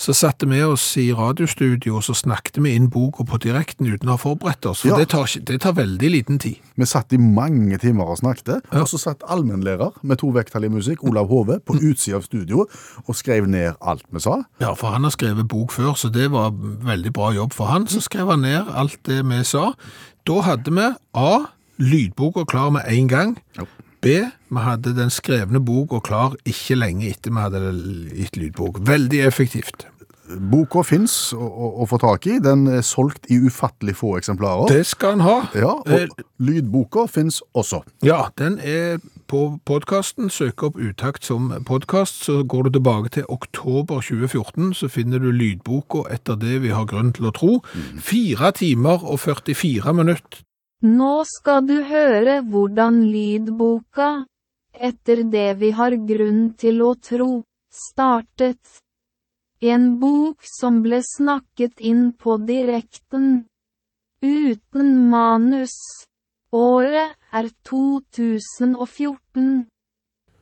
Så 0.00 0.12
satte 0.16 0.48
vi 0.50 0.58
oss 0.66 0.84
i 1.00 1.06
radiostudio, 1.16 1.96
og 2.00 2.04
så 2.04 2.16
snakket 2.18 2.58
vi 2.64 2.74
inn 2.76 2.90
boka 2.92 3.24
på 3.30 3.40
direkten 3.46 3.88
uten 3.88 4.10
å 4.10 4.18
ha 4.18 4.20
forberedt 4.20 4.66
oss, 4.72 4.82
for 4.84 4.92
Ja. 4.92 4.98
det, 5.00 5.08
tar, 5.14 5.30
det 5.48 5.60
tar 5.64 5.78
veldig 5.78 6.10
liten 6.12 6.38
tid. 6.42 6.58
Vi 6.80 6.88
satt 6.88 7.12
i 7.16 7.18
mange 7.20 7.78
timer 7.78 8.10
og 8.10 8.18
snakket, 8.20 8.66
og 8.74 8.88
så 8.90 8.98
satt 8.98 9.22
allmennlærer 9.30 9.96
med 10.02 10.18
to 10.20 10.32
vekttall 10.34 10.64
i 10.66 10.72
musikk, 10.72 11.04
Olav 11.08 11.28
Hove, 11.30 11.60
på 11.60 11.78
utsida 11.78 12.18
av 12.18 12.26
studioet 12.26 12.68
og 13.06 13.14
skrev 13.16 13.46
ned 13.48 13.78
alt 13.80 14.04
vi 14.10 14.20
sa. 14.24 14.40
Ja, 14.60 14.74
for 14.74 14.90
han 14.96 15.04
har 15.06 15.12
skrevet 15.14 15.46
bok 15.48 15.59
før, 15.68 15.92
så 15.94 16.08
det 16.08 16.30
var 16.32 16.54
veldig 16.56 17.12
bra 17.12 17.32
jobb 17.36 17.52
for 17.52 17.66
han. 17.66 17.84
Så 17.86 18.00
skrev 18.00 18.30
han 18.32 18.40
ned 18.40 18.72
alt 18.72 18.96
det 19.04 19.20
vi 19.28 19.42
sa. 19.44 19.74
Da 20.26 20.40
hadde 20.40 20.72
vi 20.72 20.88
A. 21.14 21.30
Lydboka 21.80 22.44
klar 22.48 22.70
med 22.70 22.82
en 22.88 23.08
gang. 23.08 23.36
B. 24.00 24.06
Vi 24.48 24.56
hadde 24.64 24.96
den 24.96 25.10
skrevne 25.12 25.60
boka 25.60 26.00
klar 26.00 26.34
ikke 26.48 26.76
lenge 26.76 27.08
etter 27.10 27.30
vi 27.30 27.40
hadde 27.44 27.60
gitt 28.16 28.36
lydbok. 28.36 28.80
Veldig 28.88 29.20
effektivt. 29.26 29.86
Boka 30.30 30.84
fins 30.86 31.32
å, 31.34 31.42
å, 31.42 31.68
å 31.82 31.86
få 31.90 31.98
tak 31.98 32.26
i. 32.30 32.38
Den 32.40 32.66
er 32.70 32.84
solgt 32.86 33.26
i 33.32 33.36
ufattelig 33.44 33.96
få 33.98 34.14
eksemplarer. 34.20 34.68
Det 34.70 34.84
skal 34.86 35.16
han 35.18 35.24
ha. 35.26 35.36
Ja, 35.58 35.72
og 35.80 35.90
Eh, 35.90 36.06
lydboka 36.38 37.06
fins 37.10 37.42
også. 37.52 37.82
Ja, 38.06 38.28
den 38.38 38.60
er 38.62 39.00
på 39.30 39.40
podkasten. 39.68 40.30
Søk 40.30 40.64
opp 40.66 40.78
Utakt 40.78 41.24
som 41.28 41.50
podkast, 41.66 42.24
så 42.26 42.42
går 42.42 42.66
du 42.66 42.70
tilbake 42.78 43.12
til 43.14 43.28
oktober 43.30 44.02
2014, 44.02 44.74
så 44.74 44.90
finner 44.90 45.22
du 45.22 45.30
lydboka 45.30 46.02
etter 46.10 46.38
det 46.40 46.60
vi 46.64 46.72
har 46.74 46.88
grunn 46.90 47.12
til 47.14 47.30
å 47.30 47.34
tro. 47.36 47.52
Fire 48.10 48.50
timer 48.58 49.04
og 49.06 49.20
44 49.22 49.94
minutter. 49.94 50.42
Nå 50.82 51.12
skal 51.28 51.62
du 51.68 51.76
høre 51.86 52.40
hvordan 52.50 53.02
lydboka, 53.12 54.10
etter 54.74 55.22
det 55.30 55.48
vi 55.60 55.72
har 55.76 55.94
grunn 56.08 56.44
til 56.58 56.82
å 56.82 56.94
tro, 56.98 57.30
startet. 57.70 58.80
En 59.60 59.98
bok 60.00 60.40
som 60.48 60.80
ble 60.82 61.02
snakket 61.04 61.84
inn 61.84 62.10
på 62.16 62.38
direkten. 62.48 63.44
Uten 64.24 64.94
manus. 65.12 65.76
Året 66.52 67.14
er 67.32 67.48
2014. 67.64 69.66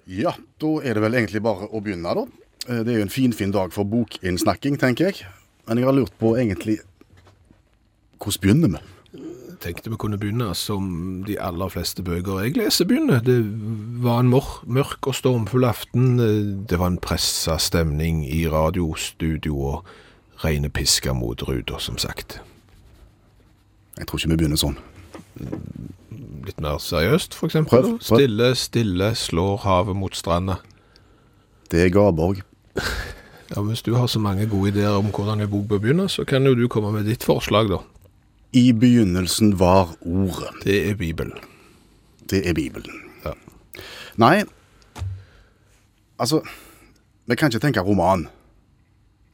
Ja, 0.08 0.32
da 0.60 0.70
er 0.80 0.96
det 0.96 1.02
vel 1.04 1.14
egentlig 1.18 1.42
bare 1.44 1.68
å 1.68 1.82
begynne, 1.84 2.14
da. 2.16 2.24
Eh, 2.68 2.82
Det 2.84 2.94
er 2.94 2.98
jo 2.98 3.04
en 3.08 3.12
finfin 3.12 3.32
fin 3.36 3.52
dag 3.52 3.72
for 3.72 3.84
bokinnsnakking, 3.84 4.78
tenker 4.80 5.04
jeg. 5.10 5.26
Men 5.66 5.78
jeg 5.78 5.86
har 5.86 5.92
lurt 5.94 6.14
på 6.18 6.36
egentlig 6.36 6.78
Hvordan 8.18 8.40
begynner 8.40 8.68
vi? 8.68 8.78
tenkte 9.60 9.90
vi 9.90 9.96
kunne 9.98 10.18
begynne 10.18 10.54
som 10.54 11.24
de 11.26 11.34
aller 11.42 11.68
fleste 11.68 12.02
bøker 12.02 12.44
jeg 12.44 12.56
leser 12.56 12.84
begynner. 12.86 13.18
Det 13.24 13.42
var 14.02 14.20
en 14.20 14.28
mør 14.30 14.62
mørk 14.66 15.06
og 15.10 15.14
stormfull 15.18 15.64
aften. 15.66 16.16
Det 16.66 16.78
var 16.78 16.86
en 16.92 16.98
pressa 17.02 17.56
stemning 17.58 18.22
i 18.24 18.46
radiostudio 18.48 19.56
og 19.58 19.84
rene 20.44 20.70
piska 20.70 21.12
mot 21.12 21.42
ruta, 21.42 21.78
som 21.78 21.98
sagt. 21.98 22.40
Jeg 23.98 24.06
tror 24.06 24.18
ikke 24.18 24.30
vi 24.30 24.36
begynner 24.36 24.56
sånn. 24.62 24.78
Litt 26.48 26.60
mer 26.64 26.78
seriøst, 26.80 27.36
prøv. 27.68 27.98
Stille, 28.00 28.54
stille, 28.56 29.12
slår 29.14 29.62
havet 29.64 29.96
mot 29.96 30.16
stranda. 30.16 30.58
Det 31.70 31.86
er 31.86 31.94
Garborg. 31.94 32.42
Ja, 33.56 33.62
Hvis 33.64 33.80
du 33.82 33.94
har 33.94 34.06
så 34.06 34.18
mange 34.20 34.44
gode 34.46 34.68
ideer 34.68 34.98
om 35.00 35.06
hvordan 35.08 35.40
en 35.40 35.48
bok 35.48 35.68
bør 35.68 35.78
begynne, 35.80 36.04
så 36.08 36.24
kan 36.28 36.44
jo 36.44 36.54
du 36.54 36.66
komme 36.68 36.90
med 36.92 37.06
ditt 37.08 37.24
forslag, 37.24 37.70
da. 37.70 37.78
I 38.52 38.72
begynnelsen 38.72 39.54
var 39.60 39.94
ordet. 40.04 40.50
Det 40.64 40.90
er 40.90 40.94
Bibelen. 40.94 41.32
Det 42.30 42.42
er 42.48 42.52
Bibelen. 42.52 42.92
Ja. 43.24 43.32
Nei, 44.20 44.42
altså 46.18 46.42
Vi 47.26 47.36
kan 47.36 47.48
ikke 47.48 47.60
tenke 47.60 47.80
roman. 47.80 48.28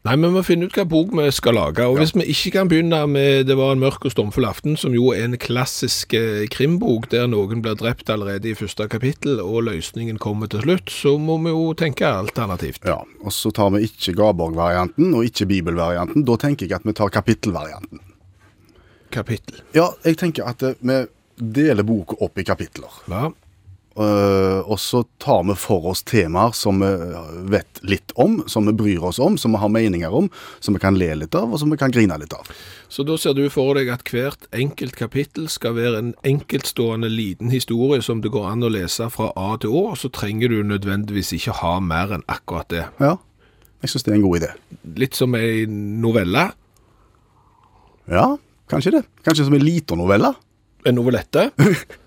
Nei, 0.05 0.19
men 0.21 0.35
vi 0.35 0.37
må 0.37 0.41
finne 0.45 0.67
ut 0.69 0.75
hva 0.77 0.83
bok 0.85 1.15
vi 1.17 1.31
skal 1.33 1.57
lage. 1.57 1.85
Og 1.89 1.97
hvis 1.97 2.11
vi 2.13 2.27
ikke 2.29 2.51
kan 2.59 2.69
begynne 2.69 2.99
med 3.09 3.47
'Det 3.47 3.57
var 3.57 3.73
en 3.73 3.81
mørk 3.81 4.05
og 4.05 4.13
stormfull 4.13 4.45
aften', 4.45 4.77
som 4.77 4.93
jo 4.93 5.13
er 5.13 5.25
en 5.25 5.39
klassisk 5.39 6.13
eh, 6.13 6.45
krimbok 6.47 7.09
der 7.09 7.27
noen 7.27 7.63
blir 7.63 7.75
drept 7.75 8.11
allerede 8.11 8.51
i 8.51 8.55
første 8.55 8.87
kapittel, 8.87 9.41
og 9.41 9.65
løsningen 9.65 10.19
kommer 10.19 10.47
til 10.47 10.61
slutt, 10.61 10.91
så 10.91 11.17
må 11.17 11.39
vi 11.41 11.49
jo 11.49 11.73
tenke 11.73 12.05
alternativt. 12.05 12.85
Ja, 12.85 13.01
Og 13.25 13.33
så 13.33 13.51
tar 13.51 13.71
vi 13.71 13.89
ikke 13.89 14.13
Gaborg-varianten 14.13 15.15
og 15.15 15.25
ikke 15.25 15.47
Bibel-varianten. 15.47 16.25
Da 16.27 16.37
tenker 16.37 16.67
jeg 16.67 16.77
at 16.77 16.85
vi 16.85 16.93
tar 16.93 17.09
kapittel-varianten. 17.09 18.01
Kapittel. 19.11 19.63
Ja, 19.75 19.89
jeg 20.05 20.19
tenker 20.19 20.45
at 20.45 20.63
eh, 20.63 20.75
vi 20.83 21.07
deler 21.39 21.83
boka 21.83 22.17
opp 22.21 22.39
i 22.39 22.45
kapitler. 22.45 22.93
Ja. 23.09 23.31
Eh, 23.95 24.61
og 24.67 24.81
så 24.83 25.05
tar 25.23 25.45
vi 25.47 25.55
for 25.55 25.85
oss 25.93 26.03
temaer 26.03 26.55
som 26.57 26.81
vi 26.83 26.89
vet 27.53 27.79
litt 27.87 28.15
om, 28.19 28.41
som 28.51 28.67
vi 28.67 28.75
bryr 28.75 29.05
oss 29.07 29.21
om, 29.23 29.37
som 29.39 29.55
vi 29.55 29.61
har 29.63 29.71
meninger 29.71 30.15
om, 30.15 30.27
som 30.59 30.75
vi 30.75 30.83
kan 30.83 30.99
le 30.99 31.13
litt 31.21 31.37
av, 31.39 31.53
og 31.55 31.63
som 31.63 31.71
vi 31.71 31.79
kan 31.79 31.95
grine 31.95 32.19
litt 32.19 32.35
av. 32.35 32.51
Så 32.91 33.07
da 33.07 33.15
ser 33.21 33.37
du 33.39 33.47
for 33.55 33.79
deg 33.79 33.93
at 33.95 34.03
hvert 34.11 34.49
enkelt 34.55 34.99
kapittel 34.99 35.47
skal 35.53 35.77
være 35.79 36.03
en 36.03 36.13
enkeltstående 36.27 37.11
liten 37.13 37.55
historie 37.55 38.03
som 38.03 38.25
det 38.25 38.35
går 38.35 38.51
an 38.51 38.67
å 38.67 38.73
lese 38.75 39.07
fra 39.15 39.31
A 39.39 39.55
til 39.63 39.71
Å, 39.71 39.87
og 39.95 40.01
så 40.03 40.11
trenger 40.11 40.51
du 40.51 40.67
nødvendigvis 40.67 41.31
ikke 41.39 41.59
ha 41.63 41.79
mer 41.79 42.19
enn 42.19 42.27
akkurat 42.27 42.71
det. 42.75 42.89
Ja, 42.99 43.17
jeg 43.85 43.95
syns 43.95 44.07
det 44.07 44.15
er 44.15 44.19
en 44.19 44.27
god 44.27 44.43
idé. 44.43 44.55
Litt 44.99 45.15
som 45.15 45.35
ei 45.39 45.67
novelle. 45.71 46.49
Ja, 48.11 48.33
kanskje 48.71 48.99
det. 48.99 49.09
Kanskje 49.23 49.47
som 49.47 49.55
en 49.55 49.65
liten 49.71 50.03
novelle. 50.03 50.35
En 50.85 50.99
novellette. 50.99 51.53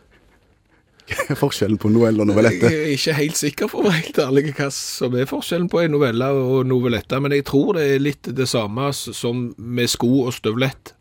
Forskjellen 1.41 1.79
på 1.79 1.89
novelle 1.93 2.21
og 2.23 2.27
novellette. 2.29 2.67
Jeg 2.71 2.83
er 2.83 2.93
ikke 2.97 3.13
helt 3.17 3.39
sikker 3.39 3.71
på 3.71 3.83
helt 3.87 4.19
ærlig 4.19 4.51
hva 4.57 4.67
som 4.73 5.15
er 5.15 5.27
forskjellen 5.29 5.69
på 5.71 5.79
en 5.85 5.93
novelle 5.95 6.27
og 6.35 6.65
novellette, 6.67 7.19
men 7.23 7.35
jeg 7.35 7.45
tror 7.47 7.77
det 7.77 7.85
er 7.95 8.03
litt 8.03 8.29
det 8.35 8.47
samme 8.51 8.89
som 8.93 9.49
med 9.57 9.91
sko 9.91 10.25
og 10.27 10.33
støvlett. 10.35 10.93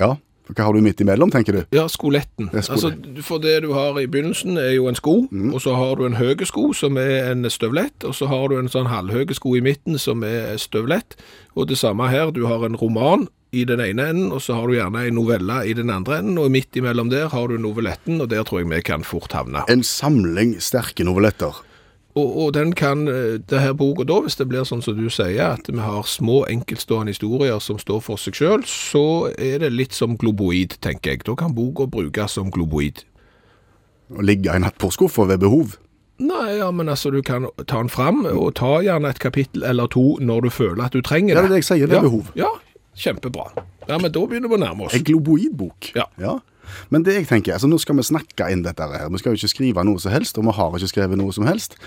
Ja, 0.00 0.16
Hva 0.50 0.64
har 0.66 0.74
du 0.74 0.80
midt 0.82 0.98
imellom, 0.98 1.30
tenker 1.30 1.54
du? 1.54 1.60
Ja, 1.70 1.84
skoletten. 1.86 2.48
Det 2.50 2.64
er. 2.64 2.70
Altså, 2.74 2.88
for 3.22 3.38
det 3.38 3.60
du 3.62 3.68
har 3.76 3.94
i 4.00 4.08
begynnelsen 4.10 4.58
er 4.58 4.72
jo 4.74 4.88
en 4.90 4.98
sko, 4.98 5.12
og 5.30 5.60
så 5.62 5.76
har 5.78 6.00
du 6.00 6.06
en 6.08 6.16
høy 6.18 6.34
sko 6.48 6.72
som 6.74 6.98
er 6.98 7.28
en 7.30 7.46
støvlett, 7.50 8.02
og 8.02 8.16
så 8.18 8.26
har 8.26 8.48
du 8.50 8.56
en 8.58 8.70
sånn 8.72 8.90
halvhøy 8.90 9.30
sko 9.36 9.52
i 9.54 9.62
midten 9.62 9.98
som 10.02 10.24
er 10.26 10.56
støvlett, 10.58 11.14
og 11.54 11.68
det 11.70 11.78
samme 11.78 12.08
her, 12.10 12.32
du 12.34 12.46
har 12.50 12.66
en 12.66 12.74
roman 12.80 13.28
i 13.52 13.64
den 13.66 13.80
ene 13.82 14.10
enden, 14.12 14.28
og 14.32 14.42
så 14.44 14.54
har 14.54 14.68
du 14.68 14.76
gjerne 14.76 15.06
en 15.08 15.16
novelle 15.18 15.56
i 15.66 15.72
den 15.74 15.90
andre 15.90 16.20
enden, 16.20 16.38
og 16.38 16.52
midt 16.54 16.76
imellom 16.78 17.10
der 17.10 17.28
har 17.32 17.50
du 17.50 17.58
novelletten, 17.58 18.20
og 18.22 18.30
der 18.30 18.44
tror 18.46 18.62
jeg 18.62 18.70
vi 18.70 18.80
kan 18.86 19.02
fort 19.06 19.34
havne. 19.34 19.64
En 19.68 19.82
samling 19.82 20.54
sterke 20.62 21.06
novelletter. 21.06 21.64
Og, 22.18 22.30
og 22.42 22.54
den 22.54 22.72
kan, 22.74 23.06
eh, 23.08 23.38
det 23.50 23.60
her 23.62 23.72
boka 23.72 24.04
da, 24.06 24.18
hvis 24.24 24.38
det 24.38 24.48
blir 24.50 24.66
sånn 24.66 24.82
som 24.82 24.96
du 24.98 25.06
sier, 25.10 25.54
at 25.54 25.68
vi 25.70 25.78
har 25.78 26.06
små 26.06 26.42
enkeltstående 26.50 27.14
historier 27.14 27.60
som 27.62 27.78
står 27.78 28.00
for 28.02 28.18
seg 28.18 28.38
selv, 28.38 28.66
så 28.66 29.30
er 29.38 29.62
det 29.62 29.70
litt 29.74 29.94
som 29.94 30.16
globoid, 30.18 30.74
tenker 30.82 31.14
jeg. 31.14 31.24
Da 31.28 31.36
kan 31.38 31.54
boka 31.54 31.86
brukes 31.90 32.34
som 32.38 32.50
globoid. 32.50 33.04
Å 34.10 34.26
ligge 34.26 34.50
i 34.50 34.62
nattbordsskuffa 34.62 35.28
ved 35.30 35.42
behov. 35.44 35.76
Nei, 36.20 36.58
ja, 36.58 36.68
men 36.74 36.90
altså, 36.90 37.12
du 37.14 37.22
kan 37.24 37.46
ta 37.62 37.78
den 37.78 37.88
fram, 37.88 38.24
og 38.26 38.52
ta 38.58 38.80
gjerne 38.84 39.14
et 39.14 39.22
kapittel 39.22 39.62
eller 39.64 39.88
to 39.88 40.18
når 40.20 40.48
du 40.48 40.50
føler 40.52 40.82
at 40.84 40.92
du 40.92 41.00
trenger 41.00 41.36
Ja, 41.36 41.40
det. 41.40 41.46
det 41.46 41.48
er 41.48 41.54
det 41.54 41.62
jeg 41.62 41.68
sier, 41.70 41.86
det 41.86 41.96
er 41.96 42.02
ja. 42.02 42.08
behov. 42.10 42.34
Ja, 42.36 42.50
kjempebra. 43.00 43.50
Ja, 43.88 43.98
men 43.98 44.12
da 44.12 44.22
begynner 44.28 44.50
vi 44.52 44.58
å 44.58 44.62
nærme 44.62 44.86
oss. 44.86 44.94
En 44.96 45.04
globoidbok. 45.06 45.92
Ja. 45.96 46.36
Men 46.94 47.04
det 47.06 47.16
jeg 47.16 47.28
tenker, 47.30 47.56
altså 47.56 47.70
nå 47.70 47.80
skal 47.82 47.98
vi 47.98 48.06
snakke 48.06 48.48
inn 48.52 48.64
dette 48.66 48.86
her. 48.86 49.08
Vi 49.10 49.20
skal 49.20 49.34
jo 49.34 49.40
ikke 49.40 49.54
skrive 49.54 49.84
noe 49.86 50.00
som 50.02 50.14
helst, 50.14 50.38
og 50.38 50.46
vi 50.46 50.56
har 50.58 50.78
ikke 50.78 50.92
skrevet 50.92 51.20
noe 51.20 51.34
som 51.34 51.48
helst. 51.48 51.78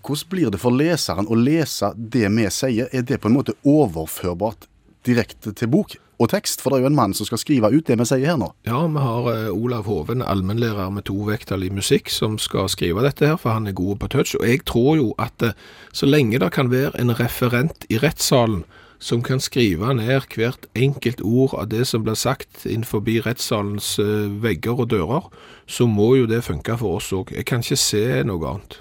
Hvordan 0.00 0.30
blir 0.32 0.52
det 0.52 0.60
for 0.62 0.72
leseren 0.72 1.28
å 1.28 1.36
lese 1.36 1.92
det 1.96 2.28
vi 2.32 2.46
sier? 2.52 2.88
Er 2.92 3.04
det 3.06 3.20
på 3.20 3.28
en 3.28 3.36
måte 3.36 3.56
overførbart 3.68 4.64
direkte 5.04 5.52
til 5.56 5.68
bok 5.72 5.98
og 6.20 6.30
tekst? 6.32 6.62
For 6.62 6.72
det 6.72 6.80
er 6.80 6.86
jo 6.86 6.90
en 6.92 6.96
mann 6.96 7.16
som 7.16 7.28
skal 7.28 7.42
skrive 7.42 7.68
ut 7.74 7.84
det 7.88 7.98
vi 8.00 8.08
sier 8.08 8.32
her 8.32 8.40
nå. 8.40 8.48
Ja, 8.68 8.80
vi 8.88 9.04
har 9.04 9.28
eh, 9.34 9.52
Olav 9.52 9.90
Hoven, 9.90 10.24
allmennlærer 10.24 10.88
med 10.94 11.04
to 11.10 11.18
vekttall 11.28 11.68
i 11.68 11.72
musikk, 11.74 12.08
som 12.12 12.38
skal 12.40 12.70
skrive 12.72 13.04
dette 13.04 13.28
her, 13.28 13.36
for 13.40 13.52
han 13.52 13.68
er 13.68 13.76
god 13.76 14.00
på 14.00 14.12
touch. 14.16 14.32
Og 14.40 14.48
jeg 14.48 14.64
tror 14.68 14.96
jo 14.96 15.12
at 15.20 15.44
eh, 15.44 15.56
så 15.92 16.08
lenge 16.08 16.40
det 16.40 16.52
kan 16.56 16.72
være 16.72 16.96
en 17.00 17.12
referent 17.20 17.84
i 17.92 18.00
rettssalen 18.00 18.64
som 19.00 19.22
kan 19.24 19.40
skrive 19.40 19.94
ned 19.96 20.28
hvert 20.36 20.68
enkelt 20.76 21.22
ord 21.24 21.56
av 21.58 21.70
det 21.72 21.86
som 21.88 22.04
blir 22.04 22.18
sagt 22.20 22.66
innenfor 22.68 23.02
rettssalens 23.24 23.94
eh, 23.98 24.28
vegger 24.44 24.84
og 24.84 24.90
dører, 24.92 25.26
så 25.66 25.88
må 25.88 26.14
jo 26.20 26.28
det 26.28 26.44
funke 26.44 26.76
for 26.78 27.00
oss 27.00 27.10
òg. 27.16 27.32
Jeg 27.32 27.48
kan 27.48 27.64
ikke 27.64 27.80
se 27.80 28.22
noe 28.28 28.44
annet. 28.52 28.80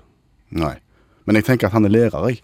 Nei. 0.52 0.76
Men 1.26 1.40
jeg 1.40 1.48
tenker 1.48 1.70
at 1.70 1.78
han 1.78 1.88
er 1.88 1.96
lærer, 1.96 2.30
jeg. 2.30 2.44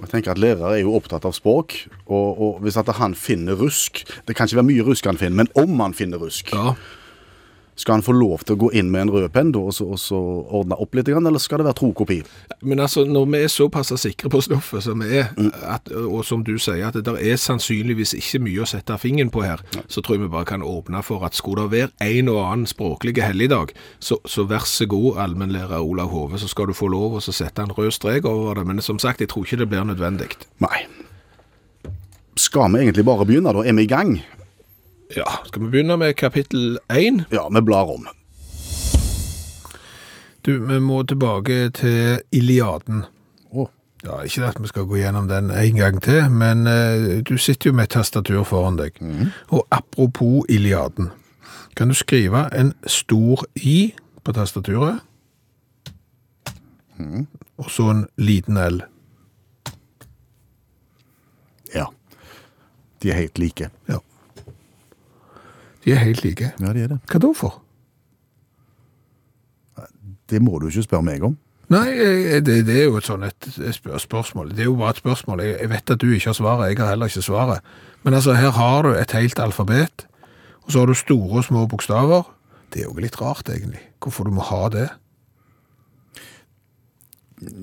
Og 0.00 0.06
jeg 0.06 0.14
tenker 0.14 0.32
at 0.32 0.40
Lærere 0.40 0.78
er 0.78 0.80
jo 0.80 0.94
opptatt 0.96 1.26
av 1.28 1.34
språk, 1.36 1.74
og, 2.06 2.40
og 2.40 2.62
hvis 2.64 2.78
at 2.80 2.88
han 2.96 3.12
finner 3.12 3.58
rusk 3.60 4.00
Det 4.24 4.32
kan 4.32 4.48
ikke 4.48 4.56
være 4.62 4.68
mye 4.70 4.86
rusk 4.86 5.04
han 5.10 5.20
finner, 5.20 5.42
men 5.42 5.50
om 5.60 5.82
han 5.82 5.92
finner 5.96 6.22
rusk, 6.22 6.54
Ja, 6.56 6.72
skal 7.80 7.98
han 7.98 8.04
få 8.04 8.12
lov 8.12 8.44
til 8.44 8.56
å 8.56 8.60
gå 8.66 8.70
inn 8.76 8.90
med 8.92 9.06
en 9.06 9.12
rød 9.14 9.30
penn 9.32 9.52
og, 9.56 9.72
og 9.80 9.98
så 10.00 10.18
ordne 10.18 10.76
opp 10.80 10.96
litt, 10.98 11.08
eller 11.08 11.40
skal 11.40 11.62
det 11.62 11.68
være 11.70 11.78
tro 11.78 11.90
kopi? 11.96 12.18
Men 12.60 12.82
altså, 12.84 13.06
når 13.08 13.28
vi 13.32 13.40
er 13.40 13.52
såpass 13.52 13.92
sikre 14.02 14.30
på 14.32 14.42
stoffet 14.44 14.84
som 14.84 15.00
vi 15.00 15.22
er, 15.22 15.30
at, 15.64 15.88
og 15.96 16.20
som 16.28 16.44
du 16.44 16.56
sier, 16.60 16.84
at 16.90 16.98
det 16.98 17.06
der 17.08 17.16
er 17.16 17.40
sannsynligvis 17.40 18.12
ikke 18.18 18.42
mye 18.44 18.64
å 18.64 18.68
sette 18.68 18.98
fingeren 19.00 19.32
på 19.32 19.44
her, 19.46 19.62
så 19.88 20.04
tror 20.04 20.18
jeg 20.18 20.26
vi 20.26 20.32
bare 20.34 20.48
kan 20.50 20.64
åpne 20.66 21.00
for 21.06 21.24
at 21.24 21.38
skulle 21.38 21.64
det 21.66 21.76
være 21.78 22.10
en 22.10 22.32
og 22.32 22.42
annen 22.44 22.68
språklige 22.68 23.24
helligdag, 23.24 23.72
så, 23.98 24.20
så 24.28 24.44
vær 24.50 24.66
så 24.68 24.88
god, 24.90 25.22
allmennlærer 25.24 25.80
Olav 25.80 26.12
Hove, 26.12 26.40
så 26.40 26.50
skal 26.50 26.68
du 26.68 26.76
få 26.76 26.90
lov 26.92 27.16
å 27.16 27.24
sette 27.24 27.64
en 27.64 27.72
rød 27.76 27.94
strek 27.96 28.28
over 28.28 28.60
det. 28.60 28.66
Men 28.68 28.84
som 28.84 29.00
sagt, 29.00 29.24
jeg 29.24 29.32
tror 29.32 29.46
ikke 29.46 29.62
det 29.62 29.70
blir 29.72 29.88
nødvendig. 29.88 30.34
Nei. 30.60 30.84
Skal 32.40 32.72
vi 32.72 32.84
egentlig 32.84 33.04
bare 33.08 33.26
begynne, 33.28 33.52
da? 33.56 33.64
Er 33.64 33.76
vi 33.76 33.88
i 33.88 33.90
gang? 33.90 34.18
Ja, 35.16 35.26
skal 35.46 35.62
vi 35.62 35.68
begynne 35.70 35.96
med 35.96 36.14
kapittel 36.16 36.78
1? 36.88 37.24
Ja, 37.30 37.48
vi 37.48 37.60
blar 37.60 37.90
om. 37.90 38.06
Du, 40.46 40.52
vi 40.66 40.78
må 40.80 41.02
tilbake 41.02 41.70
til 41.70 42.20
Iliaden. 42.32 43.04
Å, 43.52 43.66
Ja, 44.04 44.22
ikke 44.24 44.46
at 44.48 44.56
vi 44.62 44.68
skal 44.70 44.86
gå 44.88 44.96
gjennom 44.96 45.26
den 45.28 45.50
en 45.52 45.76
gang 45.76 45.98
til, 46.00 46.30
men 46.32 46.62
eh, 46.66 47.18
du 47.20 47.34
sitter 47.36 47.68
jo 47.68 47.74
med 47.76 47.84
et 47.90 47.92
tastatur 47.98 48.46
foran 48.48 48.78
deg. 48.78 48.96
Og 49.52 49.66
apropos 49.70 50.46
Iliaden, 50.48 51.10
kan 51.76 51.88
du 51.92 51.94
skrive 51.94 52.46
en 52.56 52.72
stor 52.88 53.44
I 53.60 53.92
på 54.24 54.32
tastaturet? 54.32 55.02
Og 57.60 57.68
så 57.68 57.90
en 57.90 58.06
liten 58.16 58.56
L. 58.56 58.80
ja. 61.74 61.86
De 63.02 63.10
er 63.10 63.16
helt 63.16 63.38
like. 63.38 63.70
Ja. 63.88 63.98
De 65.90 65.96
er 65.96 66.04
helt 66.06 66.22
like. 66.22 66.52
Ja, 66.62 66.72
de 66.72 66.84
er 66.84 66.90
det. 66.92 67.00
Hva 67.10 67.18
da 67.18 67.28
for? 67.34 67.56
Det 70.30 70.38
må 70.38 70.60
du 70.62 70.68
ikke 70.68 70.84
spørre 70.86 71.02
meg 71.02 71.24
om. 71.26 71.34
Nei, 71.70 71.88
eh, 71.98 72.36
det, 72.46 72.60
det 72.68 72.76
er 72.78 72.86
jo 72.86 73.00
et 73.00 73.06
sånn 73.08 73.26
et 73.26 73.48
spør 73.74 73.98
spørsmål. 73.98 74.52
Det 74.54 74.62
er 74.62 74.68
jo 74.68 74.76
bare 74.78 74.94
et 74.94 75.02
spørsmål. 75.02 75.42
Jeg, 75.42 75.56
jeg 75.64 75.72
vet 75.72 75.92
at 75.94 76.02
du 76.02 76.06
ikke 76.06 76.30
har 76.30 76.38
svaret, 76.38 76.70
jeg 76.70 76.78
har 76.78 76.92
heller 76.92 77.10
ikke 77.10 77.26
svaret. 77.26 77.74
Men 78.06 78.14
altså, 78.18 78.36
her 78.38 78.54
har 78.54 78.86
du 78.86 78.92
et 78.94 79.14
helt 79.18 79.42
alfabet, 79.42 80.06
og 80.62 80.70
så 80.70 80.84
har 80.84 80.90
du 80.90 80.98
store 80.98 81.42
og 81.42 81.46
små 81.48 81.66
bokstaver. 81.70 82.30
Det 82.70 82.84
er 82.84 82.86
jo 82.86 83.02
litt 83.02 83.18
rart, 83.18 83.50
egentlig. 83.50 83.82
Hvorfor 83.98 84.30
du 84.30 84.34
må 84.38 84.46
ha 84.46 84.68
det? 84.70 84.86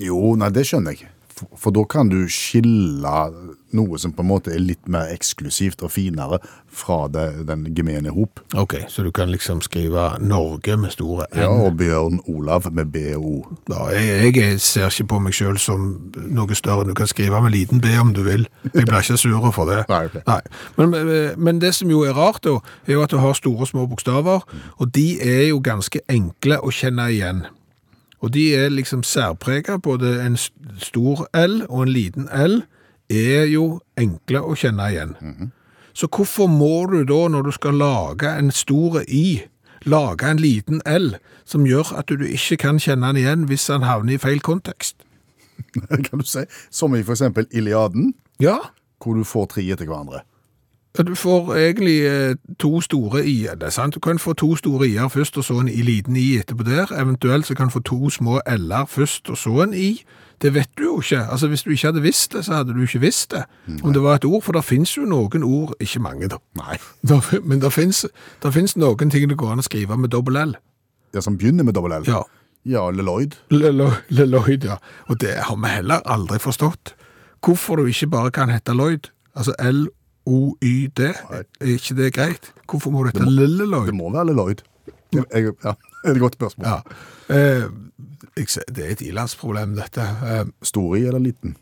Jo, 0.04 0.36
nei, 0.36 0.52
det 0.52 0.68
skjønner 0.68 1.00
jeg. 1.00 1.08
For, 1.56 1.72
da 1.76 1.84
kan 1.90 2.10
du 2.10 2.24
skille 2.32 3.12
noe 3.76 4.00
som 4.00 4.14
på 4.16 4.24
en 4.24 4.30
måte 4.30 4.54
er 4.56 4.62
litt 4.64 4.88
mer 4.90 5.10
eksklusivt 5.12 5.84
og 5.84 5.92
finere 5.92 6.40
fra 6.72 7.08
det, 7.12 7.26
den 7.50 7.66
gemene 7.76 8.14
hop. 8.16 8.40
Ok, 8.58 8.78
så 8.90 9.04
du 9.04 9.12
kan 9.16 9.30
liksom 9.32 9.62
skrive 9.66 10.10
Norge 10.24 10.78
med 10.80 10.94
store 10.96 11.28
N. 11.34 11.42
Ja, 11.42 11.50
og 11.52 11.78
Bjørn 11.80 12.22
Olav 12.32 12.70
med 12.72 12.94
BO. 12.94 13.42
Ja, 13.70 13.90
jeg, 13.94 14.36
jeg 14.38 14.62
ser 14.64 14.88
ikke 14.88 15.10
på 15.14 15.20
meg 15.28 15.36
selv 15.38 15.62
som 15.62 15.90
noe 16.16 16.58
større. 16.58 16.88
Du 16.88 16.96
kan 16.98 17.10
skrive 17.10 17.42
med 17.44 17.56
liten 17.56 17.84
B 17.84 17.92
om 18.00 18.14
du 18.16 18.24
vil. 18.28 18.48
Jeg 18.74 18.88
blir 18.88 19.04
ikke 19.04 19.20
sur 19.20 19.52
for 19.52 19.70
det. 19.70 19.84
Nei, 19.92 20.06
okay. 20.06 20.24
Nei. 20.28 20.42
men, 20.78 20.98
men 21.38 21.62
det 21.62 21.76
som 21.76 21.92
jo 21.92 22.06
er 22.08 22.18
rart 22.18 22.44
da, 22.48 22.58
er 22.88 22.98
jo 22.98 23.04
at 23.06 23.14
du 23.14 23.20
har 23.22 23.38
store 23.38 23.68
og 23.68 23.72
små 23.72 23.86
bokstaver, 23.92 24.48
og 24.78 24.96
de 24.96 25.08
er 25.22 25.48
jo 25.50 25.62
ganske 25.64 26.02
enkle 26.10 26.62
å 26.64 26.74
kjenne 26.74 27.12
igjen. 27.14 27.46
Og 28.20 28.34
de 28.34 28.56
er 28.56 28.70
liksom 28.70 29.04
særpreget, 29.04 29.82
både 29.82 30.26
en 30.26 30.38
stor 30.82 31.28
L 31.38 31.62
og 31.70 31.84
en 31.84 31.94
liten 31.94 32.30
L 32.34 32.62
er 33.10 33.46
jo 33.52 33.80
enkle 33.98 34.42
å 34.42 34.56
kjenne 34.58 34.90
igjen. 34.92 35.14
Så 35.94 36.10
hvorfor 36.14 36.50
må 36.50 36.86
du 36.92 37.04
da, 37.08 37.28
når 37.30 37.48
du 37.48 37.52
skal 37.56 37.78
lage 37.78 38.32
en 38.40 38.52
stor 38.52 39.02
I, 39.08 39.42
lage 39.86 40.30
en 40.30 40.42
liten 40.42 40.82
L, 40.86 41.16
som 41.46 41.66
gjør 41.66 41.94
at 42.02 42.10
du 42.10 42.26
ikke 42.26 42.58
kan 42.66 42.82
kjenne 42.82 43.08
den 43.08 43.22
igjen 43.22 43.46
hvis 43.50 43.70
den 43.70 43.86
havner 43.88 44.18
i 44.18 44.22
feil 44.22 44.42
kontekst? 44.42 44.98
kan 46.10 46.20
du 46.20 46.26
si. 46.26 46.44
Som 46.70 46.96
i 46.96 47.02
eksempel 47.06 47.48
Iliaden, 47.52 48.14
Ja, 48.40 48.58
hvor 49.02 49.18
du 49.18 49.24
får 49.26 49.46
tre 49.56 49.64
etter 49.74 49.88
hverandre. 49.90 50.22
Ja, 50.98 51.04
Du 51.04 51.16
får 51.16 51.56
egentlig 51.56 51.98
eh, 52.06 52.36
to 52.60 52.82
store 52.82 53.26
i-er. 53.26 53.56
Det 53.56 53.64
er 53.68 53.70
sant, 53.76 53.94
du 53.96 54.00
kan 54.00 54.20
få 54.20 54.34
to 54.34 54.56
store 54.56 54.88
i-er 54.88 55.08
først, 55.14 55.38
og 55.38 55.44
så 55.44 55.60
en 55.62 55.68
i 55.70 55.82
liten 55.82 56.16
i 56.18 56.38
etterpå 56.40 56.64
der. 56.66 56.88
Eventuelt 57.02 57.46
så 57.46 57.56
kan 57.56 57.68
du 57.68 57.72
få 57.72 57.80
to 57.86 58.10
små 58.10 58.40
l-er 58.48 58.86
først, 58.86 59.30
og 59.30 59.38
så 59.38 59.62
en 59.64 59.74
i. 59.74 60.04
Det 60.42 60.54
vet 60.54 60.70
du 60.78 60.84
jo 60.84 60.96
ikke. 61.02 61.24
Altså, 61.32 61.48
Hvis 61.48 61.64
du 61.64 61.70
ikke 61.70 61.88
hadde 61.88 62.02
visst 62.02 62.34
det, 62.34 62.46
så 62.46 62.54
hadde 62.54 62.74
du 62.74 62.82
ikke 62.82 63.00
visst 63.00 63.32
det. 63.32 63.44
Om 63.84 63.94
det 63.94 64.02
var 64.04 64.16
et 64.16 64.26
ord, 64.26 64.44
for 64.44 64.52
det 64.54 64.64
finnes 64.64 64.98
jo 64.98 65.02
noen 65.06 65.44
ord, 65.44 65.74
ikke 65.80 66.00
mange 66.00 66.28
da, 66.30 66.38
Nei. 66.58 66.78
Der- 67.08 67.42
men 67.44 67.60
det 67.62 67.74
fins 67.74 68.76
noen 68.78 69.10
ting 69.10 69.30
det 69.30 69.38
går 69.38 69.52
an 69.52 69.60
å 69.60 69.66
skrive 69.66 69.98
med 69.98 70.10
dobbel 70.14 70.38
L. 70.38 70.56
Ja, 71.14 71.22
som 71.22 71.38
begynner 71.38 71.64
med 71.64 71.74
dobbel 71.74 71.92
L. 71.92 72.04
Ja, 72.08 72.22
Ja, 72.68 72.90
Leloid. 72.92 73.36
Lelo- 73.50 73.94
Leloid, 74.10 74.64
ja. 74.66 74.76
Og 75.10 75.20
det 75.22 75.38
har 75.40 75.56
vi 75.56 75.68
heller 75.72 76.02
aldri 76.06 76.38
forstått. 76.40 76.94
Hvorfor 77.46 77.76
du 77.80 77.86
ikke 77.88 78.08
bare 78.12 78.32
kan 78.32 78.50
hete 78.50 78.74
Lloyd, 78.76 79.08
altså 79.36 79.54
L-O-Y-D, 80.28 81.00
er 81.32 81.44
ikke 81.72 81.96
det 81.96 82.14
greit? 82.14 82.50
Hvorfor 82.68 82.92
må 82.92 83.04
du 83.04 83.12
hete 83.14 83.30
Lille 83.32 83.86
Det 83.88 83.96
må 83.96 84.12
være 84.12 84.28
Lilleloid. 84.28 84.64
Jeg, 85.16 85.24
ja, 85.32 85.74
det 86.04 86.10
er 86.12 86.16
et 86.16 86.20
godt 86.20 86.36
spørsmål. 86.36 86.68
Ja. 86.68 86.80
Eh, 87.30 87.64
jeg 88.38 88.66
det 88.76 88.86
er 88.86 88.92
et 88.92 89.02
ilandsproblem, 89.08 89.76
dette. 89.80 90.02
Eh, 90.02 90.44
Stor 90.62 90.96
i 90.96 91.06
eller 91.08 91.24
liten? 91.24 91.56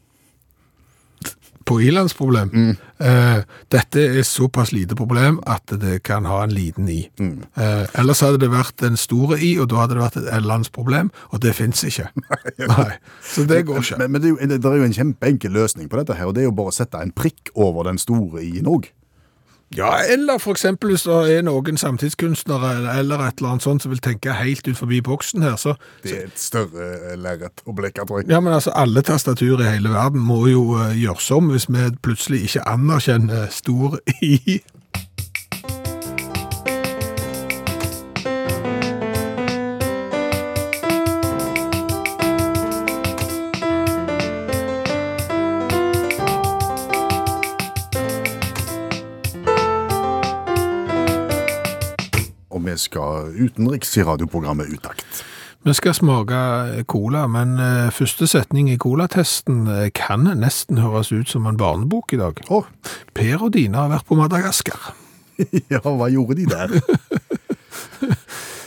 På 1.65 1.79
ilandsproblem. 1.81 2.51
Eh, 2.97 3.39
dette 3.73 4.03
er 4.19 4.25
såpass 4.27 4.71
lite 4.71 4.95
problem 4.95 5.39
at 5.49 5.73
det 5.81 6.03
kan 6.05 6.27
ha 6.29 6.43
en 6.43 6.53
liten 6.53 6.89
i. 6.89 6.99
Eh, 7.19 7.85
ellers 7.99 8.21
hadde 8.23 8.41
det 8.43 8.51
vært 8.53 8.85
en 8.85 8.97
store 8.99 9.39
i, 9.41 9.55
og 9.59 9.69
da 9.73 9.81
hadde 9.81 9.97
det 9.97 10.03
vært 10.03 10.19
et 10.21 10.29
L-landsproblem, 10.39 11.09
og 11.31 11.41
det 11.43 11.55
finnes 11.57 11.81
ikke. 11.89 12.09
Nei, 12.71 12.91
så 13.25 13.47
det 13.49 13.63
går 13.69 13.81
ikke. 13.81 14.01
Men, 14.03 14.13
men 14.13 14.21
det, 14.21 14.29
er 14.29 14.35
jo, 14.35 14.51
det, 14.53 14.61
det 14.61 14.71
er 14.71 14.83
jo 14.83 14.89
en 14.91 14.99
kjempeenkel 14.99 15.57
løsning 15.57 15.89
på 15.89 16.01
dette 16.01 16.19
her, 16.19 16.29
og 16.29 16.37
det 16.37 16.45
er 16.45 16.49
jo 16.51 16.57
bare 16.57 16.73
å 16.73 16.77
sette 16.77 17.01
en 17.01 17.15
prikk 17.15 17.53
over 17.55 17.89
den 17.89 18.01
store 18.01 18.45
i-en 18.45 18.69
òg. 18.69 18.91
Ja, 19.73 19.97
eller 20.13 20.37
eksempel 20.53 20.89
hvis 20.93 21.03
det 21.03 21.15
er 21.37 21.41
noen 21.43 21.77
samtidskunstnere 21.77 22.75
eller- 22.77 22.99
eller 22.99 23.23
et 23.25 23.37
eller 23.37 23.49
annet 23.49 23.63
sånt 23.65 23.81
som 23.81 23.91
vil 23.91 23.99
tenke 23.99 24.33
helt 24.33 24.67
ut 24.67 24.77
forbi 24.77 25.01
boksen 25.01 25.41
her, 25.41 25.55
så 25.57 25.73
Det 26.03 26.11
er 26.13 26.23
et 26.25 26.39
større 26.39 27.11
eh, 27.11 27.15
lerret 27.17 27.63
å 27.65 27.73
blekke, 27.75 28.05
tror 28.05 28.21
jeg. 28.21 28.29
Ja, 28.29 28.39
men 28.39 28.53
altså, 28.53 28.71
alle 28.75 29.01
tastatur 29.01 29.59
i 29.59 29.63
hele 29.71 29.89
verden 29.89 30.21
må 30.21 30.45
jo 30.47 30.75
uh, 30.77 30.93
gjøres 30.93 31.31
om 31.31 31.49
hvis 31.49 31.65
vi 31.69 31.89
plutselig 32.01 32.43
ikke 32.43 32.67
anerkjenner 32.67 33.49
stor 33.51 33.99
I. 34.21 34.61
vi 52.75 52.81
skal 52.83 53.31
utenriks 53.39 53.95
i 53.97 54.03
radioprogrammet 54.03 54.73
Utakt. 54.75 55.23
Vi 55.65 55.73
skal 55.73 55.95
smake 55.97 56.83
cola, 56.91 57.23
men 57.31 57.55
uh, 57.57 57.87
første 57.95 58.27
setning 58.29 58.67
i 58.69 58.77
colatesten 58.77 59.63
uh, 59.65 59.87
kan 59.95 60.27
nesten 60.37 60.81
høres 60.83 61.09
ut 61.15 61.31
som 61.31 61.47
en 61.49 61.57
barnebok 61.57 62.13
i 62.13 62.19
dag. 62.21 62.41
Oh. 62.53 62.67
Per 63.17 63.47
og 63.47 63.55
Dina 63.55 63.85
har 63.85 63.93
vært 63.95 64.09
på 64.09 64.17
Madagaskar. 64.19 64.91
ja, 65.73 65.81
hva 65.81 66.11
gjorde 66.13 66.37
de 66.41 66.49
der? 66.51 66.75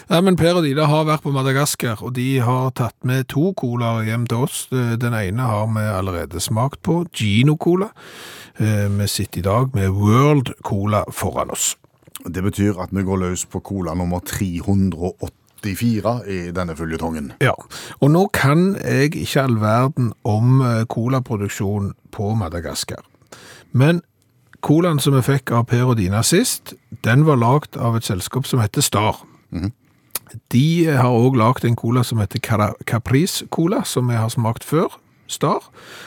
Ja, 0.08 0.22
men 0.24 0.38
Per 0.40 0.56
og 0.56 0.64
Dina 0.64 0.86
har 0.88 1.02
vært 1.04 1.20
på 1.20 1.34
Madagaskar, 1.34 2.00
og 2.00 2.14
de 2.16 2.38
har 2.40 2.70
tatt 2.78 2.96
med 3.04 3.26
to 3.28 3.50
colaer 3.60 4.06
hjem 4.06 4.22
til 4.24 4.46
oss. 4.46 4.62
Den 4.72 5.12
ene 5.12 5.44
har 5.50 5.66
vi 5.74 5.82
allerede 5.84 6.40
smakt 6.40 6.80
på, 6.80 7.02
Gino 7.12 7.58
Cola. 7.60 7.90
Eh, 8.56 8.88
Vi 8.88 9.06
sitter 9.06 9.42
i 9.42 9.44
dag 9.44 9.76
med 9.76 9.92
World 9.92 10.54
Cola 10.64 11.04
foran 11.12 11.52
oss. 11.52 11.76
Det 12.26 12.42
betyr 12.42 12.80
at 12.82 12.90
vi 12.92 13.04
går 13.06 13.22
løs 13.22 13.44
på 13.46 13.60
cola 13.60 13.94
nummer 13.94 14.20
384 14.26 16.14
i 16.26 16.38
denne 16.54 16.76
føljetongen. 16.76 17.32
Ja, 17.42 17.54
og 18.00 18.10
nå 18.10 18.26
kan 18.34 18.76
jeg 18.82 19.14
ikke 19.14 19.42
all 19.46 19.58
verden 19.62 20.12
om 20.24 20.60
eh, 20.60 20.84
colaproduksjon 20.90 21.92
på 22.14 22.34
Madagaskar. 22.34 23.04
Men 23.72 24.02
colaen 24.60 24.98
som 24.98 25.14
vi 25.14 25.22
fikk 25.22 25.52
av 25.54 25.68
Per 25.70 25.92
og 25.92 25.98
Dina 26.00 26.22
sist, 26.26 26.74
den 27.04 27.26
var 27.28 27.38
lagd 27.38 27.78
av 27.78 27.96
et 27.98 28.06
selskap 28.06 28.46
som 28.46 28.62
heter 28.62 28.82
Star. 28.82 29.22
De 30.52 30.68
har 30.86 31.14
òg 31.14 31.38
lagd 31.40 31.64
en 31.64 31.76
cola 31.78 32.02
som 32.04 32.18
heter 32.20 32.42
Caprice 32.84 33.46
Cola, 33.50 33.84
som 33.84 34.10
vi 34.10 34.18
har 34.18 34.28
smakt 34.28 34.64
før. 34.64 34.98
Star. 35.28 35.60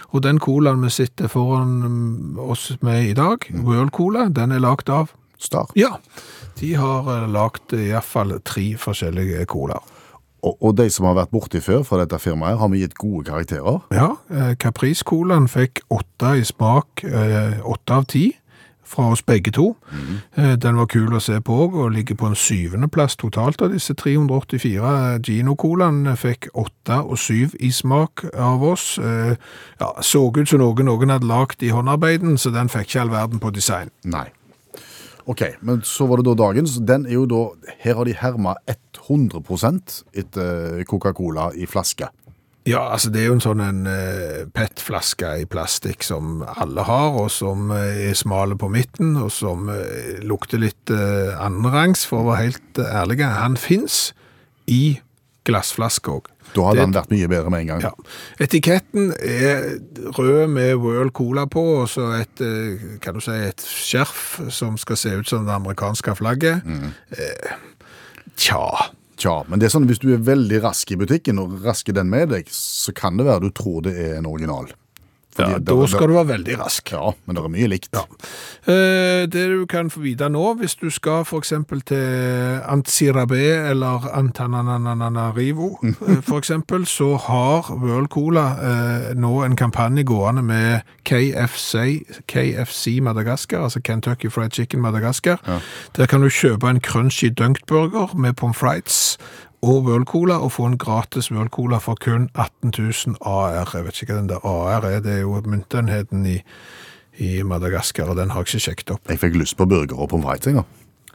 Og 0.09 0.23
den 0.25 0.39
colaen 0.41 0.81
vi 0.81 0.89
sitter 0.89 1.29
foran 1.29 1.75
mm, 1.85 2.39
oss 2.41 2.71
med 2.81 3.11
i 3.11 3.13
dag, 3.13 3.45
World 3.53 3.91
Cola, 3.93 4.29
den 4.33 4.51
er 4.51 4.63
lagd 4.63 4.89
av 4.89 5.11
Star. 5.41 5.71
Ja, 5.75 5.95
de 6.61 6.73
har 6.77 7.09
eh, 7.15 7.27
lagd 7.33 7.73
iallfall 7.77 8.37
tre 8.45 8.67
forskjellige 8.77 9.45
colaer. 9.51 9.81
Og, 10.41 10.55
og 10.57 10.75
de 10.77 10.87
som 10.89 11.05
har 11.05 11.17
vært 11.19 11.33
borti 11.33 11.59
før 11.61 11.83
fra 11.85 11.99
dette 12.01 12.17
firmaet, 12.21 12.57
har 12.57 12.69
vi 12.73 12.81
gitt 12.81 12.95
gode 12.97 13.27
karakterer. 13.29 13.81
Ja, 13.93 14.15
eh, 14.33 14.53
Caprice 14.57 15.05
Colaen 15.05 15.45
fikk 15.51 15.83
åtte 15.93 16.35
i 16.39 16.45
smak, 16.47 17.03
eh, 17.05 17.59
åtte 17.61 17.93
av 17.99 18.07
ti 18.09 18.31
fra 18.91 19.05
oss 19.13 19.21
begge 19.23 19.53
to. 19.55 19.69
Mm. 19.87 20.57
Den 20.59 20.75
var 20.75 20.89
kul 20.91 21.13
å 21.15 21.21
se 21.23 21.37
på 21.39 21.55
òg, 21.63 21.77
og 21.79 21.93
ligger 21.95 22.17
på 22.19 22.27
en 22.27 22.35
syvende 22.35 22.89
plass 22.91 23.15
totalt 23.15 23.61
av 23.63 23.71
disse 23.71 23.93
384. 23.95 25.21
Gino 25.23 25.55
Colaen 25.55 26.09
fikk 26.19 26.49
åtte 26.59 26.97
og 26.99 27.15
syv 27.21 27.55
i 27.63 27.69
smak 27.71 28.25
av 28.35 28.65
oss. 28.73 28.97
Eh, 28.99 29.37
Ja, 29.79 29.93
så 30.03 30.25
ut 30.35 30.49
som 30.49 30.59
noe 30.59 30.83
noen 30.83 31.09
hadde 31.09 31.25
lagd 31.29 31.63
i 31.63 31.71
håndarbeiden, 31.71 32.35
så 32.37 32.51
den 32.51 32.67
fikk 32.67 32.89
ikke 32.91 33.01
all 33.05 33.09
verden 33.15 33.39
på 33.39 33.53
design. 33.53 33.89
Nei. 34.03 34.27
Ok, 35.31 35.45
men 35.63 35.83
så 35.87 36.07
var 36.09 36.19
det 36.19 36.27
da 36.27 36.35
dagens. 36.43 36.79
Den 36.83 37.05
er 37.07 37.15
jo 37.15 37.27
da, 37.29 37.43
her 37.83 37.99
har 38.01 38.07
de 38.07 38.15
herma 38.19 38.57
100% 38.67 40.01
etter 40.19 40.81
Coca-Cola 40.89 41.51
i 41.55 41.69
flaske. 41.69 42.09
Ja, 42.67 42.91
altså 42.93 43.09
det 43.09 43.23
er 43.23 43.31
jo 43.31 43.35
en 43.39 43.41
sånn 43.41 43.61
en 43.63 43.85
eh, 43.89 44.43
PET-flaske 44.53 45.31
i 45.41 45.47
plastikk 45.49 46.03
som 46.05 46.43
alle 46.45 46.83
har, 46.85 47.15
og 47.17 47.31
som 47.33 47.71
eh, 47.73 48.11
er 48.11 48.17
smale 48.19 48.57
på 48.59 48.69
midten, 48.69 49.15
og 49.17 49.31
som 49.33 49.71
eh, 49.73 50.19
lukter 50.21 50.61
litt 50.61 50.93
eh, 50.93 51.31
annenrangs, 51.41 52.03
for 52.05 52.21
å 52.21 52.27
være 52.29 52.43
helt 52.43 52.83
eh, 52.83 52.91
ærlig. 53.01 53.23
Han 53.25 53.57
finnes 53.57 54.11
i 54.69 54.99
glassflaske 55.49 56.13
òg. 56.19 56.29
Da 56.53 56.61
hadde 56.67 56.75
Det- 56.75 56.85
han 56.85 56.93
vært 56.93 57.11
mye 57.11 57.27
bedre 57.31 57.49
med 57.49 57.61
en 57.61 57.67
gang. 57.67 57.81
Ja. 57.81 57.91
Etiketten 58.39 59.11
er 59.19 59.79
rød 60.17 60.49
med 60.49 60.75
World 60.75 61.13
Cola 61.13 61.45
på, 61.45 61.63
og 61.81 61.87
så 61.87 62.09
et, 62.21 62.41
eh, 62.41 62.97
kan 62.99 63.13
du 63.13 63.19
si, 63.21 63.31
et 63.31 63.57
skjerf 63.57 64.51
som 64.51 64.77
skal 64.77 64.97
se 64.97 65.09
ut 65.09 65.27
som 65.27 65.45
det 65.45 65.53
amerikanske 65.53 66.15
flagget. 66.17 66.61
Eh, 67.17 67.55
tja, 68.37 68.91
Tja, 69.21 69.43
men 69.47 69.59
det 69.59 69.67
er 69.67 69.77
sånn, 69.77 69.85
hvis 69.85 69.99
du 70.01 70.07
er 70.15 70.17
veldig 70.17 70.63
rask 70.63 70.89
i 70.91 70.95
butikken 70.97 71.37
og 71.37 71.59
rasker 71.61 71.93
den 71.93 72.09
med 72.09 72.29
deg, 72.29 72.47
så 72.49 72.91
kan 72.91 73.17
det 73.17 73.27
være 73.27 73.41
du 73.41 73.49
tror 73.51 73.83
det 73.83 73.93
er 73.95 74.15
en 74.17 74.25
original. 74.25 74.71
Ja, 75.41 75.59
da 75.59 75.87
skal 75.89 76.11
du 76.11 76.15
være 76.17 76.29
veldig 76.35 76.57
rask. 76.61 76.91
Ja, 76.93 77.11
men 77.25 77.37
det 77.37 77.43
er 77.43 77.53
mye 77.53 77.69
likt. 77.71 77.91
Ja. 77.95 78.05
Eh, 78.71 79.25
det 79.31 79.45
du 79.51 79.65
kan 79.69 79.89
få 79.89 80.03
vite 80.05 80.29
nå, 80.29 80.53
hvis 80.61 80.75
du 80.79 80.89
skal 80.93 81.25
eksempel 81.41 81.81
til 81.81 82.61
Antsirabe 82.69 83.41
eller 83.71 84.07
Antanananarivo, 84.13 85.73
f.eks., 85.81 86.25
for 86.31 86.37
eksempel, 86.37 86.85
så 86.85 87.15
har 87.17 87.71
World 87.73 88.07
Cola 88.13 88.45
eh, 88.61 89.07
nå 89.17 89.43
en 89.43 89.55
kampanje 89.55 90.03
gående 90.03 90.43
med 90.45 90.79
KFC, 91.05 92.03
KFC 92.27 92.99
Madagaskar, 93.01 93.63
altså 93.63 93.81
Kentucky 93.81 94.31
Fried 94.31 94.51
Chicken 94.51 94.81
Madagaskar. 94.81 95.41
Der 95.97 96.05
kan 96.05 96.21
du 96.21 96.29
kjøpe 96.29 96.69
en 96.69 96.81
crunchy 96.81 97.33
dunkburger 97.37 98.15
med 98.15 98.33
pommes 98.33 98.57
frites 98.57 99.17
og 99.61 99.85
World 99.85 100.05
Cola, 100.09 100.39
og 100.41 100.51
få 100.51 100.65
en 100.65 100.77
gratis 100.77 101.31
World 101.31 101.49
Cola 101.53 101.77
for 101.77 101.97
kun 102.01 102.29
18 102.35 102.73
000 102.77 103.17
AR. 103.21 103.69
Jeg 103.75 103.85
vet 103.85 104.01
ikke 104.01 104.13
hva 104.13 104.19
den 104.21 104.29
der 104.29 104.45
AR 104.45 104.87
er, 104.89 104.99
det 105.05 105.19
er 105.19 105.23
jo 105.25 105.41
myntenheten 105.45 106.25
i, 106.25 106.39
i 107.21 107.41
Madagaskar, 107.43 108.09
og 108.09 108.17
den 108.17 108.33
har 108.33 108.41
jeg 108.41 108.55
ikke 108.55 108.67
sjekket 108.67 108.95
opp. 108.97 109.09
Jeg 109.09 109.21
fikk 109.21 109.37
lyst 109.37 109.57
på 109.57 109.69
burger 109.69 109.99
og 109.99 110.09
pommes 110.09 110.25
frites 110.25 110.55
jeg. 110.55 110.65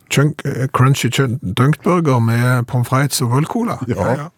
Chunk, 0.06 0.44
eh, 0.46 0.68
crunchy 0.70 1.10
dunked 1.10 2.20
med 2.22 2.66
pommes 2.70 2.88
frites 2.88 3.22
og 3.22 3.32
World 3.34 3.50
Cola. 3.50 3.80
Ja. 3.90 4.28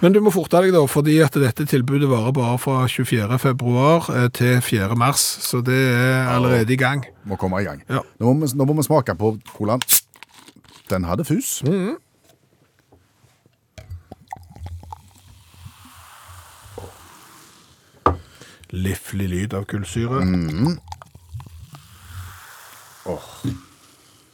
Men 0.00 0.14
du 0.14 0.20
må 0.22 0.30
forte 0.30 0.60
deg 0.62 0.70
da, 0.76 0.84
fordi 0.86 1.18
at 1.24 1.34
dette 1.34 1.66
tilbudet 1.66 2.06
varer 2.06 2.32
bare 2.32 2.58
fra 2.62 2.86
24. 2.86 3.38
februar 3.42 4.06
eh, 4.14 4.28
til 4.30 4.60
4. 4.62 4.94
mars, 4.94 5.24
så 5.42 5.58
det 5.66 5.80
er 5.90 6.30
allerede 6.30 6.72
i 6.72 6.78
gang. 6.78 7.02
Må 7.26 7.36
komme 7.36 7.58
i 7.58 7.66
gang. 7.66 7.82
Ja. 7.90 8.04
Nå, 8.20 8.32
må 8.32 8.46
vi, 8.46 8.54
nå 8.54 8.68
må 8.68 8.78
vi 8.78 8.86
smake 8.86 9.18
på 9.18 9.34
colaen. 9.56 9.82
Den 10.88 11.04
hadde 11.04 11.26
fus. 11.26 11.58
Liflig 18.70 19.28
lyd 19.32 19.54
av 19.56 19.64
kullsyre. 19.64 20.20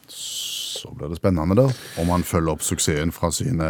Så 0.09 0.91
blir 0.95 1.09
det 1.13 1.17
spennende 1.21 1.55
da, 1.59 1.69
om 2.03 2.11
han 2.13 2.25
følger 2.27 2.53
opp 2.57 2.65
suksessen 2.67 3.13
fra 3.15 3.31
sine 3.33 3.69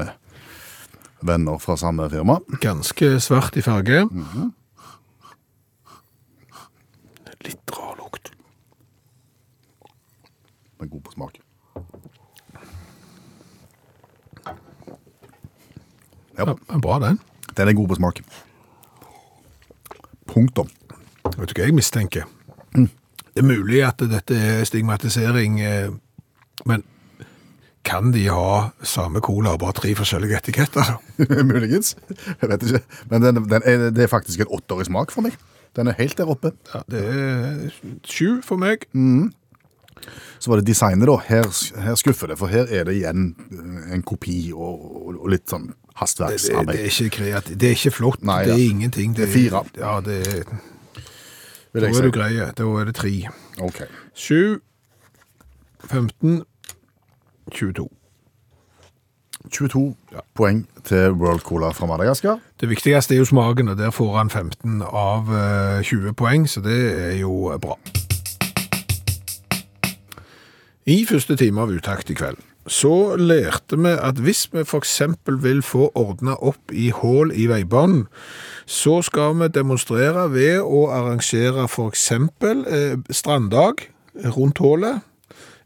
venner 1.25 1.61
fra 1.63 1.77
samme 1.81 2.09
firma. 2.13 2.39
Ganske 2.65 3.13
svart 3.23 3.57
i 3.61 3.63
farge. 3.65 4.05
Litt 7.45 7.75
rar 7.77 7.95
lukt. 8.01 8.33
Men 10.81 10.89
god 10.93 11.05
på 11.07 11.15
smak. 11.19 11.41
Ja, 16.35 16.49
Ja, 16.69 16.79
bra 16.83 16.99
den. 16.99 17.21
den 17.55 17.69
er 17.69 17.73
god 17.79 17.89
på 17.89 17.95
smak. 18.01 18.21
Punktum. 20.31 20.71
Vet 21.35 21.51
du 21.51 21.55
hva 21.59 21.69
jeg 21.69 21.77
mistenker? 21.77 22.27
Det 23.35 23.43
er 23.43 23.47
mulig 23.49 23.81
at 23.83 24.03
dette 24.07 24.37
er 24.39 24.67
stigmatisering, 24.69 25.57
eh, 25.61 25.89
men 26.71 26.85
kan 27.85 28.13
de 28.15 28.29
ha 28.31 28.71
samme 28.87 29.21
cola 29.21 29.57
og 29.57 29.61
bare 29.65 29.75
tre 29.77 29.95
forskjellige 29.99 30.39
etiketter? 30.39 30.95
Muligens. 31.51 31.97
Jeg 32.41 32.51
vet 32.51 32.63
ikke. 32.63 32.81
Men 33.11 33.27
den, 33.27 33.43
den 33.51 33.67
er, 33.67 33.89
det 33.91 34.07
er 34.07 34.13
faktisk 34.13 34.45
en 34.45 34.55
åtter 34.55 34.81
i 34.81 34.87
smak 34.89 35.13
for 35.13 35.27
meg. 35.27 35.35
Den 35.75 35.91
er 35.91 35.99
helt 35.99 36.17
der 36.17 36.31
oppe. 36.31 36.55
Ja, 36.71 36.85
det 36.91 37.03
er 37.03 37.75
sju 38.07 38.39
for 38.47 38.63
meg. 38.63 38.87
Så 40.39 40.53
var 40.53 40.61
det 40.61 40.69
designet, 40.71 41.09
da. 41.11 41.19
Her, 41.27 41.51
her 41.83 41.99
skuffer 41.99 42.31
det, 42.31 42.39
for 42.39 42.53
her 42.53 42.71
er 42.71 42.87
det 42.87 42.95
igjen 43.01 43.33
en 43.93 44.07
kopi 44.07 44.53
og, 44.55 45.19
og 45.19 45.27
litt 45.35 45.51
sånn 45.51 45.73
Det, 46.01 46.67
det, 46.67 46.75
det 46.75 46.81
er 46.81 46.91
ikke 46.91 47.11
kreativt. 47.17 47.61
Det 47.61 47.69
er 47.69 47.77
ikke 47.79 47.91
flott. 47.95 48.23
Nei, 48.27 48.45
det 48.45 48.55
er 48.55 48.71
ingenting. 48.71 49.17
Det 49.17 49.29
er 49.29 49.33
fire. 49.33 49.65
Ja, 49.79 50.01
det 50.05 50.21
er, 50.27 50.55
da 51.75 51.91
er 51.91 52.07
du 52.07 52.11
grei. 52.15 52.33
Da 52.59 52.71
er 52.81 52.89
det 52.91 52.95
tre. 52.99 53.13
Ok. 53.63 53.85
Sju, 54.15 54.59
15, 55.91 56.43
22. 57.53 57.89
22 59.53 59.95
poeng 60.35 60.65
til 60.85 61.13
World 61.21 61.41
Cola 61.45 61.71
fra 61.77 61.87
Madagaskar. 61.87 62.39
Det 62.61 62.69
viktigste 62.71 63.15
er 63.15 63.19
jo 63.19 63.25
smaken, 63.29 63.69
og 63.69 63.79
der 63.79 63.91
får 63.91 64.17
han 64.17 64.31
15 64.31 64.83
av 64.83 65.29
eh, 65.29 65.83
20 65.85 66.15
poeng, 66.17 66.49
så 66.49 66.63
det 66.65 66.79
er 67.11 67.19
jo 67.21 67.53
bra. 67.61 67.77
I 70.87 71.05
første 71.09 71.37
time 71.37 71.61
av 71.61 71.73
Utakt 71.73 72.11
i 72.11 72.17
kveld, 72.17 72.41
så 72.67 73.17
lærte 73.21 73.77
vi 73.77 73.93
at 73.93 74.21
hvis 74.25 74.47
vi 74.53 74.65
eksempel 74.79 75.37
vil 75.43 75.63
få 75.63 75.91
ordnet 75.95 76.41
opp 76.41 76.73
i 76.73 76.89
hål 76.95 77.33
i 77.37 77.47
veibanen, 77.51 78.07
så 78.67 79.03
skal 79.05 79.37
vi 79.41 79.51
demonstrere 79.53 80.31
ved 80.33 80.63
å 80.63 80.87
arrangere 80.95 81.69
eksempel 81.89 82.65
eh, 82.65 82.97
stranddag 83.11 83.85
rundt 84.37 84.59
hålet. 84.65 85.05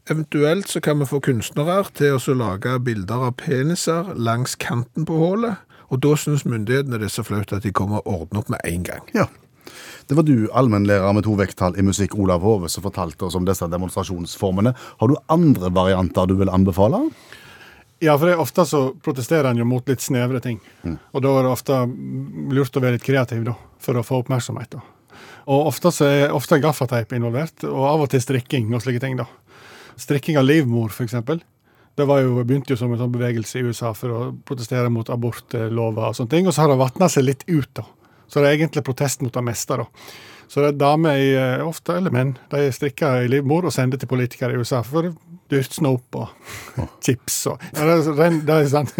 Eventuelt 0.09 0.67
så 0.67 0.81
kan 0.81 0.99
vi 0.99 1.05
få 1.05 1.21
kunstnere 1.23 1.83
til 1.93 2.17
å 2.17 2.35
lage 2.35 2.79
bilder 2.83 3.29
av 3.29 3.35
peniser 3.39 4.15
langs 4.17 4.57
kanten 4.59 5.05
på 5.05 5.19
hålet, 5.21 5.59
og 5.89 6.01
da 6.03 6.15
synes 6.17 6.45
myndighetene 6.45 6.99
det 6.99 7.09
er 7.09 7.13
så 7.13 7.25
flaut 7.25 7.53
at 7.53 7.63
de 7.63 7.71
kommer 7.73 8.01
og 8.03 8.25
ordner 8.25 8.43
opp 8.43 8.49
med 8.49 8.65
en 8.65 8.83
gang. 8.83 9.05
Ja. 9.13 9.29
Det 10.09 10.17
var 10.17 10.25
du, 10.27 10.49
allmennlærer 10.53 11.13
med 11.15 11.25
to 11.27 11.35
vekttall 11.39 11.77
i 11.79 11.85
musikk, 11.85 12.15
Olav 12.19 12.45
Hove, 12.45 12.69
som 12.69 12.85
fortalte 12.85 13.27
oss 13.27 13.37
om 13.37 13.45
disse 13.47 13.67
demonstrasjonsformene. 13.69 14.73
Har 15.01 15.11
du 15.11 15.17
andre 15.27 15.71
varianter 15.75 16.29
du 16.29 16.35
vil 16.39 16.51
anbefale? 16.53 17.03
Ja, 17.99 18.15
for 18.15 18.29
det 18.29 18.37
er 18.37 18.41
ofte 18.41 18.63
så 18.67 18.79
protesterer 19.03 19.49
en 19.49 19.59
jo 19.59 19.67
mot 19.67 19.89
litt 19.91 20.01
snevre 20.03 20.39
ting. 20.43 20.61
Og 21.11 21.23
da 21.25 21.33
er 21.35 21.45
det 21.45 21.51
ofte 21.51 21.81
lurt 22.55 22.77
å 22.77 22.83
være 22.83 22.95
litt 22.95 23.03
kreativ 23.03 23.43
da, 23.49 23.57
for 23.83 23.99
å 23.99 24.05
få 24.07 24.21
oppmerksomhet. 24.23 24.77
da. 24.77 24.83
Og 25.51 25.67
ofte 25.67 25.91
så 25.91 26.07
er 26.07 26.35
ofte 26.35 26.61
gaffateip 26.63 27.11
involvert, 27.17 27.65
og 27.67 27.85
av 27.89 28.05
og 28.05 28.11
til 28.13 28.23
strikking 28.23 28.71
og 28.73 28.83
slike 28.85 29.03
ting. 29.03 29.17
da. 29.19 29.27
Strikking 29.99 30.39
av 30.39 30.47
livmor, 30.47 30.93
eksempel. 31.03 31.41
Det 31.99 32.05
var 32.07 32.21
jo, 32.23 32.37
begynte 32.47 32.71
jo 32.71 32.79
som 32.79 32.93
en 32.93 33.01
sånn 33.01 33.11
bevegelse 33.11 33.59
i 33.59 33.65
USA 33.67 33.91
for 33.97 34.15
å 34.15 34.19
protestere 34.47 34.87
mot 34.93 35.09
abortlover 35.11 36.05
og 36.07 36.15
sånne 36.15 36.31
ting. 36.31 36.47
Og 36.47 36.55
så 36.55 36.63
har 36.63 36.71
det 36.71 36.79
vatna 36.79 37.09
seg 37.11 37.25
litt 37.27 37.43
ut, 37.49 37.67
da. 37.75 37.83
Så 38.29 38.41
det 38.41 38.49
er 38.49 38.59
egentlig 38.59 38.85
protest 38.85 39.23
mot 39.25 39.33
det 39.33 39.43
meste, 39.45 39.79
da. 39.81 39.87
Så 40.49 40.63
det 40.63 40.71
er 40.71 40.79
damer, 40.81 41.17
eh, 41.17 41.65
ofte, 41.65 41.97
eller 41.99 42.13
menn, 42.13 42.33
de 42.49 42.69
strikker 42.73 43.25
i 43.25 43.29
livmor 43.29 43.67
og 43.69 43.73
sender 43.73 44.01
til 44.01 44.09
politikere 44.09 44.55
i 44.55 44.61
USA 44.61 44.81
for 44.85 45.11
dyrt 45.51 45.75
snop 45.75 46.17
og 46.19 46.29
chips 47.03 47.39
og 47.51 47.61
ja, 47.73 47.85
det, 47.85 48.13
er, 48.13 48.37
det 48.47 48.55
er 48.55 48.69
sant. 48.71 48.93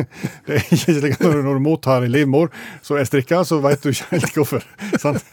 Det 0.47 0.57
er 0.57 0.63
ikke 0.65 0.95
slik 0.99 1.17
at 1.17 1.25
når 1.25 1.49
du, 1.57 1.61
mottar 1.63 2.05
en 2.05 2.13
livmor 2.13 2.51
som 2.85 2.99
er 2.99 3.07
strikka, 3.07 3.43
så 3.47 3.59
vet 3.63 3.83
du 3.83 3.91
ikke 3.91 4.09
helt 4.15 4.37
hvorfor. 4.37 4.65
Sant? 5.01 5.25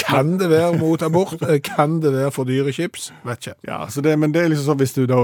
Kan 0.00 0.36
det 0.40 0.50
være 0.50 0.74
mot 0.80 1.02
abort? 1.06 1.40
Kan 1.66 2.00
det 2.04 2.12
være 2.14 2.34
for 2.34 2.48
dyre 2.48 2.74
chips? 2.76 3.10
Vet 3.26 3.46
ikke. 3.46 3.56
Ja, 3.68 3.84
så 3.90 4.04
det, 4.04 4.18
men 4.18 4.34
det 4.34 4.44
er 4.44 4.52
liksom 4.52 4.72
sånn 4.72 4.82
hvis 4.82 4.96
du 4.96 5.04
da 5.10 5.20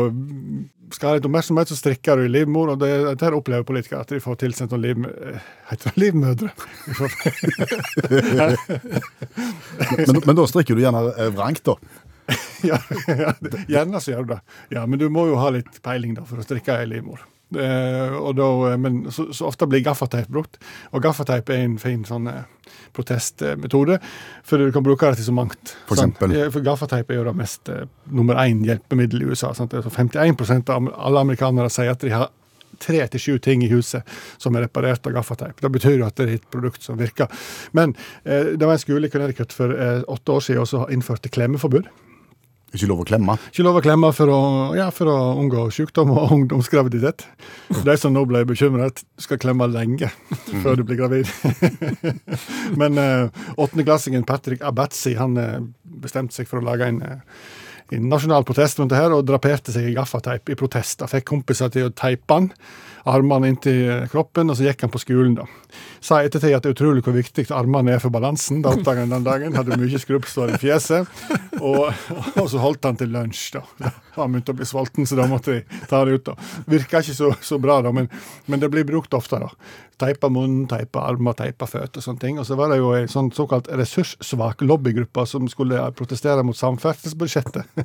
skal 0.95 1.09
ha 1.09 1.17
litt 1.17 1.27
oppmerksomhet, 1.27 1.71
så 1.71 1.79
strikker 1.79 2.21
du 2.21 2.27
i 2.27 2.31
livmor, 2.31 2.73
og 2.75 2.81
det, 2.83 2.91
dette 3.09 3.33
opplever 3.35 3.67
politikere 3.67 4.05
at 4.05 4.13
de 4.13 4.21
får 4.23 4.39
tilsendt 4.43 4.75
noen 4.75 4.85
liv, 4.85 5.07
eh, 5.09 5.49
heter 5.71 5.95
det 5.95 6.03
livmødre. 6.05 6.51
Men, 10.07 10.19
men 10.25 10.37
da 10.39 10.45
strikker 10.49 10.77
du 10.77 10.81
gjerne 10.83 11.01
eh, 11.17 11.31
vrangt, 11.35 11.65
da. 11.67 11.75
ja, 12.71 12.79
ja, 13.07 13.33
gjerne 13.69 14.03
så 14.03 14.15
gjør 14.15 14.27
du 14.27 14.35
det. 14.35 14.43
Ja, 14.75 14.85
men 14.87 15.01
du 15.01 15.09
må 15.13 15.27
jo 15.31 15.39
ha 15.41 15.53
litt 15.55 15.81
peiling 15.85 16.17
da, 16.17 16.27
for 16.27 16.43
å 16.43 16.47
strikke 16.47 16.81
ei 16.81 16.89
livmor. 16.91 17.23
Eh, 17.55 18.15
og 18.19 18.33
da, 18.39 18.49
eh, 18.73 18.79
men 18.83 19.05
så, 19.15 19.29
så 19.37 19.47
ofte 19.47 19.69
blir 19.71 19.85
gaffateip 19.87 20.31
brukt, 20.33 20.59
og 20.91 21.05
gaffateip 21.05 21.53
er 21.55 21.63
en 21.63 21.77
fin 21.79 22.03
sånn 22.09 22.27
eh, 22.33 22.73
protestmetode, 22.97 24.01
for 24.47 24.63
du 24.63 24.73
kan 24.75 24.87
bruke 24.87 25.13
det 25.13 25.21
til 25.21 25.29
så 25.29 25.37
mangt. 25.37 25.77
For 25.87 26.01
sant? 26.01 26.19
For 26.19 26.65
gaffateip 26.67 27.13
er 27.13 27.21
jo 27.21 27.29
det 27.29 27.37
mest 27.39 27.71
eh, 27.71 27.87
nummer 28.11 28.41
én 28.43 28.65
hjelpemiddel 28.67 29.23
i 29.23 29.31
USA. 29.31 29.53
Sant? 29.55 29.77
Altså 29.79 29.93
51% 29.95 30.75
av 30.75 30.91
alle 30.97 31.23
amerikanere 31.23 31.71
sier 31.73 31.95
at 31.95 32.03
de 32.03 32.15
har 32.15 32.33
tre 32.83 33.01
til 33.13 33.23
sju 33.23 33.37
ting 33.43 33.63
i 33.65 33.71
huset 33.71 34.07
som 34.43 34.57
er 34.57 34.67
reparert 34.67 35.07
av 35.09 35.15
gaffateip. 35.17 35.61
Det 35.63 35.71
betyr 35.73 36.01
jo 36.01 36.09
at 36.09 36.19
det 36.19 36.27
er 36.27 36.35
et 36.39 36.51
produkt 36.53 36.85
som 36.85 36.99
virker. 37.01 37.31
Men 37.77 37.95
eh, 38.25 38.57
det 38.57 38.65
var 38.65 38.77
en 38.77 38.83
skole 38.83 39.09
i 39.09 39.13
Connecticut 39.13 39.55
for 39.57 39.73
eh, 39.73 40.03
åtte 40.03 40.37
år 40.37 40.45
siden 40.49 40.69
som 40.69 40.91
innførte 40.93 41.33
klemmeforbud. 41.33 41.89
Ikke 42.75 42.89
lov 42.91 43.05
å 43.05 43.07
klemme. 43.07 43.37
Ikke 43.53 43.65
lov 43.65 43.79
å 43.79 43.83
klemme 43.85 44.09
for 44.17 44.33
å, 44.33 44.41
ja, 44.77 44.89
for 44.95 45.11
å 45.11 45.17
unngå 45.39 45.69
sykdom 45.75 46.11
og 46.17 46.33
ungdomsgraviditet. 46.35 47.25
De 47.87 47.95
som 48.01 48.15
nå 48.15 48.25
ble 48.29 48.43
bekymret, 48.49 49.05
skal 49.23 49.39
klemme 49.41 49.69
lenge 49.71 50.11
før 50.65 50.81
du 50.81 50.83
blir 50.89 50.99
gravid. 50.99 51.31
Men 52.81 52.99
åttendeklassingen 53.55 54.27
uh, 54.27 54.29
Patrick 54.29 54.67
Abatzi 54.67 55.15
han 55.17 55.39
uh, 55.39 55.63
bestemte 56.03 56.35
seg 56.37 56.51
for 56.51 56.61
å 56.61 56.67
lage 56.67 56.91
en, 56.91 57.01
uh, 57.01 57.87
en 57.95 58.11
nasjonal 58.11 58.45
protest 58.49 58.83
rundt 58.83 58.93
det 58.93 59.01
her, 59.01 59.15
og 59.15 59.25
draperte 59.29 59.75
seg 59.75 59.87
i 59.87 59.95
gaffateip 59.97 60.51
i 60.51 60.59
protest. 60.59 61.07
Han 61.07 61.13
fikk 61.15 61.31
kompiser 61.31 61.71
til 61.73 61.89
å 61.89 61.95
teipe 61.95 62.41
han, 62.41 62.51
armene 63.07 63.53
inntil 63.53 64.07
kroppen, 64.13 64.51
og 64.51 64.59
så 64.59 64.67
gikk 64.67 64.87
han 64.87 64.93
på 64.93 65.03
skolen. 65.03 65.37
da. 65.39 65.47
Sa 66.03 66.21
i 66.21 66.29
ettertid 66.29 66.57
at 66.57 66.65
det 66.65 66.73
er 66.73 66.77
utrolig 66.77 67.05
hvor 67.07 67.17
viktig 67.17 67.47
armene 67.55 67.97
er 67.97 68.03
for 68.03 68.15
balansen. 68.15 68.63
Da 68.65 68.75
oppdaga 68.75 69.05
han 69.05 69.15
den 69.15 69.27
dagen. 69.27 69.57
Hadde 69.59 69.79
mye 69.81 70.01
skrubbsår 70.03 70.57
i 70.57 70.61
fjeset. 70.63 71.11
Og, 71.61 71.87
og 72.37 72.51
så 72.53 72.61
holdt 72.63 72.89
han 72.89 72.99
til 73.01 73.15
lunsj, 73.15 73.57
da. 73.59 73.95
Han 74.25 74.37
begynte 74.37 74.55
å 74.55 74.59
bli 74.61 74.69
sulten, 74.69 75.09
så 75.09 75.19
da 75.19 75.27
måtte 75.31 75.59
de 75.59 75.83
ta 75.91 76.05
det 76.05 76.19
ut. 76.19 76.31
da. 76.31 76.37
Virka 76.71 77.03
ikke 77.05 77.17
så, 77.17 77.33
så 77.43 77.59
bra, 77.63 77.81
da, 77.85 77.93
men, 77.93 78.09
men 78.47 78.63
det 78.63 78.71
blir 78.73 78.87
brukt 78.89 79.15
ofte. 79.17 79.41
da. 79.43 79.51
Teipa 80.01 80.29
munnen, 80.29 80.67
teipa 80.69 81.07
armer, 81.09 81.37
teipa 81.39 81.69
føtter 81.71 82.03
og 82.03 82.05
sånne 82.05 82.21
ting. 82.21 82.41
Og 82.41 82.47
så 82.49 82.59
var 82.59 82.73
det 82.73 82.81
jo 82.83 82.93
ei 82.97 83.07
sånn 83.09 83.31
såkalt 83.37 83.71
ressurssvak 83.73 84.65
lobbygruppe 84.67 85.25
som 85.29 85.49
skulle 85.49 85.81
protestere 85.97 86.45
mot 86.45 86.57
samferdselsbudsjettet. 86.59 87.65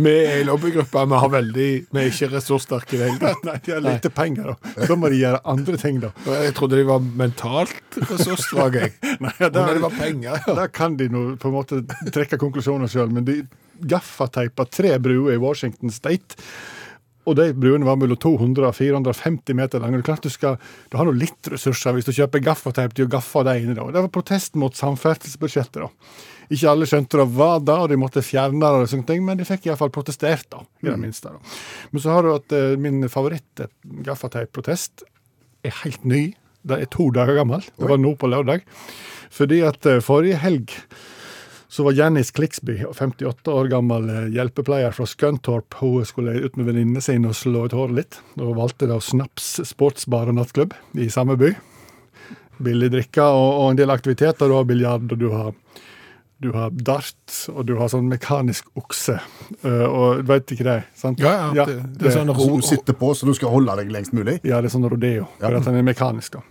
Vi 0.00 0.12
er 0.12 0.40
i 0.40 0.44
lobbygruppa, 0.48 1.04
vi 1.04 1.18
har 1.22 1.28
veldig 1.32 1.68
Vi 1.92 2.00
er 2.00 2.08
ikke 2.08 2.30
ressurssterke 2.32 2.96
i 2.96 3.00
det 3.00 3.08
hele 3.10 3.20
tatt. 3.20 3.42
Nei, 3.44 3.56
de 3.64 3.74
har 3.74 3.82
lite 3.84 4.10
penger, 4.12 4.52
da. 4.52 4.86
Da 4.88 4.96
må 4.96 5.10
de 5.12 5.18
gjøre 5.20 5.40
andre 5.52 5.80
ting, 5.80 5.98
da. 6.00 6.10
Jeg 6.46 6.54
trodde 6.56 6.78
de 6.80 6.86
var 6.88 7.02
mentalt 7.04 7.98
ressurssvake, 8.08 8.86
jeg. 8.86 8.94
Nei, 9.24 9.34
Men 9.40 9.52
det 9.52 9.82
var 9.84 9.96
penger, 9.98 10.28
ja. 10.30 10.56
Da 10.56 10.68
kan 10.72 10.96
de 10.96 11.10
nå 11.12 11.24
på 11.40 11.50
en 11.50 11.56
måte 11.56 11.82
trekke 12.14 12.40
konklusjoner 12.40 12.88
sjøl, 12.90 13.12
men 13.12 13.28
de 13.28 13.42
gaffateipa 13.88 14.66
tre 14.68 14.96
bruer 15.02 15.34
i 15.34 15.40
Washington 15.40 15.90
State. 15.94 16.38
Og 17.28 17.36
de 17.36 17.50
bruene 17.54 17.84
var 17.84 17.98
mellom 18.00 18.16
200 18.18 18.64
og 18.66 18.74
450 18.74 19.54
meter 19.54 19.82
lange. 19.82 19.98
Det 20.00 20.04
er 20.04 20.08
klart 20.08 20.24
Du 20.24 20.32
skal, 20.32 20.56
du 20.90 20.96
har 20.96 21.06
nå 21.06 21.12
litt 21.14 21.50
ressurser 21.52 21.92
hvis 21.94 22.08
du 22.08 22.14
kjøper 22.16 22.42
gaffateip 22.42 22.94
til 22.96 23.06
å 23.06 23.12
gaffe 23.12 23.44
de 23.46 23.58
inne. 23.60 23.76
da. 23.76 23.84
Det 23.92 24.02
var 24.06 24.12
protest 24.14 24.56
mot 24.58 24.74
samferdselsbudsjettet. 24.74 25.82
da. 25.84 25.90
Ikke 26.50 26.70
alle 26.72 26.88
skjønte 26.88 27.20
det 27.20 27.28
var 27.36 27.60
da, 27.62 27.76
og 27.84 27.92
de 27.92 28.00
måtte 28.00 28.24
fjerne 28.26 28.58
det, 28.58 28.70
og 28.72 28.88
sånne 28.90 29.06
ting, 29.06 29.22
men 29.26 29.38
de 29.38 29.44
fikk 29.46 29.68
iallfall 29.68 29.92
protestert, 29.94 30.48
da. 30.50 30.64
i 30.82 30.88
det 30.88 30.96
minste. 30.98 31.30
da. 31.30 31.38
Men 31.92 32.02
så 32.02 32.16
har 32.16 32.26
du 32.26 32.32
at 32.34 32.56
eh, 32.56 32.74
min 32.80 33.04
favoritt-gaffateip-protest 33.06 35.04
er 35.62 35.76
helt 35.84 36.02
ny. 36.08 36.34
Det 36.66 36.80
er 36.80 36.90
to 36.90 37.10
dager 37.14 37.38
gammel. 37.38 37.62
Det 37.76 37.88
var 37.88 38.00
nå 38.00 38.16
på 38.18 38.28
lørdag. 38.32 38.64
Fordi 39.30 39.60
at 39.68 39.86
eh, 39.86 40.02
forrige 40.02 40.40
helg 40.42 40.74
så 41.70 41.84
var 41.86 41.92
Janice 41.92 42.32
Klixby, 42.32 42.84
58 42.98 43.52
år 43.52 43.68
gammel 43.70 44.08
eh, 44.10 44.24
hjelpepleier 44.34 44.90
fra 44.90 45.06
Scunthorpe. 45.06 45.76
Hun 45.78 46.06
skulle 46.06 46.32
ut 46.42 46.56
med 46.58 46.66
venninnene 46.66 47.02
sine 47.04 47.30
og 47.30 47.38
slå 47.38 47.68
ut 47.68 47.76
håret 47.78 47.94
litt. 47.94 48.18
Og 48.42 48.56
valgte 48.58 48.88
da 48.90 48.96
Snaps 48.98 49.52
sportsbar 49.70 50.32
og 50.32 50.40
nattklubb 50.40 50.74
i 50.98 51.06
samme 51.14 51.38
by. 51.38 51.52
Billig 52.58 52.90
drikke 52.90 53.22
og, 53.22 53.46
og 53.60 53.70
en 53.70 53.78
del 53.78 53.94
aktiviteter. 53.94 54.50
Du 54.50 54.56
har 54.58 54.66
biljard, 54.66 55.06
og 55.14 55.22
du 55.22 55.28
har, 55.30 55.54
du 56.42 56.50
har 56.58 56.74
dart, 56.74 57.38
og 57.54 57.62
du 57.70 57.76
har 57.78 57.94
sånn 57.94 58.10
mekanisk 58.10 58.66
okse. 58.74 59.20
Uh, 59.62 59.86
og 59.86 60.26
veit 60.26 60.50
ikke 60.50 60.66
det? 60.66 60.78
sant? 60.98 61.22
Ja, 61.22 61.52
ja, 61.54 61.70
det, 61.70 61.84
det 62.02 62.10
er 62.10 62.18
sånn 62.18 62.34
ro, 62.34 62.50
Som 62.56 62.66
sitter 62.66 62.98
på, 62.98 63.14
så 63.14 63.30
du 63.30 63.36
skal 63.38 63.54
holde 63.54 63.78
deg 63.78 63.94
lengst 63.94 64.16
mulig. 64.16 64.40
Ja, 64.42 64.58
det 64.58 64.72
er 64.72 64.74
sånn 64.74 64.90
rodeo, 64.90 65.30
for 65.38 65.62
at 65.62 65.70
den 65.70 65.84
er 65.84 65.86
mekanisk. 65.86 66.34
da. 66.34 66.42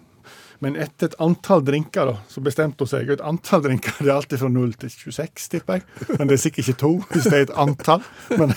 Men 0.60 0.76
etter 0.76 1.08
et 1.08 1.16
antall 1.24 1.62
drinker 1.64 2.10
da, 2.10 2.16
så 2.28 2.42
bestemte 2.44 2.84
hun 2.84 2.90
seg. 2.92 3.10
Et 3.14 3.22
antall 3.24 3.62
drinker 3.64 3.96
det 4.02 4.10
er 4.10 4.18
alltid 4.18 4.42
fra 4.42 4.50
0 4.52 4.74
til 4.82 4.92
26, 4.92 5.46
tipper 5.54 5.78
jeg. 5.80 5.86
Men 6.20 6.28
det 6.28 6.36
er 6.36 6.42
sikkert 6.44 6.68
ikke 6.68 6.82
to, 6.82 6.92
hvis 7.14 7.30
det 7.30 7.38
er 7.38 7.46
et 7.46 7.54
antall. 7.64 8.04
Men 8.36 8.52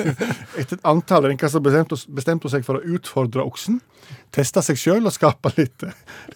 etter 0.60 0.76
et 0.78 0.86
antall 0.86 1.26
drinker 1.26 1.50
så 1.50 1.62
bestemte 1.64 1.98
hun, 2.46 2.52
seg 2.54 2.66
for 2.66 2.78
å 2.78 2.94
utfordre 2.94 3.42
oksen. 3.42 3.80
Teste 4.34 4.62
seg 4.62 4.78
sjøl 4.78 5.10
og 5.10 5.16
skape 5.16 5.50
litt, 5.58 5.82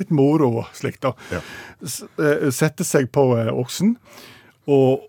litt 0.01 0.11
moro 0.15 0.51
og 0.65 0.75
slikt. 0.75 1.07
da. 1.07 1.15
Ja. 1.31 1.43
Eh, 1.87 2.51
Sette 2.55 2.87
seg 2.87 3.13
på 3.15 3.29
eh, 3.39 3.53
oksen. 3.55 3.95
Og 4.67 5.07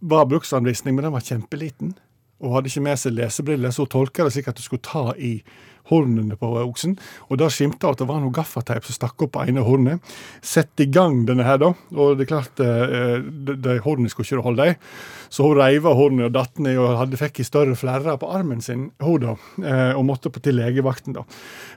var 0.00 0.28
bruksanvisning, 0.30 0.96
men 0.96 1.08
den 1.08 1.12
var 1.16 1.24
kjempeliten. 1.24 1.94
Og 2.40 2.52
hadde 2.56 2.68
ikke 2.72 2.84
med 2.84 3.00
seg 3.00 3.16
lesebriller, 3.16 3.72
så 3.72 3.84
hun 3.84 3.92
tolka 3.92 4.24
det 4.24 4.34
slik 4.34 4.48
at 4.50 4.58
du 4.58 4.64
skulle 4.64 4.84
ta 4.84 5.10
i 5.16 5.38
hornene 5.90 6.38
på 6.38 6.50
oksen. 6.62 6.96
Og 7.30 7.40
da 7.40 7.50
skimta 7.52 7.92
at 7.92 8.00
det 8.02 8.08
var 8.08 8.22
noe 8.22 8.34
gaffateip 8.34 8.86
som 8.86 8.96
stakk 8.98 9.26
opp 9.26 9.34
på 9.36 9.44
ene 9.46 9.64
hornet. 9.66 10.14
Sett 10.44 10.82
i 10.82 10.88
gang 10.92 11.24
denne 11.28 11.46
her, 11.46 11.60
da. 11.62 11.72
Og 11.96 12.16
det 12.16 12.26
er 12.26 12.32
klart, 12.34 12.62
eh, 12.62 13.18
de, 13.22 13.56
de 13.62 13.78
hornene 13.84 14.12
skulle 14.12 14.28
ikke 14.28 14.46
holde 14.48 14.70
i. 14.72 14.76
Så 15.28 15.46
hun 15.46 15.58
reiv 15.58 15.86
av 15.88 15.96
hornet 15.98 16.28
og 16.28 16.34
datt 16.36 16.60
ned 16.62 16.78
og 16.80 16.96
hadde, 17.00 17.18
fikk 17.20 17.40
i 17.42 17.46
større 17.46 17.76
flerre 17.78 18.16
på 18.20 18.30
armen 18.32 18.62
sin, 18.64 18.90
hun 19.02 19.22
da. 19.22 19.34
Eh, 19.62 19.92
og 19.96 20.06
måtte 20.08 20.32
til 20.36 20.58
legevakten, 20.58 21.16
da. 21.16 21.24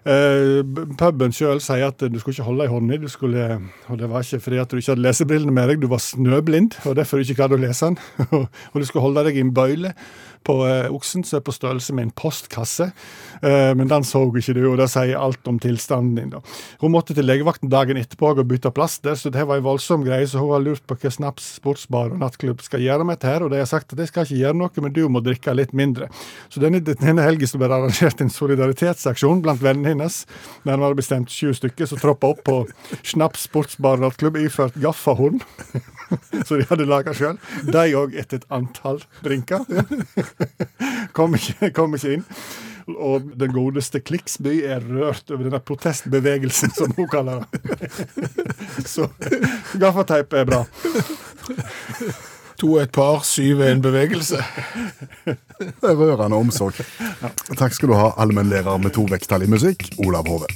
Eh, 0.10 0.62
puben 1.00 1.36
sjøl 1.36 1.62
sier 1.64 1.90
at 1.90 2.00
du 2.02 2.20
skulle 2.20 2.38
ikke 2.38 2.48
holde 2.48 2.68
i 2.68 2.72
hånda, 2.72 3.00
du 3.00 3.10
skulle 3.12 3.60
Og 3.90 3.98
det 4.00 4.10
var 4.10 4.24
ikke 4.24 4.40
fordi 4.44 4.60
at 4.62 4.72
du 4.72 4.78
ikke 4.78 4.94
hadde 4.94 5.06
lesebrillene 5.06 5.54
med 5.54 5.70
deg, 5.70 5.82
du 5.82 5.88
var 5.92 6.02
snøblind, 6.04 6.80
og 6.86 6.98
derfor 7.00 7.22
ikke 7.22 7.38
klarte 7.40 7.58
å 7.58 7.62
lese 7.62 7.90
den. 7.90 8.00
og 8.72 8.76
du 8.76 8.86
skulle 8.86 9.06
holde 9.08 9.26
deg 9.28 9.40
i 9.40 9.46
en 9.46 9.54
bøyle 9.56 9.94
på 10.48 10.56
eh, 10.68 10.88
oksen, 10.92 11.26
som 11.28 11.40
er 11.40 11.46
på 11.46 11.56
størrelse 11.56 11.96
med 11.96 12.08
en 12.08 12.16
postkasse. 12.16 12.92
Men 13.40 13.88
den 13.88 14.04
så 14.04 14.22
ikke 14.36 14.54
du, 14.56 14.62
og 14.68 14.78
det 14.80 14.90
sier 14.92 15.20
alt 15.20 15.48
om 15.48 15.60
tilstanden 15.64 16.16
din. 16.18 16.32
da. 16.34 16.42
Hun 16.82 16.92
måtte 16.92 17.16
til 17.16 17.28
legevakten 17.28 17.72
dagen 17.72 18.00
etterpå 18.00 18.34
og 18.34 18.42
bytte 18.50 18.72
plass 18.76 18.98
der, 19.04 19.16
så 19.20 19.32
det 19.32 19.46
var 19.48 19.60
en 19.60 19.68
voldsom 19.68 20.04
greie, 20.04 20.28
så 20.28 20.42
hun 20.44 20.52
har 20.52 20.64
lurt 20.66 20.84
på 20.88 20.98
hva 21.00 21.12
Snaps 21.14 21.46
sportsbar 21.60 22.12
og 22.12 22.20
nattklubb 22.20 22.64
skal 22.66 22.84
gjøre 22.84 23.08
med 23.08 23.20
dette 23.20 23.32
og 23.46 23.54
de 23.54 23.62
har 23.62 23.70
sagt 23.70 23.94
at 23.94 24.00
de 24.00 24.08
skal 24.10 24.28
ikke 24.28 24.42
gjøre 24.42 24.60
noe, 24.60 24.84
men 24.84 24.96
du 24.96 25.04
må 25.12 25.24
drikke 25.26 25.56
litt 25.58 25.76
mindre. 25.78 26.10
Så 26.50 26.64
denne, 26.64 26.82
denne 26.86 27.26
helgen 27.26 27.54
ble 27.56 27.70
det 27.70 27.78
arrangert 27.78 28.24
en 28.24 28.34
solidaritetsaksjon 28.34 29.44
blant 29.46 29.64
vennene 29.64 29.94
hennes. 29.94 30.24
Nærmere 30.68 31.00
bestemt 31.00 31.34
sju 31.34 31.54
stykker 31.58 31.90
som 31.90 32.02
troppa 32.02 32.34
opp 32.34 32.44
på 32.48 32.60
Snaps 33.04 33.48
sportsbar 33.50 34.02
nattklubb 34.02 34.40
iført 34.42 34.78
gaffahorn. 34.80 35.42
som 36.46 36.58
de 36.58 36.66
hadde 36.70 36.88
laga 36.90 37.14
sjøl. 37.16 37.38
De 37.68 37.86
òg 37.98 38.16
etter 38.18 38.42
et 38.42 38.50
antall 38.54 39.04
drinker. 39.26 39.66
Kom 41.18 41.36
ikke, 41.38 41.72
kom 41.76 41.96
ikke 41.98 42.18
inn. 42.18 42.26
Og 42.90 43.30
den 43.38 43.52
godeste 43.54 44.02
Kliksby 44.02 44.60
er 44.66 44.86
rørt 44.86 45.30
over 45.34 45.46
denne 45.46 45.60
protestbevegelsen, 45.62 46.74
som 46.74 46.94
hun 46.98 47.10
kaller 47.12 47.44
det. 47.44 48.08
Så 48.94 49.10
gaffateip 49.82 50.34
er 50.34 50.50
bra. 50.50 50.64
To 52.60 52.74
er 52.76 52.90
et 52.90 52.92
par, 52.92 53.22
syv 53.24 53.62
er 53.64 53.72
en 53.72 53.82
bevegelse. 53.84 54.40
Det 55.26 55.88
er 55.88 55.96
rørende 55.96 56.36
omsorg. 56.36 56.76
Takk 57.56 57.76
skal 57.76 57.92
du 57.92 57.96
ha, 57.96 58.10
allmennlærer 58.20 58.82
med 58.84 58.92
to 58.98 59.06
vekttall 59.08 59.46
i 59.46 59.52
musikk, 59.52 59.86
Olav 60.04 60.28
Hove. 60.28 60.50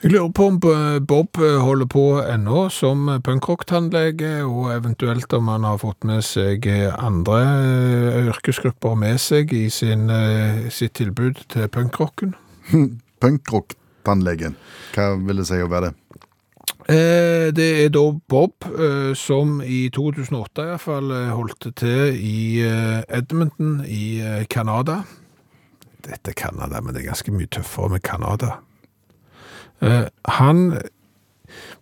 Jeg 0.00 0.14
lurer 0.14 0.30
på 0.32 0.46
om 0.48 0.56
Bob 1.04 1.38
eh, 1.44 1.58
holder 1.60 1.86
på 1.92 2.02
ennå 2.24 2.64
som 2.72 3.04
punkrock-tannlege, 3.20 4.30
og 4.48 4.70
eventuelt 4.72 5.32
om 5.36 5.50
han 5.52 5.66
har 5.68 5.76
fått 5.82 6.06
med 6.08 6.24
seg 6.24 6.64
eh, 6.72 6.88
andre 6.96 7.42
eh, 7.44 8.30
yrkesgrupper 8.32 8.96
med 8.96 9.20
seg 9.20 9.52
i 9.52 9.66
sin, 9.68 10.08
sitt 10.72 10.96
tilbud 10.96 11.44
til 11.52 11.68
punkrocken. 11.68 12.32
Punkrock-tannlegen. 13.20 14.56
Hva 14.96 15.12
vil 15.20 15.44
det 15.44 15.50
si 15.52 15.60
å 15.60 15.68
være 15.68 15.90
det? 15.90 16.29
Eh, 16.90 17.50
Det 17.54 17.68
er 17.84 17.90
da 17.94 18.02
Bob 18.28 18.66
eh, 18.66 19.14
som 19.14 19.60
i 19.62 19.88
2008 19.94 20.62
i 20.64 20.70
hvert 20.72 20.82
fall 20.82 21.10
eh, 21.14 21.32
holdt 21.34 21.68
til 21.78 22.16
i 22.18 22.62
Edmonton 23.08 23.84
i 23.86 24.44
Canada. 24.50 25.02
Dette 26.06 26.32
er 26.32 26.38
Canada, 26.38 26.80
men 26.80 26.94
det 26.94 27.04
er 27.04 27.12
ganske 27.12 27.34
mye 27.34 27.50
tøffere 27.52 27.92
med 27.94 28.02
Canada. 28.02 28.56
Han 29.80 30.58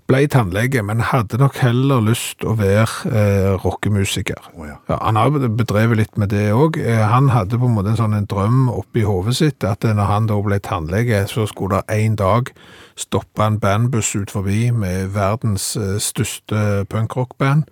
ble 0.08 0.22
tannlege, 0.30 0.80
men 0.86 1.02
hadde 1.04 1.36
nok 1.40 1.58
heller 1.60 2.00
lyst 2.00 2.44
å 2.46 2.54
være 2.56 3.10
eh, 3.12 3.48
rockemusiker. 3.60 4.50
Oh, 4.56 4.64
ja. 4.68 4.78
Ja, 4.88 4.98
han 5.02 5.18
har 5.20 5.34
bedrevet 5.34 6.00
litt 6.00 6.20
med 6.20 6.32
det 6.32 6.46
òg. 6.54 6.78
Han 6.80 7.28
hadde 7.34 7.58
på 7.60 7.68
en 7.68 7.76
måte 7.76 7.92
en 7.92 8.00
sånn 8.00 8.16
en 8.16 8.28
drøm 8.30 8.70
oppi 8.72 9.04
hodet 9.04 9.36
sitt 9.40 9.66
at 9.68 9.84
når 9.84 10.08
han 10.08 10.28
da 10.30 10.38
ble 10.44 10.60
tannlege, 10.64 11.24
så 11.28 11.44
skulle 11.50 11.82
det 11.82 11.98
en 11.98 12.16
dag 12.20 12.52
stoppe 12.98 13.46
en 13.46 13.58
bandbuss 13.62 14.14
ut 14.16 14.32
forbi 14.34 14.68
med 14.74 15.12
verdens 15.14 15.76
eh, 15.76 15.96
største 16.02 16.84
punkrockband, 16.90 17.68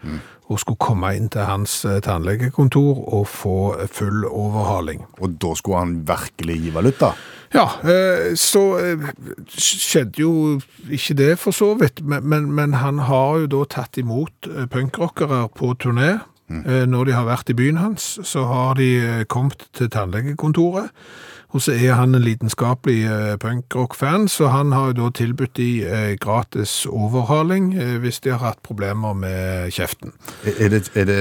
og 0.47 0.61
skulle 0.63 0.79
komme 0.79 1.11
inn 1.17 1.31
til 1.33 1.47
hans 1.49 1.81
eh, 1.85 1.99
tannlegekontor 2.05 3.01
og 3.15 3.27
få 3.31 3.57
full 3.93 4.27
overhaling. 4.29 5.03
Og 5.19 5.35
da 5.43 5.55
skulle 5.59 5.83
han 5.83 5.97
virkelig 6.09 6.61
gi 6.63 6.75
valuta? 6.75 7.11
Ja, 7.55 7.67
eh, 7.83 8.35
så 8.39 8.63
skjedde 9.57 10.23
jo 10.23 10.33
ikke 10.91 11.19
det 11.19 11.35
for 11.43 11.57
så 11.57 11.75
vidt, 11.81 12.05
men, 12.05 12.27
men, 12.27 12.51
men 12.53 12.79
han 12.79 13.03
har 13.11 13.43
jo 13.43 13.53
da 13.59 13.67
tatt 13.79 13.99
imot 13.99 14.51
punkrockere 14.71 15.47
på 15.55 15.75
turné. 15.83 16.17
Mm. 16.47 16.63
Når 16.93 17.09
de 17.09 17.15
har 17.17 17.25
vært 17.27 17.49
i 17.51 17.57
byen 17.59 17.81
hans, 17.83 18.21
så 18.23 18.45
har 18.47 18.77
de 18.79 19.25
kommet 19.27 19.65
til 19.75 19.89
tannlegekontoret, 19.91 20.93
og 21.55 21.63
så 21.63 21.73
er 21.73 21.95
han 21.95 22.15
en 22.15 22.25
lidenskapelig 22.25 22.99
eh, 23.07 23.37
punkrock-fan, 23.41 24.27
så 24.29 24.51
han 24.51 24.73
har 24.75 24.91
jo 24.91 24.97
da 24.99 25.11
tilbudt 25.15 25.55
de 25.57 25.69
eh, 25.87 26.17
gratis 26.21 26.87
overhaling 26.91 27.71
eh, 27.75 27.97
hvis 28.03 28.21
de 28.25 28.33
har 28.35 28.43
hatt 28.43 28.63
problemer 28.67 29.15
med 29.15 29.71
kjeften. 29.73 30.13
Er 30.45 30.73
det, 30.75 30.83
er 30.99 31.07
det 31.09 31.21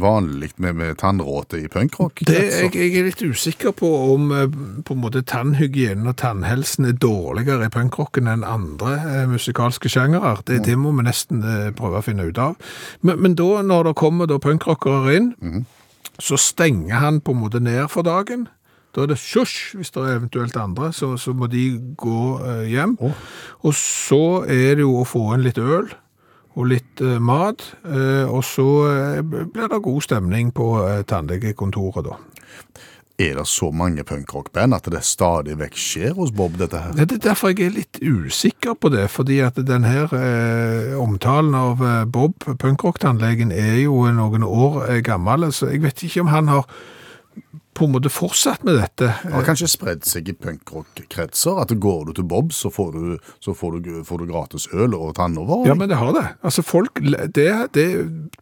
vanlig 0.00 0.52
med, 0.56 0.78
med 0.78 0.96
tannråte 1.02 1.58
i 1.64 1.68
punkrock? 1.68 2.22
Det, 2.26 2.38
jeg, 2.38 2.70
jeg 2.74 2.94
er 3.00 3.08
litt 3.10 3.24
usikker 3.26 3.74
på 3.76 3.90
om 4.14 4.32
eh, 4.32 4.46
på 4.86 4.96
en 4.96 5.02
måte 5.02 5.24
tannhygienen 5.26 6.08
og 6.10 6.18
tannhelsen 6.22 6.88
er 6.88 6.98
dårligere 7.02 7.68
i 7.68 7.74
punkrocken 7.74 8.30
enn 8.30 8.46
andre 8.46 8.96
eh, 9.02 9.22
musikalske 9.30 9.90
sjangere. 9.90 10.36
Det, 10.46 10.62
det 10.68 10.78
må 10.78 10.94
vi 10.94 11.08
nesten 11.10 11.42
eh, 11.42 11.70
prøve 11.76 12.00
å 12.00 12.06
finne 12.06 12.30
ut 12.30 12.40
av. 12.40 12.56
Men, 13.02 13.20
men 13.20 13.38
da, 13.38 13.50
når 13.66 13.90
det 13.90 13.98
kommer 14.00 14.30
da 14.30 14.38
punkrockere 14.42 15.18
inn, 15.18 15.32
så 16.22 16.38
stenger 16.38 17.00
han 17.02 17.24
på 17.24 17.34
en 17.34 17.42
måte 17.42 17.60
ned 17.62 17.88
for 17.90 18.06
dagen. 18.06 18.46
Da 18.94 19.02
er 19.02 19.10
det 19.10 19.18
sjosj, 19.18 19.74
hvis 19.74 19.90
det 19.90 20.04
er 20.04 20.20
eventuelt 20.20 20.56
andre, 20.56 20.92
så, 20.94 21.16
så 21.18 21.34
må 21.34 21.48
de 21.50 21.64
gå 21.98 22.20
eh, 22.38 22.64
hjem. 22.70 22.94
Og 23.66 23.74
så 23.74 24.44
er 24.46 24.78
det 24.78 24.86
jo 24.86 25.00
å 25.00 25.08
få 25.08 25.26
inn 25.34 25.42
litt 25.46 25.58
øl 25.58 25.90
og 26.54 26.68
litt 26.70 27.02
eh, 27.02 27.18
mat, 27.18 27.64
eh, 27.82 28.30
og 28.30 28.44
så 28.46 28.68
eh, 28.92 29.24
blir 29.26 29.66
det 29.72 29.82
god 29.82 30.06
stemning 30.06 30.54
på 30.54 30.76
eh, 30.84 31.02
tannlegekontoret 31.10 32.06
da. 32.06 32.20
Er 33.18 33.36
det 33.38 33.44
så 33.46 33.68
mange 33.70 34.02
punkrockband 34.06 34.74
at 34.74 34.88
det 34.90 35.04
stadig 35.06 35.54
vekk 35.58 35.76
skjer 35.78 36.14
hos 36.14 36.32
Bob, 36.34 36.56
dette 36.58 36.78
her? 36.82 36.94
Det 36.94 37.18
er 37.18 37.26
derfor 37.28 37.50
jeg 37.50 37.68
er 37.68 37.76
litt 37.76 37.98
usikker 38.02 38.74
på 38.78 38.90
det, 38.94 39.08
fordi 39.10 39.40
at 39.42 39.58
den 39.58 39.86
her 39.86 40.14
eh, 40.18 40.94
omtalen 40.98 41.54
av 41.58 41.82
eh, 41.82 42.02
Bob, 42.06 42.46
punkrock-tannlegen, 42.46 43.50
er 43.50 43.84
jo 43.84 44.04
noen 44.14 44.46
år 44.46 45.00
gammel, 45.06 45.50
så 45.54 45.70
jeg 45.74 45.82
vet 45.82 46.06
ikke 46.06 46.22
om 46.22 46.30
han 46.34 46.54
har 46.54 46.70
på 47.74 47.88
en 47.88 47.94
måte 47.94 48.10
fortsatt 48.12 48.64
med 48.66 48.78
dette. 48.78 49.10
Det 49.22 49.32
har 49.34 49.46
kanskje 49.46 49.68
spredd 49.70 50.06
seg 50.08 50.28
i 50.30 50.36
punkrock-kretser 50.38 51.60
at 51.62 51.74
går 51.80 52.08
du 52.08 52.12
til 52.18 52.28
Bob, 52.30 52.52
så 52.54 52.70
får 52.72 52.92
du, 52.94 53.32
så 53.44 53.54
får 53.56 53.78
du, 53.84 53.90
får 54.06 54.22
du 54.22 54.30
gratis 54.30 54.68
øl 54.72 54.94
og 54.96 55.14
tannover. 55.18 55.66
Ja, 55.68 55.76
men 55.78 55.90
det 55.90 55.98
har 56.00 56.14
det. 56.16 56.26
Altså 56.46 56.62
folk, 56.62 57.02
det, 57.34 57.50
det 57.74 57.88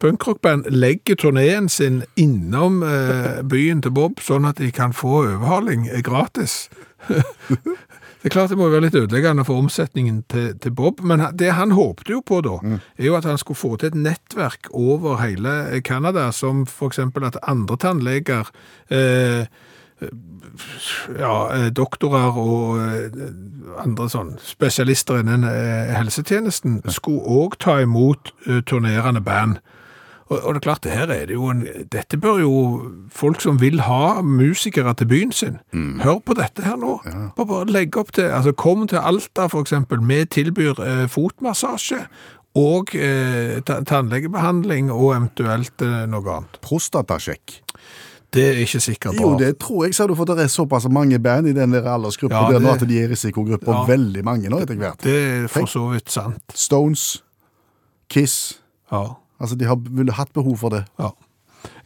punkrockband 0.01 0.69
legger 0.73 1.19
turneen 1.19 1.69
sin 1.69 2.03
innom 2.19 2.81
eh, 2.87 3.41
byen 3.49 3.83
til 3.83 3.95
Bob, 3.95 4.21
sånn 4.23 4.49
at 4.49 4.61
de 4.61 4.71
kan 4.73 4.93
få 4.95 5.23
overhaling 5.23 5.89
eh, 5.89 6.03
gratis. 6.05 6.67
det 8.23 8.29
er 8.29 8.35
klart 8.37 8.53
det 8.53 8.57
må 8.57 8.69
være 8.71 8.85
litt 8.85 8.95
ødeleggende 8.95 9.43
for 9.43 9.59
omsetningen 9.59 10.21
til, 10.31 10.53
til 10.63 10.71
Bob, 10.71 11.01
men 11.03 11.25
det 11.35 11.51
han 11.57 11.75
håpte 11.75 12.13
jo 12.15 12.21
på 12.23 12.39
da, 12.45 12.55
er 12.95 13.09
jo 13.09 13.17
at 13.19 13.27
han 13.27 13.37
skulle 13.41 13.59
få 13.59 13.75
til 13.75 13.91
et 13.91 13.99
nettverk 13.99 14.71
over 14.71 15.19
hele 15.19 15.81
Canada, 15.83 16.29
som 16.31 16.63
eksempel 16.63 17.27
at 17.27 17.35
andre 17.43 17.75
tannleger, 17.83 18.47
eh, 18.87 19.43
ja, 21.19 21.35
eh, 21.55 21.67
doktorer 21.75 22.37
og 22.39 22.79
eh, 22.79 23.19
andre 23.83 24.07
sånn 24.11 24.33
spesialister 24.43 25.21
innen 25.21 25.45
eh, 25.47 25.93
helsetjenesten 25.97 26.81
skulle 26.91 27.23
òg 27.23 27.59
ta 27.63 27.79
imot 27.83 28.33
turnerende 28.69 29.23
band. 29.23 29.59
Og, 30.33 30.39
og 30.43 30.53
det 30.55 30.59
er 30.61 30.65
klart, 30.65 30.83
det 30.83 30.91
her 30.97 31.11
er 31.13 31.25
det 31.29 31.35
jo 31.37 31.47
en, 31.53 31.63
dette 31.93 32.17
bør 32.17 32.39
jo 32.41 32.53
folk 33.13 33.41
som 33.43 33.59
vil 33.61 33.79
ha 33.85 34.21
musikere 34.25 34.93
til 34.99 35.07
byen 35.13 35.31
sin. 35.31 35.59
Hør 36.03 36.19
på 36.25 36.35
dette 36.37 36.65
her 36.65 36.75
nå. 36.81 36.97
Bare, 37.37 37.45
bare 37.49 37.65
legg 37.71 37.97
opp 38.01 38.11
til, 38.17 38.29
altså 38.33 38.51
kom 38.57 38.87
til 38.91 38.97
Alta 39.01 39.47
for 39.51 39.61
eksempel, 39.65 40.01
vi 40.09 40.23
tilbyr 40.25 40.79
eh, 40.83 41.03
fotmassasje 41.11 42.03
og 42.59 42.91
eh, 42.95 43.61
tannlegebehandling 43.65 44.91
og 44.93 45.13
eventuelt 45.15 45.81
eh, 45.81 46.03
noe 46.11 46.35
annet. 46.39 46.59
Prostatasjekk. 46.65 47.59
Det 48.33 48.43
er 48.49 48.59
ikke 48.63 48.79
sikkert 48.81 49.13
bra. 49.17 49.25
Jo, 49.27 49.33
det 49.37 49.51
tror 49.61 49.83
jeg, 49.85 49.93
sa 49.93 50.07
du, 50.09 50.15
for 50.17 50.25
det 50.25 50.39
er 50.41 50.49
såpass 50.49 50.87
mange 50.89 51.19
band 51.21 51.49
i 51.49 51.53
den 51.53 51.73
der 51.75 51.85
aldersgruppa 51.85 52.33
Ja, 52.47 52.51
der 52.55 52.63
nå 52.63 52.71
det- 52.73 52.81
at 52.81 52.87
de 52.89 53.01
er 53.03 53.09
risikogrupper, 53.11 53.73
Ja. 53.73 53.83
veldig 53.85 54.23
mange 54.25 54.49
nå 54.49 54.57
etter 54.63 54.75
hvert. 54.79 55.03
Det 55.05 55.13
er 55.13 55.47
for 55.53 55.69
så 55.69 55.83
vidt 55.91 56.09
sant. 56.11 56.41
Stones, 56.57 57.23
Kiss, 58.09 58.59
Ja. 58.91 59.03
Altså 59.39 59.55
de 59.55 59.65
har 59.65 59.77
ville 59.89 60.13
hatt 60.13 60.33
behov 60.33 60.57
for 60.57 60.69
det. 60.69 60.85
ja. 60.99 61.13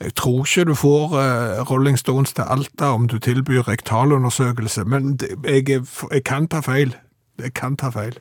Jeg 0.01 0.15
tror 0.17 0.45
ikke 0.45 0.65
du 0.65 0.73
får 0.73 1.11
uh, 1.13 1.71
Rolling 1.71 1.99
Stones 1.99 2.33
til 2.33 2.41
Alta 2.49 2.85
om 2.97 3.07
du 3.07 3.19
tilbyr 3.21 3.67
rektalundersøkelse, 3.67 4.85
men 4.85 5.17
det, 5.21 5.29
jeg, 5.45 5.83
jeg 6.11 6.23
kan 6.25 6.47
ta 6.47 6.63
feil. 6.65 6.95
Jeg 7.37 7.53
kan 7.53 7.77
ta 7.77 7.91
feil. 7.93 8.17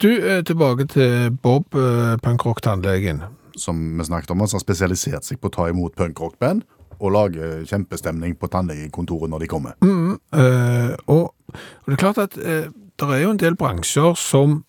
Du, 0.00 0.08
uh, 0.08 0.40
tilbake 0.40 0.86
til 0.88 1.36
Bob, 1.42 1.74
uh, 1.74 2.16
punkrock-tannlegen. 2.24 3.20
Som 3.56 3.98
vi 3.98 4.04
snakket 4.04 4.30
om, 4.30 4.40
altså 4.40 4.56
har 4.56 4.64
spesialisert 4.64 5.28
seg 5.28 5.40
på 5.40 5.52
å 5.52 5.56
ta 5.56 5.68
imot 5.68 5.96
punkrock-band 6.00 6.64
og 7.02 7.12
lage 7.12 7.64
kjempestemning 7.66 8.36
på 8.38 8.48
tannlegekontoret 8.52 9.30
når 9.30 9.42
de 9.42 9.48
kommer. 9.50 9.74
Eh, 9.82 10.92
og, 11.06 11.34
og 11.54 11.86
det 11.86 11.96
er 11.96 12.02
klart 12.02 12.20
at 12.22 12.36
eh, 12.38 12.68
det 12.70 13.08
er 13.08 13.24
jo 13.24 13.32
en 13.34 13.40
del 13.42 13.58
bransjer 13.58 14.14
som 14.18 14.62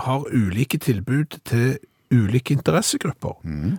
har 0.00 0.24
ulike 0.32 0.78
tilbud 0.80 1.38
til 1.48 1.76
ulike 2.14 2.54
interessegrupper. 2.54 3.36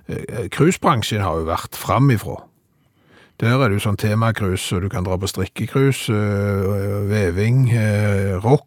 Eh, 0.07 0.47
Cruisebransjen 0.49 1.21
har 1.21 1.37
jo 1.39 1.45
vært 1.47 1.75
framifrå. 1.79 2.41
Der 3.39 3.53
er 3.61 3.69
det 3.69 3.77
jo 3.77 3.83
sånn 3.89 3.97
temacruise, 4.01 4.73
og 4.75 4.81
du 4.81 4.89
kan 4.89 5.03
dra 5.05 5.15
på 5.21 5.27
strikkecruise, 5.29 6.09
øh, 6.09 7.03
veving, 7.09 7.67
rock, 8.43 8.65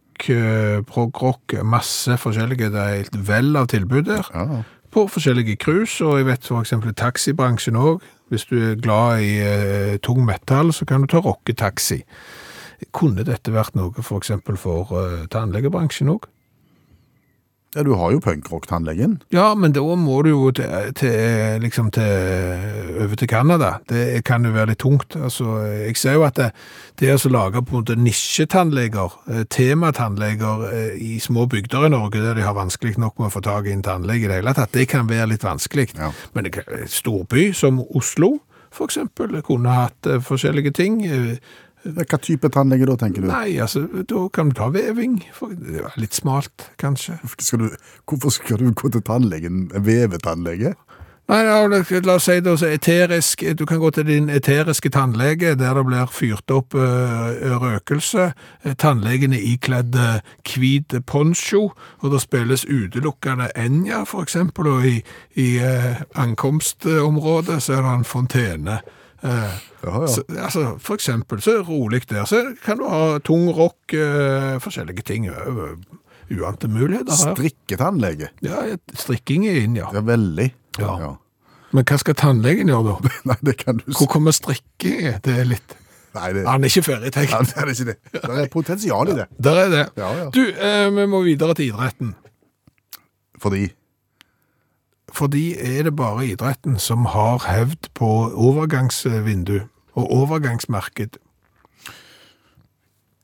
prog-rock, 0.87 1.57
masse 1.65 2.17
forskjellige. 2.21 2.71
Det 2.71 2.81
er 2.81 2.97
helt 3.01 3.17
vel 3.29 3.57
av 3.57 3.67
tilbud 3.73 4.05
der 4.07 4.23
Ja. 4.35 4.63
på 4.93 5.07
forskjellige 5.09 5.57
cruise, 5.59 6.01
og 6.05 6.19
jeg 6.19 6.27
vet 6.27 6.45
for 6.45 6.61
eksempel 6.63 6.93
taxibransjen 6.95 7.75
òg. 7.77 8.01
Hvis 8.31 8.45
du 8.47 8.57
er 8.73 8.75
glad 8.77 9.21
i 9.21 9.39
eh, 9.43 9.99
tung 9.99 10.25
metal, 10.25 10.73
så 10.73 10.85
kan 10.87 11.01
du 11.01 11.07
ta 11.07 11.19
rocketaxi. 11.19 12.03
Kunne 12.93 13.25
dette 13.25 13.51
vært 13.53 13.75
noe 13.75 13.91
for 14.03 14.19
eksempel 14.21 14.57
for 14.57 14.87
eh, 14.93 15.27
tannlegebransjen 15.27 16.09
òg? 16.09 16.29
Ja, 17.75 17.83
du 17.87 17.93
har 17.95 18.11
jo 18.11 18.19
punkrock-tannlegen. 18.19 19.21
Ja, 19.31 19.55
men 19.55 19.71
da 19.73 19.83
må 19.95 20.17
du 20.27 20.31
jo 20.33 20.49
til, 20.51 20.91
til, 20.99 21.61
liksom 21.63 21.93
til, 21.95 22.65
over 23.05 23.15
til 23.15 23.31
Canada. 23.31 23.77
Det 23.89 24.25
kan 24.27 24.45
jo 24.45 24.51
være 24.57 24.73
litt 24.73 24.81
tungt. 24.83 25.15
Altså, 25.15 25.61
jeg 25.87 25.95
ser 26.01 26.19
jo 26.19 26.25
at 26.27 26.41
det, 26.41 26.49
det 26.99 27.15
å 27.15 27.31
lage 27.31 27.63
på 27.63 27.77
en 27.77 27.85
måte 27.85 27.95
nisjetannleger, 27.95 29.15
eh, 29.31 29.45
tematannleger 29.55 30.67
eh, 30.73 30.99
i 30.99 31.21
små 31.23 31.47
bygder 31.47 31.87
i 31.87 31.95
Norge, 31.95 32.25
der 32.25 32.35
de 32.41 32.47
har 32.49 32.59
vanskelig 32.59 32.99
nok 32.99 33.23
med 33.23 33.31
å 33.31 33.35
få 33.37 33.45
tak 33.47 33.71
i 33.71 33.77
en 33.77 33.87
tannlege 33.87 34.27
i 34.27 34.33
det 34.33 34.41
hele 34.41 34.57
tatt, 34.59 34.75
det 34.75 34.91
kan 34.91 35.07
være 35.11 35.31
litt 35.37 35.47
vanskelig. 35.47 35.93
Ja. 35.95 36.11
Men 36.35 36.51
en 36.51 36.91
storby 36.91 37.53
som 37.55 37.79
Oslo, 37.95 38.41
for 38.75 38.91
eksempel, 38.91 39.39
kunne 39.47 39.79
hatt 39.85 40.11
eh, 40.11 40.19
forskjellige 40.19 40.75
ting. 40.75 41.05
Hva 41.85 42.19
type 42.21 42.51
tannlege 42.53 42.85
da, 42.91 42.97
tenker 43.01 43.25
du? 43.25 43.31
Nei, 43.31 43.55
altså, 43.63 43.87
da 44.09 44.27
kan 44.35 44.51
du 44.51 44.59
ta 44.59 44.69
veving. 44.75 45.21
For, 45.33 45.55
det 45.57 45.81
er 45.81 45.97
litt 46.01 46.17
smalt, 46.19 46.69
kanskje. 46.81 47.17
Skal 47.41 47.65
du, 47.65 47.69
hvorfor 48.11 48.35
skal 48.37 48.61
du 48.61 48.73
gå 48.77 48.93
til 48.93 49.05
tannlegen, 49.07 49.67
en 49.75 49.87
vevetannlege? 49.87 50.75
Nei, 51.31 51.45
ja, 51.47 51.67
la- 51.71 52.15
oss 52.17 52.25
si 52.27 52.41
det, 52.41 52.59
så 52.59 52.67
eterisk, 52.67 53.45
du 53.55 53.65
kan 53.67 53.79
gå 53.79 53.91
til 53.95 54.07
din 54.07 54.29
eteriske 54.29 54.91
tannlege, 54.91 55.55
der 55.55 55.75
det 55.79 55.85
blir 55.87 56.11
fyrt 56.11 56.51
opp 56.51 56.75
eh, 56.75 57.55
røkelse. 57.63 58.33
Tannlegen 58.83 59.33
er 59.33 59.45
ikledd 59.53 59.95
eh, 59.95 60.21
hvit 60.43 60.97
poncho, 61.07 61.71
og 62.03 62.11
det 62.11 62.21
spilles 62.25 62.65
utelukkende 62.67 63.47
Enja, 63.55 64.03
eksempel, 64.23 64.67
og 64.67 64.87
i, 64.87 64.97
i 65.39 65.49
eh, 65.63 66.03
ankomstområdet 66.19 67.63
så 67.63 67.79
er 67.79 67.87
det 67.87 67.95
en 68.01 68.05
fontene. 68.05 68.81
Eh, 69.23 69.57
Ja, 69.81 70.01
ja. 70.03 70.07
Så, 70.13 70.23
altså, 70.37 70.63
for 70.79 70.95
eksempel, 70.95 71.41
så 71.41 71.55
det 71.57 71.69
rolig 71.69 72.03
der. 72.11 72.25
Så 72.29 72.43
kan 72.65 72.77
du 72.79 72.85
ha 72.89 73.19
tung 73.25 73.49
rock, 73.57 73.95
eh, 73.97 74.59
forskjellige 74.61 75.03
ting. 75.09 75.29
Uh, 75.31 75.73
Uante 76.31 76.69
muligheter 76.69 77.11
her. 77.17 77.35
Strikketannlege. 77.35 78.29
Ja, 78.45 78.61
strikking 78.95 79.47
er 79.49 79.63
inn, 79.65 79.77
ja. 79.81 79.89
Ja, 79.93 80.01
veldig. 80.05 80.51
Ja. 80.79 81.17
Men 81.73 81.85
hva 81.89 81.99
skal 82.03 82.15
tannlegen 82.19 82.69
gjøre 82.71 82.93
da? 82.93 83.11
Nei, 83.31 83.37
det 83.49 83.57
kan 83.65 83.81
du 83.81 83.89
Hvor 83.97 84.07
kommer 84.11 84.35
strikking? 84.37 85.09
Det 85.25 85.37
er 85.43 85.49
litt... 85.49 85.77
Nei, 86.15 86.33
det, 86.35 86.45
Han 86.47 86.65
er 86.67 86.73
ikke 86.73 86.83
ferdig 86.83 87.13
tenkt. 87.15 87.31
ja, 87.33 87.41
det 87.47 87.57
er 87.63 87.69
ikke 87.71 87.89
det. 87.93 87.99
Det 88.27 88.39
er 88.45 88.49
potensial 88.51 89.11
i 89.13 89.19
det. 89.21 89.27
Der 89.39 89.61
er 89.65 89.69
det. 89.71 89.85
Ja, 89.97 90.09
ja. 90.25 90.25
Du, 90.35 90.43
eh, 90.51 90.89
vi 90.97 91.05
må 91.07 91.21
videre 91.27 91.55
til 91.55 91.71
idretten. 91.71 92.15
Fordi 93.41 93.69
Fordi 95.13 95.55
er 95.59 95.89
det 95.89 95.97
bare 95.97 96.27
idretten 96.27 96.79
som 96.79 97.09
har 97.11 97.43
hevd 97.49 97.91
på 97.99 98.11
overgangsvindu 98.31 99.61
og 99.99 100.13
overgangsmarked. 100.13 101.19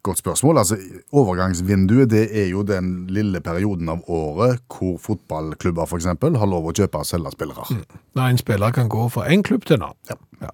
Godt 0.07 0.19
spørsmål. 0.19 0.59
Altså, 0.59 0.77
overgangsvinduet 1.13 2.11
det 2.11 2.27
er 2.31 2.47
jo 2.51 2.63
den 2.63 3.07
lille 3.11 3.41
perioden 3.41 3.89
av 3.91 4.05
året 4.07 4.63
hvor 4.71 5.01
fotballklubber 5.03 5.97
eksempel, 5.97 6.39
har 6.39 6.47
lov 6.47 6.69
å 6.71 6.75
kjøpe 6.77 7.03
og 7.03 7.09
selge 7.09 7.33
spillere. 7.35 7.67
Når 8.15 8.31
en 8.31 8.39
spiller 8.39 8.75
kan 8.77 8.91
gå 8.93 9.09
fra 9.11 9.27
en 9.33 9.43
klubb 9.47 9.67
til 9.67 9.81
en 9.81 9.89
annen. 9.89 9.99
Ja. 10.11 10.19
Ja. 10.47 10.53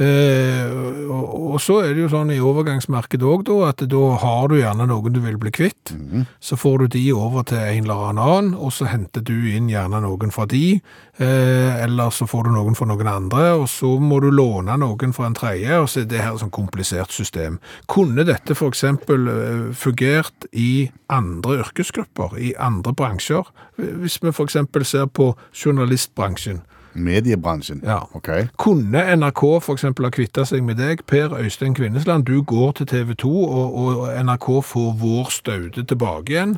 Eh, 0.00 0.70
og, 1.12 1.24
og 1.52 1.58
så 1.60 1.82
er 1.84 1.92
det 1.92 2.06
jo 2.06 2.08
sånn 2.08 2.30
i 2.32 2.38
overgangsmarkedet 2.40 3.26
òg, 3.26 3.42
da, 3.50 3.56
at 3.68 3.82
da 3.90 4.04
har 4.22 4.46
du 4.48 4.56
gjerne 4.56 4.86
noen 4.88 5.12
du 5.12 5.20
vil 5.20 5.36
bli 5.40 5.52
kvitt. 5.52 5.92
Så 6.40 6.56
får 6.56 6.86
du 6.86 6.94
de 6.96 7.02
over 7.12 7.44
til 7.50 7.60
en 7.60 7.84
eller 7.84 8.06
annen, 8.08 8.54
og 8.56 8.72
så 8.72 8.88
henter 8.88 9.24
du 9.26 9.34
inn 9.52 9.68
gjerne 9.68 10.00
noen 10.00 10.32
fra 10.32 10.46
de. 10.48 10.78
Eh, 11.20 11.82
eller 11.84 12.14
så 12.16 12.24
får 12.30 12.48
du 12.48 12.54
noen 12.54 12.78
fra 12.78 12.88
noen 12.88 13.12
andre, 13.12 13.44
og 13.60 13.68
så 13.68 13.92
må 14.00 14.22
du 14.24 14.30
låne 14.32 14.78
noen 14.80 15.12
fra 15.16 15.28
en 15.28 15.36
tredje. 15.36 15.82
Og 15.82 15.90
så 15.92 16.00
er 16.00 16.08
det 16.08 16.24
her 16.24 16.32
et 16.32 16.44
sånn 16.46 16.54
komplisert 16.54 17.12
system. 17.12 17.60
Kunne 17.90 18.24
dette 18.24 18.56
f.eks. 18.56 18.86
Uh, 19.10 19.68
fungert 19.76 20.48
i 20.56 20.88
andre 21.12 21.60
yrkesgrupper, 21.60 22.38
i 22.40 22.54
andre 22.56 22.96
bransjer? 22.96 23.52
Hvis 23.76 24.20
vi 24.24 24.32
f.eks. 24.32 24.62
ser 24.88 25.12
på 25.12 25.34
journalistbransjen. 25.52 26.64
Mediebransjen. 27.00 27.82
Ja. 27.86 28.02
Ok. 28.14 28.28
Kunne 28.60 29.02
NRK 29.16 29.42
eksempel 29.76 30.06
ha 30.08 30.12
kvitta 30.14 30.44
seg 30.48 30.62
med 30.66 30.80
deg, 30.80 31.04
Per 31.10 31.34
Øystein 31.38 31.74
Kvinnesland, 31.74 32.28
du 32.28 32.42
går 32.42 32.78
til 32.80 32.90
TV 32.90 33.16
2, 33.24 33.32
og, 33.44 33.80
og 33.82 34.06
NRK 34.24 34.52
får 34.72 34.94
vår 35.00 35.34
staude 35.34 35.84
tilbake 35.84 36.36
igjen. 36.36 36.56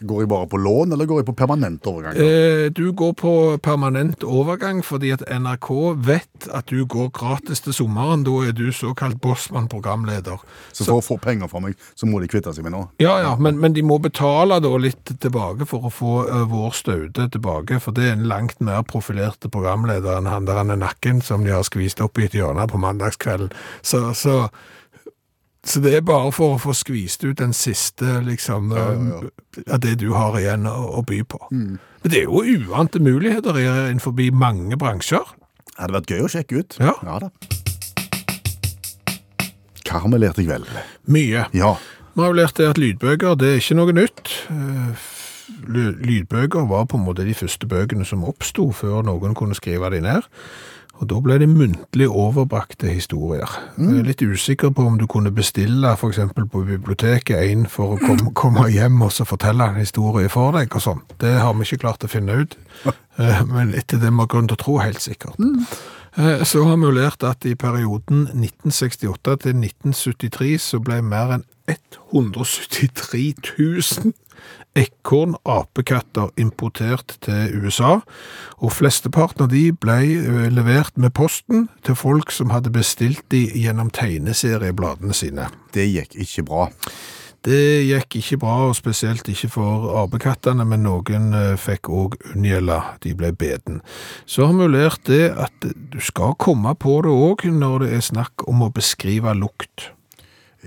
Går 0.00 0.22
jeg 0.22 0.28
bare 0.28 0.48
på 0.48 0.56
lån, 0.56 0.92
eller 0.92 1.06
går 1.06 1.20
jeg 1.20 1.26
på 1.28 1.34
permanent 1.36 1.86
overgang? 1.86 2.16
Eh, 2.16 2.70
du 2.72 2.92
går 2.96 3.12
på 3.20 3.32
permanent 3.62 4.24
overgang 4.24 4.80
fordi 4.84 5.12
at 5.12 5.24
NRK 5.28 5.70
vet 6.06 6.48
at 6.56 6.72
du 6.72 6.86
går 6.88 7.10
gratis 7.16 7.60
til 7.60 7.76
sommeren. 7.76 8.24
Da 8.24 8.36
er 8.48 8.56
du 8.56 8.70
såkalt 8.72 9.20
Bossmann-programleder. 9.20 10.40
Så 10.72 10.86
for 10.88 11.00
å 11.00 11.04
få 11.04 11.18
penger 11.20 11.50
fra 11.52 11.60
meg, 11.64 11.76
så 11.94 12.08
må 12.08 12.22
de 12.22 12.30
kvitte 12.32 12.54
seg 12.56 12.64
med 12.64 12.74
nå? 12.76 12.86
Ja, 13.02 13.18
ja, 13.20 13.34
men, 13.36 13.60
men 13.60 13.76
de 13.76 13.84
må 13.84 14.00
betale 14.00 14.60
da 14.64 14.72
litt 14.80 15.12
tilbake 15.20 15.68
for 15.68 15.88
å 15.88 15.92
få 15.92 16.16
uh, 16.30 16.42
vår 16.48 16.74
staude 16.80 17.28
tilbake, 17.36 17.80
for 17.84 17.96
det 17.96 18.08
er 18.08 18.16
en 18.16 18.28
langt 18.30 18.60
mer 18.64 18.82
profilerte 18.88 19.52
programleder 19.52 20.16
enn 20.16 20.30
han 20.30 20.48
der 20.48 20.62
han 20.62 20.72
er 20.72 20.80
nakken 20.80 21.20
som 21.24 21.44
de 21.44 21.52
har 21.54 21.66
skvist 21.66 22.00
opp 22.04 22.18
i 22.18 22.28
et 22.28 22.36
hjørne 22.36 22.66
på 22.70 22.80
mandagskvelden. 22.80 23.52
Så, 23.82 24.06
så, 24.16 24.46
så 25.70 25.80
det 25.84 25.92
er 25.94 26.02
bare 26.06 26.32
for 26.34 26.56
å 26.56 26.60
få 26.60 26.74
skvist 26.74 27.22
ut 27.24 27.38
den 27.38 27.52
siste, 27.56 28.18
liksom, 28.26 28.72
eh, 28.74 29.62
av 29.70 29.80
det 29.84 29.96
du 30.02 30.10
har 30.16 30.38
igjen 30.40 30.66
å, 30.66 30.76
å 30.98 31.04
by 31.06 31.22
på. 31.30 31.40
Men 31.50 31.78
det 32.02 32.24
er 32.24 32.26
jo 32.26 32.42
uante 32.42 33.02
muligheter 33.02 33.56
innenfor 33.60 34.16
mange 34.34 34.78
bransjer. 34.80 35.24
Det 35.70 35.78
hadde 35.78 35.96
vært 36.00 36.10
gøy 36.10 36.26
å 36.26 36.32
sjekke 36.32 36.60
ut. 36.60 36.76
Ja. 36.82 36.96
da. 37.02 37.30
Hva 39.86 40.02
har 40.02 40.10
vi 40.12 40.20
lært 40.22 40.38
i 40.38 40.46
kveld? 40.46 40.68
Mye. 41.10 41.46
Ja. 41.56 41.72
Vi 42.14 42.22
har 42.22 42.34
jo 42.34 42.38
lært 42.40 42.58
det 42.58 42.68
at 42.72 42.78
lydbøker, 42.78 43.38
det 43.38 43.48
er 43.54 43.62
ikke 43.62 43.78
noe 43.78 43.94
nytt. 43.96 44.34
Eh, 44.50 45.08
Lydbøker 45.60 46.66
var 46.70 46.86
på 46.88 46.98
en 46.98 47.04
måte 47.04 47.24
de 47.26 47.34
første 47.34 47.66
bøkene 47.68 48.06
som 48.06 48.22
oppsto 48.26 48.70
før 48.74 49.02
noen 49.06 49.34
kunne 49.38 49.56
skrive 49.58 49.90
de 49.92 50.00
ned. 50.04 50.26
Og 51.00 51.08
da 51.08 51.20
ble 51.24 51.38
det 51.40 51.48
muntlig 51.48 52.06
overbrakte 52.08 52.90
historier. 52.92 53.48
Jeg 53.80 54.02
er 54.02 54.08
litt 54.10 54.20
usikker 54.20 54.72
på 54.76 54.84
om 54.84 54.98
du 55.00 55.06
kunne 55.08 55.32
bestille 55.32 55.94
eksempel 55.96 56.44
på 56.50 56.64
biblioteket 56.68 57.40
en 57.40 57.64
for 57.72 57.96
å 57.96 58.00
komme, 58.02 58.32
komme 58.40 58.66
hjem 58.68 59.00
og 59.06 59.14
så 59.16 59.24
fortelle 59.28 59.70
en 59.70 59.80
historie 59.80 60.28
for 60.32 60.52
deg 60.56 60.76
og 60.76 60.84
sånn. 60.84 61.00
Det 61.22 61.38
har 61.40 61.56
vi 61.56 61.64
ikke 61.64 61.86
klart 61.86 62.04
å 62.04 62.12
finne 62.12 62.42
ut. 62.42 62.58
Eh, 63.20 63.40
Men 63.44 63.74
etter 63.76 63.98
det 64.00 64.08
vi 64.08 64.16
har 64.22 64.28
grunn 64.32 64.46
til 64.48 64.56
å 64.56 64.60
tro 64.62 64.74
helt 64.80 65.02
sikkert. 65.02 65.36
Mm. 65.36 65.66
Så 66.48 66.62
har 66.64 66.78
vi 66.80 66.92
lært 66.94 67.24
at 67.26 67.44
i 67.44 67.52
perioden 67.58 68.22
1968 68.32 69.34
til 69.42 69.58
1973 69.58 70.48
så 70.62 70.80
ble 70.80 71.02
mer 71.04 71.34
enn 71.34 71.44
173 71.68 73.34
000 73.58 74.14
ekorn 74.78 75.34
apekatter 75.48 76.30
importert 76.40 77.16
til 77.24 77.54
USA, 77.62 78.00
og 78.58 78.74
flesteparten 78.76 79.46
av 79.46 79.52
de 79.54 79.70
ble 79.72 80.00
eh, 80.18 80.50
levert 80.52 80.96
med 81.00 81.14
posten 81.16 81.68
til 81.86 81.98
folk 81.98 82.34
som 82.34 82.52
hadde 82.54 82.72
bestilt 82.74 83.24
de 83.34 83.46
gjennom 83.54 83.90
tegneseriebladene 83.94 85.16
sine. 85.16 85.50
Det 85.74 85.88
gikk 85.90 86.18
ikke 86.26 86.46
bra. 86.50 86.68
Det 87.40 87.86
gikk 87.88 88.18
ikke 88.18 88.36
bra, 88.42 88.54
og 88.68 88.74
spesielt 88.76 89.28
ikke 89.32 89.48
for 89.54 89.86
apekattene, 90.02 90.66
men 90.68 90.82
noen 90.84 91.30
eh, 91.36 91.54
fikk 91.60 91.88
òg 91.88 92.18
unngjelde. 92.34 92.76
De 93.00 93.14
ble 93.16 93.30
beden. 93.32 93.80
Så 94.28 94.50
har 94.50 94.58
vi 94.58 94.68
lært 94.68 95.08
det 95.08 95.30
at 95.32 95.64
du 95.64 95.96
skal 96.04 96.36
komme 96.36 96.74
på 96.76 96.98
det 97.06 97.14
òg 97.14 97.46
når 97.48 97.86
det 97.86 97.94
er 97.96 98.04
snakk 98.10 98.44
om 98.50 98.66
å 98.66 98.70
beskrive 98.76 99.32
lukt. 99.38 99.88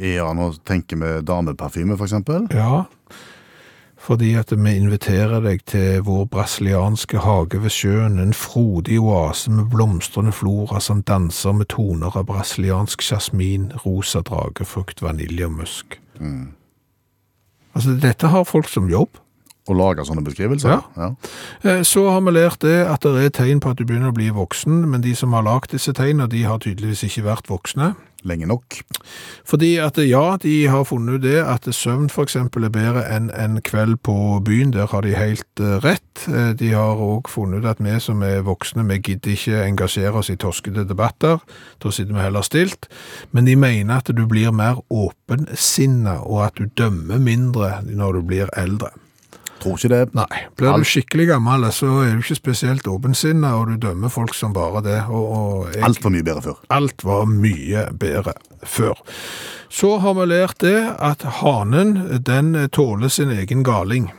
Ja, 0.01 0.31
nå 0.33 0.49
tenker 0.65 0.97
vi 0.97 1.13
dameparfyme, 1.21 1.93
for 1.99 2.09
eksempel. 2.09 2.47
Ja, 2.49 2.87
fordi 4.03 4.33
at 4.35 4.51
vi 4.51 4.75
inviterer 4.75 5.39
deg 5.45 5.63
til 5.69 6.01
vår 6.03 6.25
brasilianske 6.33 7.21
hage 7.23 7.61
ved 7.63 7.71
sjøen, 7.71 8.19
en 8.19 8.35
frodig 8.35 8.99
oase 8.99 9.51
med 9.51 9.69
blomstrende 9.71 10.33
flora 10.35 10.81
som 10.83 11.03
danser 11.07 11.55
med 11.55 11.71
toner 11.71 12.11
av 12.19 12.27
brasiliansk 12.27 13.05
jasmin, 13.11 13.71
rosa 13.85 14.19
dragefrukt, 14.27 15.01
vanilje 15.05 15.47
og 15.47 15.55
musk. 15.61 15.99
Altså, 17.73 17.95
dette 18.01 18.27
har 18.27 18.43
folk 18.43 18.67
som 18.69 18.91
jobb. 18.91 19.19
Å 19.63 19.75
lage 19.79 20.03
sånne 20.03 20.25
beskrivelser. 20.25 20.81
Ja. 20.99 21.05
ja. 21.63 21.75
Så 21.87 22.03
har 22.11 22.19
vi 22.25 22.33
lært 22.35 22.59
det 22.65 22.81
at 22.83 23.05
det 23.07 23.21
er 23.23 23.31
tegn 23.31 23.61
på 23.63 23.71
at 23.71 23.79
du 23.79 23.85
begynner 23.87 24.11
å 24.11 24.17
bli 24.17 24.27
voksen, 24.35 24.81
men 24.91 25.05
de 25.05 25.13
som 25.15 25.31
har 25.31 25.45
lagt 25.47 25.71
disse 25.71 25.93
tegnene, 25.95 26.27
de 26.27 26.43
har 26.43 26.59
tydeligvis 26.59 27.05
ikke 27.07 27.23
vært 27.29 27.47
voksne. 27.47 27.93
Lenge 28.23 28.47
nok. 28.47 28.79
Fordi 29.45 29.75
at 29.83 29.97
ja, 29.99 30.37
de 30.41 30.67
har 30.71 30.85
funnet 30.87 31.17
ut 31.17 31.25
det 31.25 31.39
at 31.43 31.67
søvn 31.75 32.07
eksempel 32.23 32.67
er 32.67 32.73
bedre 32.73 33.03
enn 33.11 33.29
en 33.35 33.59
kveld 33.65 33.97
på 34.05 34.15
byen, 34.45 34.71
der 34.73 34.87
har 34.91 35.03
de 35.03 35.15
helt 35.17 35.59
eh, 35.59 35.77
rett. 35.83 36.25
Eh, 36.27 36.53
De 36.59 36.71
har 36.73 36.99
også 37.01 37.33
funnet 37.35 37.63
ut 37.63 37.69
at 37.69 37.83
vi 37.83 37.99
som 37.99 38.23
er 38.23 38.43
voksne, 38.47 38.85
vi 38.87 38.99
gidder 38.99 39.35
ikke 39.35 39.63
engasjere 39.67 40.19
oss 40.23 40.31
i 40.31 40.37
toskete 40.39 40.87
debatter, 40.87 41.43
da 41.83 41.91
sitter 41.91 42.15
vi 42.15 42.23
heller 42.23 42.45
stilt. 42.47 42.87
Men 43.31 43.45
de 43.45 43.55
mener 43.59 43.99
at 43.99 44.11
du 44.15 44.25
blir 44.27 44.51
mer 44.55 44.81
åpensinna, 44.89 46.21
og 46.23 46.45
at 46.47 46.59
du 46.59 46.69
dømmer 46.77 47.19
mindre 47.19 47.81
når 47.87 48.19
du 48.19 48.21
blir 48.27 48.53
eldre. 48.57 48.93
Tror 49.63 49.77
ikke 49.79 49.89
det. 49.93 50.01
Nei, 50.17 50.41
blir 50.59 50.77
du 50.77 50.83
skikkelig 50.87 51.27
gammel, 51.31 51.65
så 51.71 51.89
er 52.03 52.13
du 52.17 52.21
ikke 52.23 52.35
spesielt 52.35 52.87
åpensinna, 52.91 53.53
og 53.61 53.69
du 53.71 53.77
dømmer 53.87 54.11
folk 54.11 54.33
som 54.35 54.53
bare 54.53 54.81
det. 54.83 54.99
Og, 55.09 55.25
og 55.37 55.69
jeg- 55.73 55.83
Altfor 55.87 56.11
mye 56.11 56.23
bedre 56.27 56.41
før. 56.49 56.57
Alt 56.69 57.03
var 57.07 57.25
mye 57.31 57.85
bedre 57.97 58.33
før. 58.63 58.99
Så 59.73 59.95
har 60.03 60.13
vi 60.19 60.25
lært 60.29 60.59
det 60.61 60.75
at 60.99 61.23
hanen, 61.39 61.95
den 62.21 62.53
tåler 62.69 63.09
sin 63.09 63.31
egen 63.31 63.63
galing. 63.63 64.11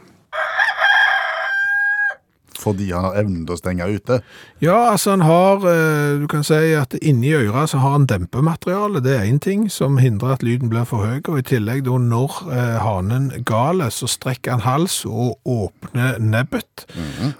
Fordi 2.65 2.91
han 2.95 3.05
har 3.09 3.19
evnen 3.21 3.45
til 3.45 3.57
å 3.57 3.61
stenge 3.61 3.89
ute. 3.91 4.21
Ja, 4.65 4.91
altså 4.91 5.15
han 5.15 5.25
har, 5.27 5.65
eh, 5.69 6.19
du 6.23 6.27
kan 6.31 6.45
si 6.47 6.73
at 6.79 6.97
inni 7.03 7.35
øret 7.37 7.73
så 7.73 7.83
har 7.83 7.99
han 7.99 8.09
dempemateriale, 8.11 9.03
det 9.05 9.19
er 9.19 9.29
en 9.29 9.43
ting 9.43 9.69
som 9.73 9.99
hindrer 10.01 10.37
at 10.37 10.47
lyden 10.47 10.73
blir 10.73 10.87
for 10.89 11.05
høy, 11.05 11.21
og 11.29 11.39
i 11.41 11.47
tillegg 11.55 11.85
da 11.89 11.99
når 12.01 12.41
eh, 12.49 12.79
hanen 12.85 13.31
galer, 13.47 13.93
så 13.93 14.09
strekker 14.11 14.57
han 14.57 14.65
hals 14.65 15.03
og 15.09 15.37
åpner 15.45 16.19
nebbet, 16.23 16.87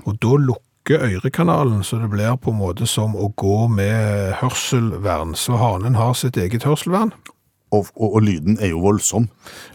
og 0.05 0.19
da 0.23 0.37
lukker 0.51 1.07
ørekanalen, 1.09 1.83
så 1.85 1.97
det 2.03 2.11
blir 2.13 2.37
på 2.37 2.53
en 2.53 2.61
måte 2.61 2.87
som 2.87 3.17
å 3.17 3.31
gå 3.41 3.69
med 3.73 4.35
hørselvern. 4.43 5.33
Så 5.39 5.57
hanen 5.61 5.97
har 5.97 6.13
sitt 6.19 6.37
eget 6.37 6.67
hørselvern. 6.69 7.15
Og, 7.75 7.91
og, 7.97 8.15
og 8.19 8.23
lyden 8.23 8.59
er 8.61 8.71
jo 8.73 8.83
voldsom. 8.85 9.29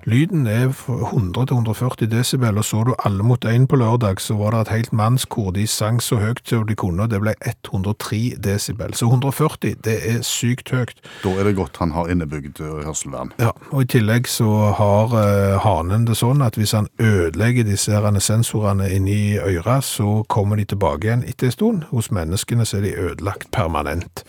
Lyden 0.10 0.48
er 0.48 0.72
100-140 0.72 2.08
desibel, 2.10 2.58
og 2.58 2.66
så 2.66 2.84
du 2.88 2.94
alle 3.06 3.24
mot 3.24 3.46
én 3.46 3.68
på 3.70 3.76
lørdag, 3.80 4.22
så 4.22 4.38
var 4.40 4.56
det 4.56 4.62
et 4.62 4.74
helt 4.76 4.94
mannskor. 4.94 5.52
De 5.52 5.68
sang 5.68 6.00
så 6.04 6.20
høyt 6.22 6.42
som 6.48 6.66
de 6.68 6.76
kunne, 6.80 7.04
og 7.04 7.12
det 7.12 7.20
ble 7.22 7.36
103 7.46 8.22
desibel. 8.44 8.96
Så 8.96 9.10
140, 9.10 9.76
det 9.86 9.98
er 10.10 10.22
sykt 10.26 10.72
høyt. 10.74 10.96
Da 11.24 11.34
er 11.36 11.50
det 11.50 11.56
godt 11.60 11.78
han 11.84 11.92
har 11.92 12.10
innebygd 12.12 12.62
eh, 12.64 12.80
hørselvern. 12.88 13.34
Ja, 13.42 13.52
og 13.72 13.84
i 13.84 13.90
tillegg 13.96 14.30
så 14.32 14.50
har 14.80 15.16
eh, 15.20 15.58
hanen 15.64 16.08
det 16.08 16.18
sånn 16.20 16.44
at 16.46 16.58
hvis 16.60 16.76
han 16.78 16.90
ødelegger 17.00 17.68
disse 17.68 18.00
sensorene 18.20 18.90
inni 18.96 19.38
øret, 19.38 19.84
så 19.84 20.24
kommer 20.28 20.56
de 20.56 20.66
tilbake 20.66 21.08
igjen 21.08 21.26
etter 21.28 21.50
en 21.50 21.56
stund. 21.56 21.84
Hos 21.92 22.12
menneskene 22.16 22.66
så 22.66 22.80
er 22.80 22.88
de 22.88 22.96
ødelagt 22.96 23.52
permanent. 23.52 24.24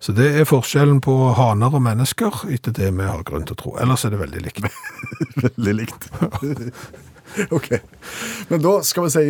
Så 0.00 0.12
det 0.16 0.30
er 0.40 0.48
forskjellen 0.48 1.00
på 1.04 1.14
haner 1.36 1.74
og 1.74 1.82
mennesker, 1.84 2.44
etter 2.50 2.74
det 2.76 2.90
vi 2.96 3.09
har 3.14 3.22
grunn 3.28 3.46
til 3.48 3.56
å 3.56 3.60
tro. 3.62 3.74
Ellers 3.82 4.04
er 4.06 4.14
det 4.14 4.20
veldig 4.22 4.42
likt. 4.46 4.64
Veldig 5.44 5.74
likt. 5.78 6.08
ok. 7.54 7.68
Men 8.50 8.62
da 8.64 8.72
skal 8.86 9.06
vi 9.06 9.12
si 9.14 9.24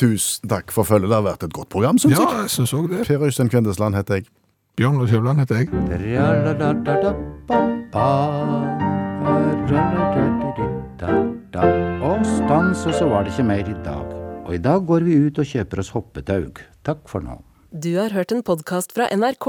tusen 0.00 0.50
takk 0.50 0.72
for 0.74 0.88
følget. 0.88 1.10
Det 1.12 1.18
har 1.20 1.26
vært 1.28 1.46
et 1.48 1.54
godt 1.56 1.70
program, 1.72 1.98
syns 2.02 2.16
Ja, 2.18 2.24
jeg. 2.26 2.46
jeg 2.46 2.54
synes 2.56 2.72
også 2.78 2.92
det. 2.94 3.04
Per 3.08 3.26
Øystein 3.28 3.52
Kvendesland 3.52 3.98
heter 3.98 4.20
jeg. 4.20 4.28
Bjørn 4.76 5.06
Kjøvland 5.08 5.40
heter 5.40 5.62
jeg. 5.62 6.76
Og 12.06 12.22
stans, 12.26 12.84
og 12.86 12.94
så 12.94 13.08
var 13.10 13.24
det 13.26 13.32
ikke 13.34 13.46
mer 13.48 13.66
i 13.66 13.76
dag. 13.84 14.12
Og 14.46 14.54
i 14.54 14.60
dag 14.62 14.84
går 14.86 15.02
vi 15.06 15.16
ut 15.26 15.38
og 15.42 15.48
kjøper 15.48 15.82
oss 15.82 15.90
hoppetaug. 15.94 16.60
Takk 16.86 17.02
for 17.10 17.24
nå. 17.24 17.40
Du 17.74 17.90
har 17.98 18.14
hørt 18.14 18.30
en 18.32 18.44
podkast 18.46 18.94
fra 18.94 19.08
NRK. 19.10 19.48